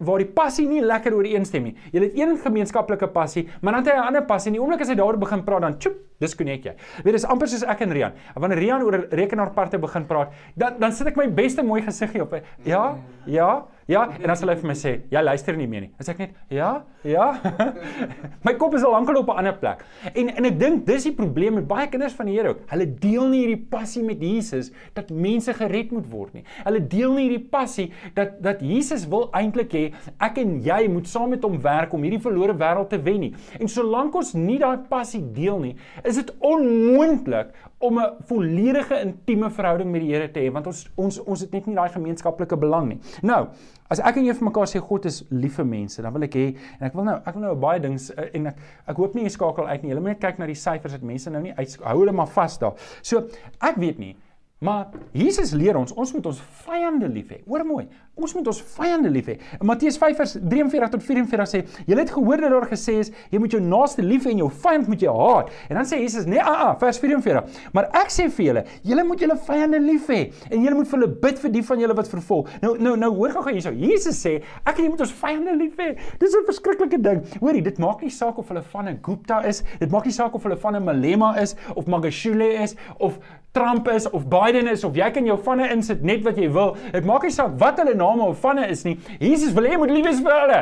waar 0.00 0.18
die 0.18 0.28
passie 0.28 0.66
nie 0.68 0.80
lekker 0.82 1.14
ooreenstem 1.14 1.62
nie. 1.68 1.74
Jy 1.92 2.00
het 2.02 2.18
een 2.18 2.36
gemeenskaplike 2.42 3.08
passie, 3.14 3.48
maar 3.60 3.76
dan 3.76 3.84
het 3.84 3.92
hy 3.92 3.98
'n 3.98 4.06
ander 4.06 4.24
passie. 4.24 4.50
In 4.50 4.54
die 4.54 4.62
oomblik 4.62 4.80
as 4.80 4.88
hy 4.88 4.94
daaroor 4.94 5.18
begin 5.18 5.44
praat, 5.44 5.60
dan 5.60 5.78
tjoep, 5.78 5.96
disconnect 6.18 6.64
jy. 6.64 6.74
Weet 7.04 7.12
dis 7.14 7.24
amper 7.24 7.48
soos 7.48 7.62
ek 7.62 7.80
en 7.80 7.92
Rian. 7.92 8.12
Wanneer 8.34 8.58
Rian 8.58 8.82
oor 8.82 9.06
rekenaarparte 9.10 9.78
begin 9.78 10.06
praat, 10.06 10.32
dan 10.56 10.78
dan 10.78 10.92
sit 10.92 11.06
ek 11.06 11.16
my 11.16 11.28
beste 11.28 11.62
mooi 11.62 11.82
gesiggie 11.82 12.22
op. 12.22 12.34
Ja, 12.64 12.96
ja, 13.26 13.66
ja, 13.86 14.04
en 14.10 14.26
dan 14.26 14.36
sal 14.38 14.50
hy 14.50 14.56
vir 14.60 14.68
my 14.70 14.74
sê, 14.74 14.92
"Ja, 15.10 15.22
luister 15.22 15.56
nie 15.56 15.66
meer 15.66 15.80
nie." 15.80 15.90
As 15.98 16.08
ek 16.08 16.18
net, 16.18 16.30
"Ja, 16.50 16.84
ja." 17.04 17.40
my 18.46 18.54
kop 18.54 18.74
is 18.74 18.82
al 18.82 18.92
lankal 18.92 19.16
op 19.16 19.28
'n 19.28 19.38
ander 19.38 19.54
plek. 19.54 19.84
En 20.14 20.28
en 20.28 20.44
ek 20.44 20.58
dink 20.58 20.86
dis 20.86 21.04
die 21.04 21.12
probleem 21.12 21.54
met 21.54 21.66
baie 21.66 21.88
kinders 21.88 22.14
van 22.14 22.26
die 22.26 22.34
Here 22.36 22.48
ook. 22.48 22.60
Hulle 22.70 22.86
deel 22.86 23.28
nie 23.28 23.46
hierdie 23.46 23.66
passie 23.70 24.02
met 24.02 24.20
Jesus 24.20 24.72
dat 24.94 25.10
mense 25.10 25.54
gered 25.54 25.92
moet 25.92 26.06
word 26.10 26.34
nie. 26.34 26.44
Hulle 26.64 26.86
deel 26.86 27.12
nie 27.12 27.28
hierdie 27.28 27.48
passie 27.50 27.92
dat 28.14 28.42
dat 28.42 28.60
Jesus 28.60 29.06
wil 29.08 29.30
eintlik 29.32 29.72
hê 29.72 29.92
ek 30.20 30.38
en 30.38 30.60
jy 30.62 30.88
moet 30.88 31.08
saam 31.08 31.30
met 31.30 31.42
hom 31.42 31.60
werk 31.62 31.92
om 31.92 32.02
hierdie 32.02 32.22
verlore 32.22 32.56
wêreld 32.56 32.90
te 32.90 33.02
wen 33.02 33.20
nie. 33.20 33.34
En 33.60 33.68
solank 33.68 34.14
ons 34.14 34.34
nie 34.34 34.58
daai 34.58 34.78
passie 34.88 35.22
deel 35.32 35.58
nie, 35.58 35.76
is 36.04 36.16
dit 36.16 36.34
onmoontlik 36.40 37.54
om 37.86 37.98
'n 37.98 38.12
volledige 38.28 39.00
intieme 39.00 39.50
verhouding 39.50 39.90
met 39.90 40.00
die 40.00 40.12
Here 40.12 40.30
te 40.30 40.40
hê 40.40 40.52
want 40.52 40.66
ons 40.66 40.86
ons 40.96 41.18
ons 41.24 41.40
het 41.40 41.52
net 41.52 41.66
nie 41.66 41.74
daai 41.74 41.88
gemeenskaplike 41.88 42.56
belang 42.56 42.88
nie. 42.88 42.98
Nou, 43.22 43.46
as 43.88 44.00
ek 44.00 44.16
en 44.16 44.24
jy 44.24 44.34
vir 44.34 44.48
mekaar 44.48 44.66
sê 44.66 44.80
God 44.80 45.04
is 45.04 45.24
lief 45.30 45.56
vir 45.56 45.66
mense, 45.66 46.02
dan 46.02 46.12
wil 46.12 46.22
ek 46.22 46.34
hê 46.34 46.46
en 46.80 46.86
ek 46.86 46.94
wil 46.94 47.04
nou 47.04 47.16
ek 47.24 47.34
wil 47.34 47.42
nou 47.42 47.54
baie 47.54 47.80
dings 47.80 48.10
eh, 48.10 48.30
en 48.34 48.46
ek 48.46 48.56
ek 48.88 48.96
hoop 48.96 49.14
nie 49.14 49.22
jy 49.24 49.28
skakel 49.28 49.66
uit 49.66 49.82
nie. 49.82 49.90
Jy 49.90 50.00
moet 50.00 50.16
net 50.16 50.20
kyk 50.20 50.38
na 50.38 50.46
die 50.46 50.54
syfers 50.54 50.92
dat 50.92 51.02
mense 51.02 51.30
nou 51.30 51.42
nie 51.42 51.54
uit 51.56 51.78
hou 51.82 51.98
hulle 51.98 52.12
maar 52.12 52.26
vas 52.26 52.58
daar. 52.58 52.74
So, 53.02 53.28
ek 53.60 53.76
weet 53.76 53.98
nie 53.98 54.16
Maar 54.58 54.86
Jesus 55.12 55.50
leer 55.52 55.76
ons, 55.76 55.90
ons 55.92 56.10
moet 56.16 56.26
ons 56.30 56.38
vyande 56.64 57.08
lief 57.12 57.28
hê. 57.28 57.42
Hoor 57.44 57.60
mooi, 57.68 57.82
ons 58.16 58.32
moet 58.32 58.46
ons 58.48 58.60
vyande 58.72 59.10
lief 59.12 59.26
hê. 59.28 59.34
In 59.58 59.68
Matteus 59.68 59.98
5:43 60.00 60.94
tot 60.94 61.02
44 61.04 61.50
sê, 61.50 61.60
julle 61.84 62.00
het 62.00 62.12
gehoor 62.14 62.40
dat 62.40 62.54
daar 62.54 62.64
gesê 62.70 62.94
is, 63.02 63.10
jy 63.28 63.40
moet 63.42 63.52
jou 63.52 63.60
naaste 63.60 64.00
lief 64.00 64.24
hê 64.24 64.32
en 64.32 64.40
jou 64.46 64.48
vyand 64.64 64.88
moet 64.88 65.04
jy 65.04 65.12
haat. 65.12 65.50
En 65.68 65.76
dan 65.76 65.84
sê 65.84 65.98
Jesus, 66.00 66.24
nee, 66.24 66.40
ah, 66.40 66.70
ah, 66.70 66.72
vers 66.80 67.00
44. 67.02 67.60
Maar 67.76 67.90
ek 68.00 68.14
sê 68.16 68.30
vir 68.32 68.46
julle, 68.46 68.64
julle 68.88 69.04
moet 69.04 69.26
julle 69.26 69.36
vyande 69.50 69.82
lief 69.84 70.08
hê 70.08 70.22
en 70.48 70.64
julle 70.64 70.80
moet 70.80 70.88
vir 70.88 71.00
hulle 71.02 71.12
bid 71.26 71.44
vir 71.44 71.54
die 71.58 71.64
van 71.68 71.84
julle 71.84 71.98
wat 72.00 72.12
vervolg. 72.16 72.56
Nou 72.64 72.72
nou 72.80 72.96
nou 72.96 73.12
hoor 73.20 73.36
gou 73.36 73.46
hierso. 73.50 73.76
Jesus 73.76 74.24
sê, 74.24 74.38
ek 74.64 74.78
en 74.78 74.88
jy 74.88 74.94
moet 74.94 75.04
ons 75.04 75.16
vyande 75.20 75.58
lief 75.60 75.76
hê. 75.76 75.92
Dis 76.18 76.32
'n 76.32 76.48
verskriklike 76.48 77.02
ding. 77.02 77.20
Hoorie, 77.44 77.60
dit 77.60 77.78
maak 77.78 78.00
nie 78.00 78.08
saak 78.08 78.38
of 78.38 78.48
hulle 78.48 78.64
van 78.72 78.88
'n 78.88 79.00
Gupta 79.02 79.44
is, 79.44 79.62
dit 79.80 79.90
maak 79.90 80.06
nie 80.06 80.16
saak 80.16 80.34
of 80.34 80.42
hulle 80.42 80.56
van 80.56 80.76
'n 80.76 80.84
Malema 80.84 81.36
is 81.36 81.56
of 81.76 81.84
Magashule 81.86 82.62
is 82.62 82.74
of 82.98 83.20
Trump 83.56 83.88
is 83.88 84.04
of 84.12 84.28
Biden 84.28 84.68
is 84.68 84.84
of 84.84 84.96
jy 85.00 85.06
kan 85.14 85.24
jou 85.24 85.38
vanne 85.40 85.70
insit 85.72 86.02
net 86.04 86.24
wat 86.26 86.36
jy 86.36 86.50
wil. 86.52 86.74
Dit 86.92 87.06
maak 87.08 87.24
nie 87.24 87.32
saak 87.32 87.54
wat 87.62 87.80
hulle 87.80 87.94
name 87.96 88.26
of 88.26 88.42
vanne 88.44 88.66
is 88.68 88.84
nie. 88.84 88.98
Jesus 89.16 89.56
wil 89.56 89.64
hê 89.64 89.72
jy 89.74 89.80
moet 89.80 89.94
lief 89.96 90.10
wees 90.10 90.20
vir 90.26 90.36
hulle. 90.42 90.58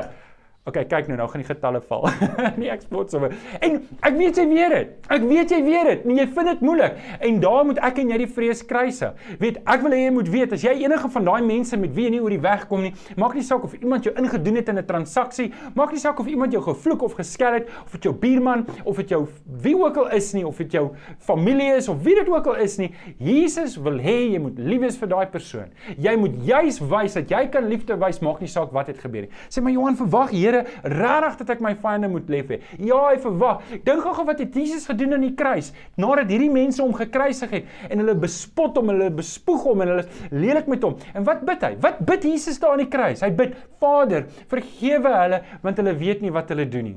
OK, 0.64 0.78
kyk 0.88 1.10
nou, 1.10 1.18
nou 1.20 1.26
gaan 1.28 1.42
die 1.42 1.44
getalle 1.44 1.80
val. 1.84 2.06
nee, 2.56 2.70
ek 2.72 2.86
spot 2.86 3.10
sommer. 3.12 3.34
En 3.60 3.74
ek 4.00 4.14
weet 4.16 4.38
jy 4.40 4.44
weet 4.48 4.72
dit. 4.72 4.92
Ek 5.12 5.24
weet 5.28 5.50
jy 5.52 5.58
weet 5.60 5.88
dit. 5.90 6.04
Nee, 6.08 6.22
jy 6.22 6.24
vind 6.38 6.48
dit 6.48 6.62
moeilik. 6.64 6.94
En 7.28 7.40
daar 7.42 7.66
moet 7.68 7.80
ek 7.84 7.98
en 8.00 8.12
jy 8.14 8.16
die 8.22 8.28
vrees 8.32 8.62
kruise. 8.64 9.10
Weet, 9.42 9.58
ek 9.60 9.82
wil 9.84 9.92
hê 9.92 9.98
jy 10.06 10.14
moet 10.16 10.30
weet 10.32 10.54
as 10.56 10.64
jy 10.64 10.72
enige 10.86 11.10
van 11.12 11.28
daai 11.28 11.44
mense 11.44 11.76
met 11.82 11.92
wie 11.92 12.06
jy 12.06 12.14
nie 12.14 12.20
oor 12.24 12.32
die 12.32 12.40
weg 12.46 12.64
kom 12.70 12.80
nie, 12.80 12.94
maak 13.20 13.36
nie 13.36 13.44
saak 13.44 13.66
of 13.68 13.74
iemand 13.76 14.08
jou 14.08 14.14
ingedoen 14.16 14.56
het 14.56 14.70
in 14.72 14.80
'n 14.80 14.86
transaksie, 14.88 15.50
maak 15.76 15.92
nie 15.92 16.00
saak 16.00 16.22
of 16.24 16.30
iemand 16.32 16.56
jou 16.56 16.62
gevloek 16.64 17.04
of 17.04 17.18
geskel 17.20 17.58
het 17.60 17.68
of 17.84 17.92
dit 17.92 18.08
jou 18.08 18.14
buurman 18.14 18.64
of 18.86 18.96
dit 18.96 19.12
jou 19.12 19.20
wie 19.60 19.76
ook 19.76 20.00
al 20.00 20.16
is 20.16 20.32
nie 20.32 20.46
of 20.46 20.56
dit 20.56 20.72
jou 20.72 20.96
familie 21.18 21.76
is 21.76 21.88
of 21.92 22.00
wie 22.00 22.14
dit 22.14 22.28
ook 22.28 22.46
al 22.46 22.56
is 22.64 22.78
nie. 22.78 22.88
Jesus 23.18 23.76
wil 23.76 24.00
hê 24.00 24.32
jy 24.32 24.40
moet 24.40 24.56
lief 24.56 24.80
wees 24.80 24.96
vir 24.96 25.12
daai 25.12 25.26
persoon. 25.26 25.68
Jy 25.98 26.16
moet 26.16 26.40
juis 26.40 26.80
wys 26.80 27.20
dat 27.20 27.28
jy 27.28 27.48
kan 27.52 27.68
liefde 27.68 28.00
wys, 28.00 28.22
maak 28.24 28.40
nie 28.40 28.48
saak 28.48 28.72
wat 28.72 28.86
het 28.86 28.98
gebeur 28.98 29.28
nie. 29.28 29.32
Sê 29.52 29.60
maar 29.60 29.72
Johan, 29.72 29.96
verwag 30.00 30.32
Here 30.32 30.53
Here, 30.54 30.64
regtig 30.94 31.40
dat 31.42 31.54
ek 31.56 31.62
my 31.64 31.74
vyande 31.80 32.10
moet 32.12 32.30
lief 32.32 32.50
hê. 32.52 32.60
Ja, 32.78 33.00
hy 33.10 33.18
verwag. 33.22 33.62
Dink 33.86 34.04
gou 34.04 34.26
wat 34.26 34.42
het 34.42 34.56
Jesus 34.56 34.86
gedoen 34.88 35.16
aan 35.16 35.24
die 35.26 35.34
kruis? 35.38 35.72
Nadat 36.00 36.30
hierdie 36.32 36.50
mense 36.52 36.82
hom 36.82 36.94
gekruisig 36.96 37.56
het 37.58 37.90
en 37.90 38.02
hulle 38.02 38.14
bespot 38.24 38.76
hom, 38.78 38.92
hulle 38.92 39.10
bespoeg 39.14 39.64
hom 39.68 39.84
en 39.84 39.94
hulle 39.94 40.04
lelik 40.34 40.70
met 40.70 40.84
hom. 40.86 40.98
En 41.14 41.26
wat 41.26 41.42
bid 41.46 41.66
hy? 41.66 41.72
Wat 41.82 42.04
bid 42.06 42.28
Jesus 42.30 42.60
daar 42.62 42.76
aan 42.76 42.84
die 42.84 42.92
kruis? 42.92 43.24
Hy 43.24 43.32
bid: 43.34 43.56
"Vader, 43.82 44.28
vergewe 44.50 45.16
hulle 45.18 45.42
want 45.64 45.82
hulle 45.82 45.96
weet 45.98 46.22
nie 46.24 46.32
wat 46.34 46.54
hulle 46.54 46.68
doen 46.68 46.90
nie." 46.92 46.96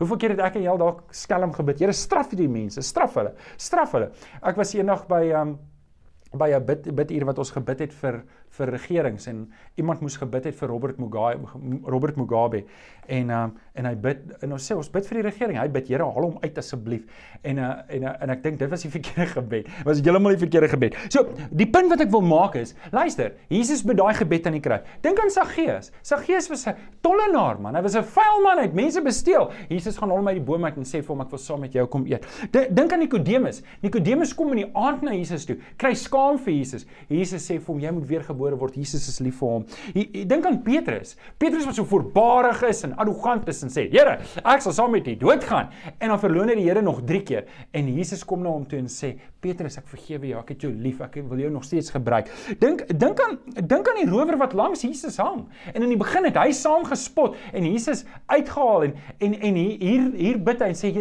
Hoeveel 0.00 0.16
keer 0.16 0.32
het 0.32 0.40
ek 0.40 0.54
en 0.56 0.62
jy 0.64 0.70
al 0.72 0.78
dalk 0.80 1.02
skelm 1.12 1.52
gebid? 1.52 1.82
Here, 1.82 1.92
straf 1.92 2.30
hierdie 2.32 2.48
mense, 2.48 2.80
straf 2.80 3.18
hulle. 3.20 3.34
Straf 3.60 3.92
hulle. 3.92 4.08
Ek 4.40 4.56
was 4.56 4.72
eendag 4.72 5.04
by 5.10 5.26
um 5.36 5.58
by 6.32 6.54
'n 6.54 6.64
bid 6.64 6.86
biduur 6.94 7.26
wat 7.26 7.38
ons 7.38 7.50
gebid 7.50 7.80
het 7.80 7.92
vir 7.92 8.22
vir 8.58 8.72
regerings 8.74 9.28
en 9.30 9.44
iemand 9.78 10.00
moes 10.02 10.16
gebid 10.18 10.48
het 10.50 10.56
vir 10.58 10.68
Robert 10.72 10.98
Mugabe 10.98 11.46
Robert 11.86 12.16
Mugabe 12.18 12.64
en 13.10 13.30
um, 13.34 13.52
en 13.74 13.86
hy 13.88 13.92
bid 13.98 14.42
en 14.44 14.54
ons 14.54 14.66
sê 14.70 14.74
ons 14.76 14.90
bid 14.92 15.06
vir 15.08 15.18
die 15.20 15.24
regering. 15.24 15.58
Hy 15.58 15.66
bid 15.72 15.88
Here 15.90 16.06
haal 16.06 16.26
hom 16.26 16.36
uit 16.42 16.58
asseblief. 16.60 17.06
En 17.46 17.58
uh, 17.58 17.70
en 17.96 18.06
uh, 18.06 18.12
en 18.22 18.32
ek 18.34 18.42
dink 18.44 18.58
dit 18.60 18.70
was 18.70 18.84
die 18.84 18.90
verkeerde 18.96 19.26
gebed. 19.32 19.70
Was 19.86 20.02
heeltemal 20.02 20.36
die 20.36 20.42
verkeerde 20.42 20.70
gebed. 20.70 20.98
So 21.12 21.24
die 21.50 21.66
punt 21.70 21.90
wat 21.92 22.04
ek 22.04 22.12
wil 22.12 22.24
maak 22.26 22.58
is 22.60 22.74
luister 22.94 23.34
Jesus 23.50 23.82
bid 23.86 23.98
daai 24.00 24.14
gebed 24.18 24.50
aan 24.50 24.58
die 24.58 24.62
kruis. 24.64 24.86
Dink 25.04 25.22
aan 25.22 25.32
Saggeus 25.32 25.90
Saggeus 26.06 26.50
was 26.52 26.66
'n 26.68 26.76
tollenaar 27.04 27.60
man. 27.62 27.78
Hy 27.78 27.82
was 27.86 27.96
'n 27.96 28.04
vuil 28.04 28.42
man. 28.44 28.58
Hy 28.58 28.66
het 28.68 28.74
mense 28.74 29.02
besteel. 29.02 29.50
Jesus 29.68 29.98
gaan 29.98 30.10
hom 30.10 30.28
uit 30.28 30.38
die 30.38 30.44
boom 30.44 30.64
uit 30.64 30.76
en 30.76 30.84
sê 30.84 31.00
vir 31.02 31.14
hom 31.14 31.22
ek 31.22 31.30
wil 31.30 31.38
saam 31.38 31.60
met 31.60 31.72
jou 31.72 31.86
kom 31.86 32.06
eet. 32.06 32.26
Dink 32.50 32.92
aan 32.92 33.00
Nikodemus 33.00 33.62
Nikodemus 33.82 34.34
kom 34.34 34.52
in 34.52 34.66
die 34.66 34.70
aand 34.74 35.02
na 35.02 35.14
Jesus 35.14 35.46
toe 35.46 35.58
kry 35.76 35.94
skaam 35.94 36.38
vir 36.38 36.54
Jesus. 36.54 36.86
Jesus 37.08 37.46
sê 37.46 37.58
vir 37.58 37.66
hom 37.66 37.80
jy 37.80 37.90
moet 37.90 38.08
weer 38.08 38.22
gebore 38.22 38.39
word. 38.40 38.74
Jesus 38.74 39.08
is 39.08 39.20
lief 39.20 39.38
vir 39.40 39.48
hom. 39.48 39.66
Dink 40.30 40.46
aan 40.46 40.62
Petrus. 40.62 41.16
Petrus 41.38 41.66
wat 41.68 41.74
so 41.74 41.84
voorbarig 41.84 42.62
is 42.68 42.82
en 42.84 42.96
arrogant 42.96 43.48
is 43.48 43.62
en 43.62 43.72
sê: 43.72 43.88
"Here, 43.90 44.18
ek 44.44 44.60
sal 44.62 44.72
saam 44.72 44.90
met 44.90 45.06
U 45.06 45.16
doodgaan." 45.16 45.70
En 45.98 46.08
dan 46.08 46.18
verloon 46.18 46.48
hy 46.48 46.54
die 46.54 46.68
Here 46.68 46.82
nog 46.82 47.02
3 47.04 47.22
keer. 47.22 47.44
En 47.72 47.88
Jesus 47.94 48.24
kom 48.24 48.42
na 48.42 48.50
hom 48.50 48.66
toe 48.66 48.78
en 48.78 48.88
sê: 48.88 49.18
"Petrus, 49.40 49.76
ek 49.78 49.88
vergewe 49.88 50.26
jou. 50.26 50.40
Ek 50.40 50.48
het 50.48 50.62
jou 50.62 50.72
lief. 50.72 51.00
Ek 51.00 51.14
wil 51.28 51.38
jou 51.38 51.50
nog 51.50 51.64
steeds 51.64 51.90
gebruik." 51.90 52.30
Dink 52.58 52.86
dink 52.98 53.20
aan 53.20 53.38
dink 53.66 53.88
aan 53.88 54.04
die 54.04 54.10
rower 54.10 54.36
wat 54.36 54.52
langs 54.52 54.82
Jesus 54.82 55.16
hang. 55.16 55.46
En 55.74 55.82
in 55.82 55.88
die 55.88 55.98
begin 56.00 56.24
het 56.24 56.36
hy 56.36 56.50
saam 56.52 56.84
gespot 56.84 57.36
en 57.52 57.64
Jesus 57.64 58.04
uitgehaal 58.26 58.82
en 58.88 58.94
en 59.18 59.34
en 59.40 59.54
hier 59.54 60.10
hier 60.16 60.38
bid 60.38 60.60
hy 60.60 60.70
en 60.72 60.78
sê 60.78 60.92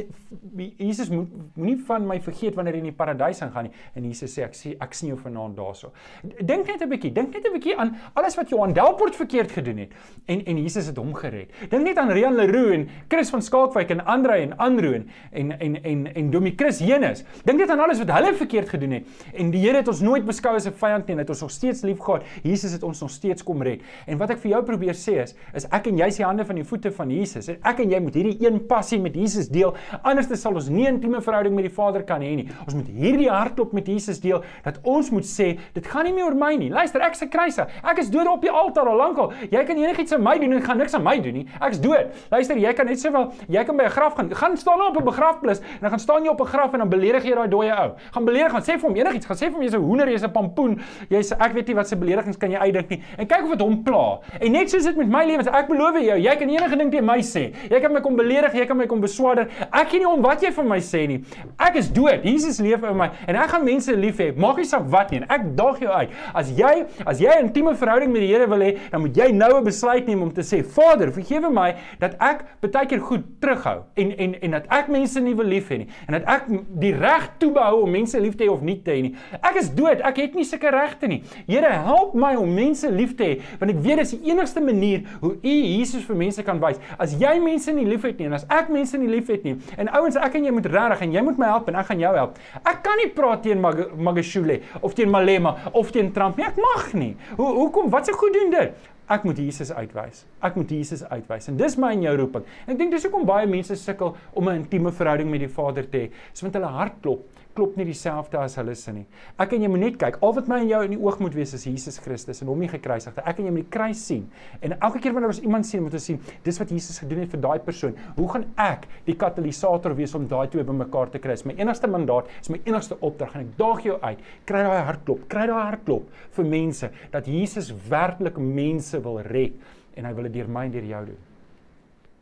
Jesus 0.78 1.10
moet 1.10 1.30
moenie 1.56 1.78
van 1.88 2.06
my 2.08 2.20
vergeet 2.24 2.56
wanneer 2.58 2.78
jy 2.78 2.84
in 2.84 2.92
die 2.92 2.96
paradys 2.96 3.40
gaan 3.40 3.70
nie. 3.70 3.74
En 3.96 4.06
Jesus 4.06 4.34
sê 4.36 4.46
ek 4.46 4.56
sien 4.58 4.76
ek 4.82 4.94
sien 4.98 5.12
jou 5.14 5.20
vanaand 5.20 5.58
daarso. 5.58 5.92
Dink 6.24 6.68
net 6.68 6.82
'n 6.82 6.90
bietjie. 6.90 7.14
Dink 7.14 7.29
net 7.34 7.48
'n 7.48 7.54
bietjie 7.54 7.78
aan 7.78 7.96
alles 8.14 8.36
wat 8.36 8.50
Johan 8.50 8.74
Delport 8.74 9.16
verkeerd 9.16 9.52
gedoen 9.52 9.78
het 9.78 9.92
en 10.26 10.46
en 10.46 10.62
Jesus 10.62 10.86
het 10.86 10.98
hom 10.98 11.14
gered. 11.14 11.50
Dink 11.70 11.84
net 11.84 11.98
aan 11.98 12.10
Rian 12.10 12.36
Leroux 12.36 12.74
en 12.74 12.90
Chris 13.08 13.30
van 13.30 13.42
Skalkwyk 13.42 13.90
en 13.90 14.06
Andre 14.06 14.34
en 14.34 14.58
Andrew 14.58 14.94
en 14.94 15.08
en 15.32 15.60
en 15.60 15.84
en, 15.84 16.14
en 16.14 16.30
Domie 16.32 16.54
Chris 16.56 16.80
Henes. 16.80 17.24
Dink 17.44 17.60
net 17.60 17.70
aan 17.70 17.80
alles 17.80 17.98
wat 17.98 18.12
hulle 18.12 18.34
verkeerd 18.34 18.70
gedoen 18.70 18.92
het 18.92 19.06
en 19.34 19.52
die 19.52 19.60
Here 19.60 19.78
het 19.78 19.88
ons 19.88 20.00
nooit 20.02 20.26
beskou 20.26 20.56
as 20.56 20.66
'n 20.68 20.74
vyand 20.74 21.08
nie, 21.08 21.18
het 21.18 21.30
ons 21.30 21.42
nog 21.42 21.52
steeds 21.52 21.82
liefgehad. 21.82 22.24
Jesus 22.44 22.72
het 22.72 22.84
ons 22.84 23.02
nog 23.02 23.10
steeds 23.10 23.44
kom 23.44 23.62
red. 23.62 23.82
En 24.08 24.18
wat 24.18 24.30
ek 24.30 24.38
vir 24.38 24.52
jou 24.52 24.64
probeer 24.64 24.96
sê 24.96 25.22
is, 25.22 25.36
is 25.54 25.66
ek 25.66 25.88
en 25.88 25.98
jy 25.98 26.10
die 26.10 26.26
hande 26.26 26.46
van 26.46 26.56
die 26.56 26.64
voete 26.64 26.92
van 26.92 27.12
Jesus. 27.12 27.48
En 27.48 27.58
ek 27.64 27.80
en 27.84 27.94
jy 27.94 28.00
moet 28.04 28.18
hierdie 28.20 28.38
een 28.46 28.60
passie 28.70 29.00
met 29.00 29.16
Jesus 29.16 29.50
deel. 29.52 29.76
Anders 30.04 30.30
sal 30.40 30.56
ons 30.56 30.70
nie 30.70 30.88
'n 30.88 31.00
intieme 31.00 31.22
verhouding 31.22 31.56
met 31.56 31.66
die 31.68 31.74
Vader 31.74 32.04
kan 32.04 32.22
hê 32.22 32.36
nie. 32.36 32.48
Ons 32.66 32.76
moet 32.76 32.88
hierdie 32.88 33.30
hartklop 33.30 33.74
met 33.74 33.88
Jesus 33.88 34.20
deel 34.20 34.44
dat 34.64 34.80
ons 34.84 35.10
moet 35.10 35.26
sê, 35.26 35.58
dit 35.74 35.88
gaan 35.88 36.06
nie 36.06 36.14
meer 36.14 36.26
oor 36.26 36.36
my 36.36 36.56
nie. 36.56 36.70
Luister, 36.70 37.02
ek 37.02 37.16
se 37.20 37.28
kruise. 37.28 37.66
Ek 37.84 38.00
is 38.02 38.10
dood 38.14 38.28
op 38.28 38.42
die 38.42 38.52
altaar 38.52 38.90
al 38.90 38.98
lankal. 39.00 39.34
Jy 39.52 39.64
kan 39.68 39.78
enigiets 39.78 40.14
aan 40.16 40.24
my 40.24 40.38
doen 40.42 40.54
en 40.58 40.64
gaan 40.66 40.78
niks 40.78 40.96
aan 40.98 41.04
my 41.06 41.18
doen 41.20 41.34
nie. 41.42 41.46
Ek's 41.62 41.82
dood. 41.84 42.16
Luister, 42.32 42.58
jy 42.58 42.74
kan 42.74 42.90
net 42.90 43.00
sowel 43.00 43.32
jy 43.48 43.64
kan 43.68 43.78
by 43.78 43.84
'n 43.84 43.90
graf 43.90 44.16
gaan. 44.16 44.30
Gaan 44.34 44.58
staan 44.58 44.82
op 44.82 44.98
'n 44.98 45.04
begrafplaas 45.04 45.60
en 45.60 45.82
dan 45.82 45.90
gaan 45.90 46.00
staan 46.00 46.24
jy 46.24 46.30
op 46.30 46.42
'n 46.42 46.46
graf 46.46 46.74
en 46.74 46.80
dan 46.80 46.90
beledig 46.90 47.24
jy 47.24 47.36
daai 47.36 47.50
dooie 47.50 47.72
ou. 47.72 47.92
Gaan 48.12 48.26
beledig, 48.26 48.52
gaan 48.52 48.62
sê 48.62 48.80
vir 48.80 48.88
hom 48.90 48.96
enigiets, 48.96 49.26
gaan 49.26 49.38
sê 49.38 49.46
vir 49.50 49.54
hom 49.54 49.62
jy's 49.62 49.74
'n 49.76 49.82
hoender, 49.82 50.08
jy's 50.10 50.24
'n 50.24 50.32
pampoen. 50.32 50.80
Jy's 51.10 51.32
ek 51.32 51.54
weet 51.54 51.68
nie 51.68 51.76
wat 51.76 51.88
se 51.88 51.96
beledigings 51.96 52.38
kan 52.38 52.52
jy 52.52 52.58
uitdink 52.58 52.90
nie. 52.90 53.04
En 53.18 53.28
kyk 53.28 53.44
of 53.44 53.50
dit 53.52 53.62
hom 53.62 53.84
pla. 53.84 54.20
En 54.40 54.52
net 54.52 54.70
soos 54.70 54.84
dit 54.84 54.98
met 54.98 55.08
my 55.08 55.26
lewens, 55.26 55.48
ek 55.48 55.68
beloof 55.68 56.00
jou, 56.00 56.18
jy 56.18 56.36
kan 56.36 56.50
enige 56.50 56.78
ding 56.78 56.92
teen 56.92 57.06
my 57.06 57.20
sê. 57.20 57.54
Jy 57.70 57.80
kan 57.80 57.94
my 57.94 58.02
kom 58.02 58.16
beledig, 58.16 58.54
jy 58.54 58.66
kan 58.66 58.78
my 58.78 58.86
kom 58.86 59.02
beswaarder. 59.02 59.48
Ek 59.72 59.90
gee 59.90 60.00
nie 60.00 60.08
om 60.08 60.22
wat 60.22 60.42
jy 60.42 60.52
van 60.52 60.68
my 60.68 60.80
sê 60.80 61.08
nie. 61.08 61.24
Ek 61.60 61.76
is 61.76 61.90
dood. 61.92 62.24
Jesus 62.24 62.60
leef 62.60 62.84
in 62.84 62.98
my 62.98 63.10
en 63.28 63.36
ek 63.36 63.50
gaan 63.50 63.64
mense 63.66 63.96
lief 63.96 64.18
hê. 64.18 64.32
Maak 64.36 64.58
nie 64.58 64.66
saak 64.66 64.88
wat 64.90 65.12
nie. 65.12 65.22
Ek 65.30 65.56
daag 65.56 65.80
jou 65.80 65.92
uit. 65.92 66.10
As 66.36 66.50
jy 66.50 66.86
As 67.10 67.20
jy 67.20 67.30
'n 67.30 67.50
intieme 67.50 67.74
verhouding 67.76 68.12
met 68.12 68.22
die 68.22 68.30
Here 68.30 68.48
wil 68.48 68.62
hê, 68.62 68.78
dan 68.92 69.02
moet 69.02 69.16
jy 69.18 69.32
nou 69.32 69.58
'n 69.58 69.64
besluit 69.64 70.06
neem 70.06 70.22
om 70.22 70.32
te 70.32 70.42
sê, 70.42 70.64
Vader, 70.64 71.12
vergewe 71.12 71.50
my 71.50 71.76
dat 72.00 72.16
ek 72.20 72.46
baie 72.62 72.86
keer 72.86 73.02
goed 73.02 73.24
terughou 73.42 73.84
en 73.96 74.12
en 74.18 74.36
en 74.42 74.52
dat 74.52 74.66
ek 74.70 74.88
mense 74.88 75.20
nie 75.20 75.34
wil 75.34 75.46
lief 75.46 75.70
hê 75.70 75.78
nie 75.80 75.88
en 76.08 76.14
dat 76.14 76.24
ek 76.28 76.44
die 76.80 76.94
reg 76.94 77.30
toebehou 77.40 77.84
om 77.84 77.92
mense 77.92 78.20
lief 78.20 78.36
te 78.38 78.46
hê 78.46 78.50
of 78.52 78.62
nie 78.62 78.78
te 78.84 78.92
hê 78.92 79.02
nie. 79.02 79.16
Ek 79.42 79.56
is 79.56 79.70
dood, 79.74 80.02
ek 80.06 80.18
het 80.18 80.36
nie 80.36 80.46
sulke 80.46 80.70
regte 80.70 81.08
nie. 81.08 81.24
Here, 81.48 81.72
help 81.86 82.14
my 82.14 82.36
om 82.36 82.54
mense 82.54 82.90
lief 82.92 83.16
te 83.18 83.24
hê 83.24 83.42
want 83.60 83.72
ek 83.72 83.82
weet 83.84 84.04
dis 84.04 84.12
die 84.12 84.32
enigste 84.32 84.62
manier 84.62 85.02
hoe 85.24 85.34
U 85.34 85.56
Jesus 85.56 86.06
vir 86.06 86.16
mense 86.16 86.44
kan 86.44 86.62
wys. 86.62 86.80
As 87.00 87.16
jy 87.18 87.40
mense 87.40 87.74
nie 87.74 87.88
liefhet 87.90 88.20
nie 88.20 88.30
en 88.30 88.38
as 88.38 88.46
ek 88.50 88.70
mense 88.70 88.98
nie 88.98 89.10
liefhet 89.10 89.44
nie 89.44 89.58
en 89.78 89.90
ouens 89.98 90.20
ek 90.20 90.36
en 90.36 90.46
jy 90.46 90.52
moet 90.52 90.70
regtig 90.70 91.02
en 91.08 91.18
jy 91.18 91.26
moet 91.26 91.42
my 91.42 91.50
help 91.54 91.70
en 91.70 91.80
ek 91.82 91.90
gaan 91.90 92.00
jou 92.06 92.14
help. 92.16 92.38
Ek 92.66 92.84
kan 92.86 93.02
nie 93.02 93.10
praat 93.10 93.44
teen 93.44 93.62
Mag 93.62 93.82
Magashule 93.98 94.60
of 94.82 94.94
teen 94.94 95.10
Malema 95.10 95.56
of 95.74 95.92
teen 95.92 96.12
Trump 96.14 96.38
nie. 96.38 96.46
Ek 96.46 96.58
mag 96.58 96.94
nie. 96.94 96.99
Hoe 97.36 97.48
hoekom? 97.54 97.90
Wat 97.90 98.06
se 98.06 98.14
goed 98.14 98.34
doen 98.34 98.50
dit? 98.50 98.70
Ek 99.10 99.24
moet 99.26 99.40
Jesus 99.42 99.72
uitwys. 99.74 100.22
Ek 100.46 100.56
moet 100.60 100.70
Jesus 100.70 101.02
uitwys. 101.10 101.50
En 101.50 101.58
dis 101.58 101.78
my 101.82 101.96
en 101.96 102.04
jou 102.06 102.16
roeping. 102.22 102.44
En 102.68 102.76
ek 102.76 102.78
dink 102.78 102.94
dis 102.94 103.08
hoekom 103.08 103.26
baie 103.26 103.48
mense 103.50 103.76
sukkel 103.82 104.16
om 104.38 104.50
'n 104.50 104.62
intieme 104.62 104.92
verhouding 104.92 105.32
met 105.32 105.42
die 105.42 105.50
Vader 105.50 105.90
te 105.90 105.98
hê. 105.98 106.12
Dis 106.32 106.42
want 106.46 106.54
hulle 106.54 106.70
hart 106.70 107.02
klop 107.02 107.26
klop 107.60 107.76
nie 107.80 107.88
dieselfde 107.90 108.40
as 108.40 108.56
hulle 108.60 108.76
se 108.78 108.94
nie. 108.96 109.06
Ek 109.42 109.54
en 109.56 109.64
jy 109.66 109.70
moet 109.72 109.82
net 109.84 109.98
kyk. 110.00 110.20
Al 110.24 110.34
wat 110.38 110.48
my 110.52 110.62
en 110.64 110.70
jou 110.70 110.80
in 110.86 110.94
die 110.94 111.00
oog 111.02 111.20
moet 111.24 111.36
wees 111.36 111.52
is 111.58 111.66
Jesus 111.68 111.98
Christus 112.00 112.40
en 112.44 112.52
hom 112.52 112.62
nie 112.62 112.70
gekruisig 112.72 113.16
nie. 113.16 113.26
Ek 113.28 113.42
en 113.42 113.50
jy 113.50 113.54
moet 113.56 113.66
die 113.66 113.74
kruis 113.74 114.04
sien. 114.06 114.28
En 114.64 114.76
elke 114.78 115.02
keer 115.04 115.16
wanneer 115.16 115.34
ons 115.34 115.42
iemand 115.44 115.68
sien, 115.68 115.84
moet 115.84 115.98
ons 115.98 116.08
sien 116.12 116.20
dis 116.46 116.60
wat 116.62 116.72
Jesus 116.72 117.02
gedoen 117.04 117.24
het 117.26 117.34
vir 117.34 117.42
daai 117.44 117.58
persoon. 117.66 117.98
Hoe 118.16 118.28
gaan 118.32 118.46
ek 118.62 118.88
die 119.08 119.18
katalisator 119.20 119.96
wees 119.98 120.16
om 120.18 120.28
daai 120.30 120.48
twee 120.54 120.64
bymekaar 120.68 121.12
te 121.12 121.22
kry? 121.24 121.36
My 121.50 121.58
enigste 121.60 121.90
mandaat 121.92 122.30
is 122.40 122.52
my 122.54 122.62
enigste 122.64 122.98
opdrag 123.06 123.36
en 123.36 123.44
ek 123.48 123.52
daag 123.60 123.84
jou 123.88 123.98
uit. 124.06 124.24
Kry 124.50 124.64
daai 124.66 124.86
hartklop, 124.88 125.26
kry 125.32 125.48
daai 125.50 125.60
hartklop 125.74 126.08
vir 126.38 126.50
mense 126.50 126.92
dat 127.12 127.28
Jesus 127.30 127.74
werklik 127.90 128.40
mense 128.40 128.99
wil 129.04 129.20
red 129.22 129.54
en 129.96 130.06
hy 130.06 130.14
wil 130.14 130.30
dit 130.30 130.40
deur 130.40 130.50
my 130.50 130.66
en 130.66 130.72
deur 130.72 130.88
jou 130.88 131.04
doen. 131.06 131.22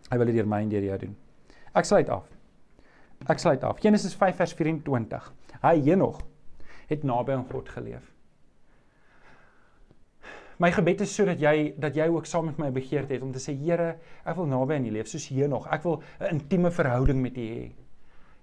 Hy 0.09 0.17
wil 0.17 0.31
dit 0.31 0.35
deur 0.39 0.49
my 0.49 0.61
en 0.63 0.69
deur 0.69 0.83
jou 0.83 0.97
doen. 0.97 1.15
Ek 1.77 1.85
sluit 1.85 2.09
af. 2.09 2.27
Ek 3.27 3.39
sluit 3.41 3.63
af. 3.63 3.79
Genesis 3.83 4.15
5 4.15 4.37
vers 4.39 4.53
24. 4.53 5.31
Hy 5.63 5.75
Henog 5.89 6.21
het 6.87 7.03
naby 7.03 7.35
aan 7.35 7.47
God 7.51 7.69
geleef. 7.69 8.13
My 10.57 10.71
gebed 10.73 11.03
is 11.05 11.11
sodat 11.13 11.41
jy 11.41 11.75
dat 11.77 11.97
jy 11.97 12.07
ook 12.09 12.25
saam 12.25 12.47
met 12.49 12.57
my 12.57 12.71
begeerte 12.73 13.13
het 13.13 13.21
om 13.21 13.31
te 13.33 13.41
sê 13.41 13.53
Here, 13.53 13.91
ek 14.25 14.37
wil 14.39 14.47
naby 14.49 14.79
aan 14.79 14.87
U 14.89 14.93
leef 14.95 15.09
soos 15.11 15.27
Henog. 15.29 15.67
Ek 15.69 15.83
wil 15.83 16.01
'n 16.19 16.39
intieme 16.39 16.71
verhouding 16.71 17.21
met 17.21 17.37
U 17.37 17.45
hê. 17.45 17.71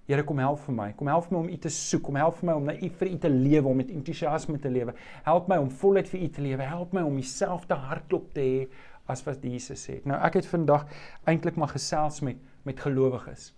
Here 0.05 0.23
kom 0.23 0.37
help 0.37 0.59
vir 0.59 0.75
my. 0.77 0.91
Kom 0.93 1.07
help 1.09 1.31
my 1.31 1.39
om 1.39 1.49
U 1.49 1.57
te 1.57 1.69
soek. 1.73 2.03
Kom 2.05 2.15
help 2.19 2.41
my 2.45 2.53
om 2.53 2.67
na 2.69 2.75
U 2.77 2.89
vir 2.99 3.09
U 3.09 3.17
te 3.17 3.29
lewe, 3.29 3.67
om 3.67 3.77
met 3.81 3.89
entoesiasme 3.89 4.59
te 4.61 4.69
lewe. 4.69 4.93
Help 5.25 5.47
my 5.49 5.57
om 5.57 5.69
voluit 5.69 6.09
vir 6.11 6.21
U 6.21 6.27
te 6.29 6.41
lewe. 6.45 6.67
Help 6.69 6.93
my 6.93 7.01
om 7.01 7.15
dieselfde 7.17 7.77
hartklop 7.87 8.29
te 8.35 8.45
hê 8.45 8.67
as 9.09 9.21
wat 9.25 9.43
Jesus 9.45 9.85
het. 9.89 10.05
Nou 10.09 10.17
ek 10.25 10.39
het 10.39 10.49
vandag 10.49 10.87
eintlik 11.29 11.57
maar 11.61 11.73
gesels 11.73 12.21
met 12.25 12.41
met 12.65 12.79
gelowiges. 12.81 13.51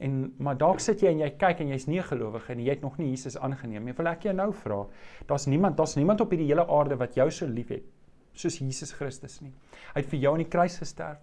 En 0.00 0.30
maar 0.40 0.56
dalk 0.56 0.80
sit 0.80 1.02
jy 1.04 1.10
en 1.12 1.18
jy 1.20 1.28
kyk 1.36 1.58
en 1.60 1.72
jy's 1.74 1.86
nie 1.86 1.98
'n 2.00 2.08
gelowige 2.08 2.52
en 2.52 2.60
jy 2.60 2.70
het 2.70 2.80
nog 2.80 2.96
nie 2.98 3.10
Jesus 3.10 3.36
aangeneem 3.36 3.84
nie. 3.84 3.92
Wil 3.92 4.06
ek 4.06 4.22
jou 4.22 4.34
nou 4.34 4.52
vra? 4.52 4.86
Daar's 5.26 5.46
niemand, 5.46 5.76
daar's 5.76 5.96
niemand 5.96 6.20
op 6.20 6.30
hierdie 6.30 6.46
hele 6.46 6.66
aarde 6.66 6.96
wat 6.96 7.14
jou 7.14 7.30
so 7.30 7.46
liefhet 7.46 7.84
soos 8.32 8.58
Jesus 8.58 8.92
Christus 8.92 9.40
nie. 9.40 9.52
Hy 9.94 10.00
het 10.00 10.06
vir 10.06 10.20
jou 10.20 10.32
aan 10.32 10.44
die 10.44 10.48
kruis 10.48 10.78
gesterf. 10.78 11.18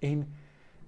En 0.00 0.26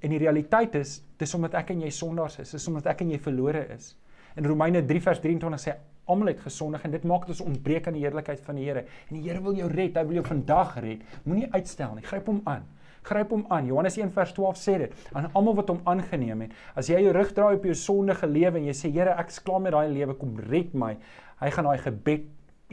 en 0.00 0.14
die 0.14 0.18
realiteit 0.18 0.74
is, 0.80 1.00
dis 1.18 1.34
omdat 1.36 1.54
ek 1.60 1.74
en 1.74 1.84
jy 1.84 1.90
sondaars 1.94 2.40
is, 2.44 2.56
dis 2.56 2.68
omdat 2.68 2.90
ek 2.94 3.04
en 3.04 3.14
jy 3.14 3.20
verlore 3.22 3.66
is. 3.74 3.94
In 4.38 4.46
Romeine 4.46 4.82
3 4.86 5.00
vers 5.04 5.20
23 5.20 5.60
sê 5.60 5.76
almal 6.10 6.32
het 6.32 6.42
gesondig 6.42 6.84
en 6.84 6.94
dit 6.94 7.06
maak 7.06 7.26
dit 7.26 7.34
ons 7.36 7.46
ontbreek 7.50 7.86
aan 7.86 7.98
die 7.98 8.04
heerlikheid 8.04 8.40
van 8.46 8.58
die 8.58 8.66
Here. 8.66 8.84
En 9.08 9.16
die 9.16 9.22
Here 9.28 9.42
wil 9.42 9.58
jou 9.58 9.68
red, 9.70 9.96
hy 9.96 10.04
wil 10.08 10.20
jou 10.20 10.26
vandag 10.26 10.76
red. 10.82 11.02
Moenie 11.24 11.50
uitstel 11.52 11.94
nie. 11.98 12.06
Gryp 12.06 12.30
hom 12.30 12.42
aan 12.50 12.66
gryp 13.06 13.30
hom 13.32 13.44
aan. 13.48 13.68
Johannes 13.68 13.96
1 13.98 14.12
vers 14.12 14.32
12 14.36 14.58
sê 14.60 14.76
dit 14.84 15.10
aan 15.16 15.30
almal 15.32 15.56
wat 15.60 15.72
hom 15.72 15.80
aangeneem 15.88 16.46
het. 16.46 16.56
As 16.76 16.90
jy 16.92 17.00
jou 17.04 17.14
rug 17.16 17.32
draai 17.36 17.56
op 17.56 17.68
jou 17.68 17.76
sondige 17.78 18.28
lewe 18.28 18.60
en 18.60 18.68
jy 18.68 18.76
sê 18.76 18.92
Here, 18.92 19.14
ek 19.20 19.32
is 19.32 19.40
klaar 19.44 19.62
met 19.64 19.74
daai 19.76 19.88
lewe, 19.92 20.16
kom 20.20 20.36
red 20.50 20.74
my. 20.74 20.96
Hy 21.40 21.52
gaan 21.54 21.70
daai 21.70 21.80
gebed 21.80 22.26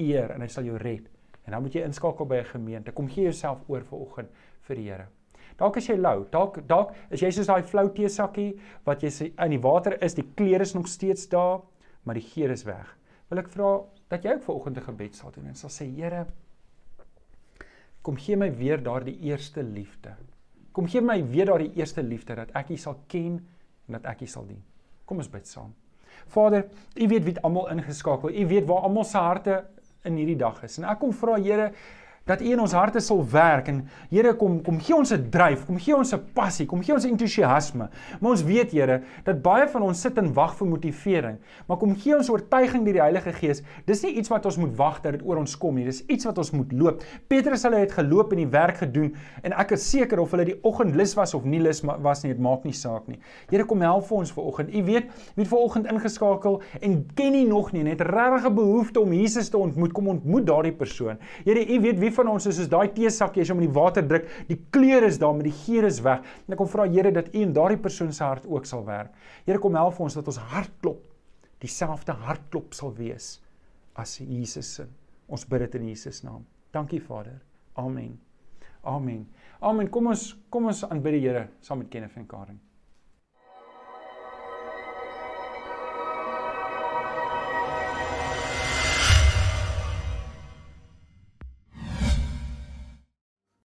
eer 0.04 0.34
en 0.36 0.44
hy 0.44 0.50
sal 0.52 0.68
jou 0.68 0.80
red. 0.82 1.06
En 1.48 1.56
dan 1.56 1.64
moet 1.64 1.78
jy 1.78 1.86
inskakel 1.88 2.28
by 2.28 2.42
'n 2.44 2.52
gemeente. 2.52 2.92
Kom 2.92 3.08
gee 3.08 3.24
jouself 3.24 3.64
oor 3.68 3.82
vir 3.82 4.00
oggend 4.00 4.30
vir 4.68 4.76
die 4.76 4.90
Here. 4.90 5.08
Dalk 5.58 5.80
is 5.82 5.88
jy 5.90 5.98
lou. 5.98 6.28
Dalk 6.32 6.60
dalk 6.70 6.94
is 7.10 7.24
jy 7.24 7.32
soos 7.34 7.50
daai 7.50 7.66
flou 7.66 7.88
teesakkie 7.94 8.52
wat 8.86 9.04
jy 9.04 9.10
sê 9.14 9.30
in 9.34 9.56
die 9.56 9.62
water 9.62 9.98
is, 10.06 10.14
die 10.18 10.26
klere 10.38 10.66
is 10.68 10.76
nog 10.78 10.88
steeds 10.88 11.26
daar, 11.32 11.64
maar 12.06 12.20
die 12.20 12.26
geur 12.26 12.54
is 12.54 12.66
weg. 12.68 12.92
Wil 13.32 13.42
ek 13.42 13.50
vra 13.52 13.72
dat 14.12 14.26
jy 14.26 14.38
ook 14.38 14.46
vir 14.46 14.56
oggend 14.56 14.78
'n 14.78 14.88
gebed 14.88 15.16
sal 15.16 15.32
doen 15.32 15.48
en 15.48 15.56
sal 15.56 15.70
sê 15.70 15.90
Here, 15.90 16.28
kom 18.02 18.16
gee 18.16 18.38
my 18.38 18.52
weer 18.52 18.78
daardie 18.78 19.18
eerste 19.22 19.64
liefde. 19.64 20.16
Kom 20.72 20.88
gee 20.88 21.02
my 21.02 21.24
weer 21.24 21.46
daardie 21.46 21.74
eerste 21.76 22.04
liefde 22.04 22.36
dat 22.36 22.52
ek 22.56 22.70
U 22.70 22.78
sal 22.78 22.96
ken 23.08 23.42
en 23.88 23.94
dat 23.98 24.06
ek 24.06 24.22
U 24.22 24.26
sal 24.28 24.46
dien. 24.46 24.64
Kom 25.06 25.18
ons 25.18 25.30
bid 25.30 25.48
saam. 25.48 25.74
Vader, 26.28 26.70
U 26.96 27.08
weet 27.08 27.24
wie 27.24 27.40
almal 27.42 27.70
ingeskakel. 27.70 28.30
U 28.30 28.48
weet 28.48 28.66
waar 28.68 28.82
almal 28.82 29.04
se 29.04 29.18
harte 29.18 29.66
in 30.04 30.16
hierdie 30.16 30.38
dag 30.38 30.64
is. 30.64 30.78
En 30.78 30.86
ek 30.86 31.00
kom 31.00 31.12
vra 31.12 31.36
Here 31.36 31.74
dat 32.28 32.42
U 32.42 32.52
in 32.52 32.60
ons 32.60 32.76
harte 32.76 33.00
sal 33.04 33.24
werk 33.32 33.70
en 33.72 33.86
Here 34.12 34.34
kom 34.38 34.60
kom 34.64 34.80
gee 34.80 34.96
ons 34.96 35.12
'n 35.14 35.30
dryf, 35.32 35.66
kom 35.66 35.78
gee 35.78 35.96
ons 35.96 36.14
'n 36.14 36.22
passie, 36.34 36.66
kom 36.66 36.82
gee 36.84 36.94
ons 36.94 37.06
entoesiasme. 37.06 37.90
Maar 38.20 38.32
ons 38.32 38.44
weet 38.44 38.72
Here 38.72 39.02
dat 39.24 39.42
baie 39.42 39.68
van 39.68 39.82
ons 39.82 40.02
sit 40.02 40.18
en 40.18 40.34
wag 40.34 40.56
vir 40.56 40.68
motivering, 40.68 41.38
maar 41.68 41.78
kom 41.78 41.96
gee 41.96 42.16
ons 42.16 42.30
oortuiging 42.30 42.84
deur 42.84 42.94
die 42.94 43.02
Heilige 43.02 43.34
Gees. 43.34 43.64
Dis 43.86 44.04
nie 44.04 44.14
iets 44.16 44.30
wat 44.30 44.46
ons 44.46 44.58
moet 44.58 44.76
wag 44.76 45.02
dat 45.02 45.12
dit 45.14 45.22
oor 45.26 45.38
ons 45.38 45.58
kom 45.58 45.76
nie, 45.76 45.86
dis 45.86 46.04
iets 46.08 46.26
wat 46.26 46.38
ons 46.38 46.52
moet 46.52 46.72
loop. 46.72 47.04
Petrus 47.28 47.64
hulle 47.64 47.78
het 47.78 47.92
geloop 47.92 48.32
en 48.32 48.38
die 48.38 48.48
werk 48.48 48.78
gedoen 48.78 49.16
en 49.44 49.54
ek 49.54 49.72
is 49.72 49.90
seker 49.90 50.20
of 50.20 50.32
hulle 50.32 50.46
die 50.46 50.60
oggend 50.64 50.96
lus 50.96 51.16
was 51.16 51.34
of 51.34 51.44
nie 51.46 51.60
lus 51.60 51.82
was 51.82 52.24
nie, 52.24 52.34
dit 52.34 52.42
maak 52.42 52.64
nie 52.64 52.74
saak 52.74 53.08
nie. 53.08 53.20
Here 53.50 53.66
kom 53.66 53.82
help 53.82 54.06
vir 54.08 54.18
ons 54.18 54.32
vanoggend. 54.32 54.74
U 54.76 54.84
weet 54.84 55.06
wie 55.36 55.44
het 55.44 55.48
vanoggend 55.48 55.92
ingeskakel 55.92 56.62
en 56.82 57.06
ken 57.16 57.32
nie 57.32 57.48
nog 57.48 57.72
nie, 57.72 57.84
net 57.84 58.02
regtig 58.02 58.46
'n 58.50 58.56
behoefte 58.56 59.00
om 59.00 59.14
Jesus 59.14 59.50
te 59.50 59.58
ontmoet. 59.58 59.94
Kom 59.94 60.08
ontmoet 60.08 60.46
daardie 60.46 60.72
persoon. 60.72 61.18
Here, 61.46 61.66
u 61.66 61.82
weet 61.82 62.00
wie 62.00 62.12
van 62.18 62.32
ons 62.34 62.48
is 62.50 62.58
soos 62.60 62.70
daai 62.72 62.90
teesakkie 62.96 63.44
as 63.44 63.50
jy 63.50 63.56
hom 63.56 63.64
in 63.64 63.70
die 63.70 63.78
water 63.78 64.06
druk, 64.06 64.28
die 64.50 64.60
kleur 64.74 65.06
is 65.08 65.20
daar, 65.22 65.36
maar 65.38 65.48
die 65.48 65.56
geur 65.64 65.88
is 65.88 66.02
weg. 66.06 66.26
En 66.46 66.56
ek 66.56 66.62
kom 66.62 66.70
vra 66.72 66.88
Here 66.90 67.12
dat 67.14 67.32
U 67.34 67.42
in 67.44 67.54
daardie 67.56 67.80
persoon 67.82 68.14
se 68.14 68.24
hart 68.26 68.48
ook 68.50 68.66
sal 68.66 68.86
werk. 68.88 69.14
Here 69.46 69.62
kom 69.62 69.78
help 69.78 70.00
ons 70.04 70.18
dat 70.18 70.28
ons 70.28 70.40
hartklop 70.54 71.04
dieselfde 71.64 72.14
hartklop 72.28 72.76
sal 72.78 72.94
wees 72.98 73.38
as 73.98 74.20
Jesus 74.22 74.76
se. 74.80 74.88
Ons 75.28 75.48
bid 75.50 75.66
dit 75.66 75.80
in 75.82 75.90
Jesus 75.92 76.24
naam. 76.24 76.46
Dankie 76.76 77.02
Vader. 77.04 77.42
Amen. 77.78 78.16
Amen. 78.88 79.26
Amen. 79.62 79.90
Kom 79.92 80.14
ons 80.14 80.30
kom 80.54 80.70
ons 80.72 80.86
aanbid 80.88 81.20
die 81.20 81.26
Here 81.28 81.48
saam 81.62 81.84
met 81.84 81.92
Kenneth 81.94 82.18
en 82.18 82.30
Karen. 82.30 82.62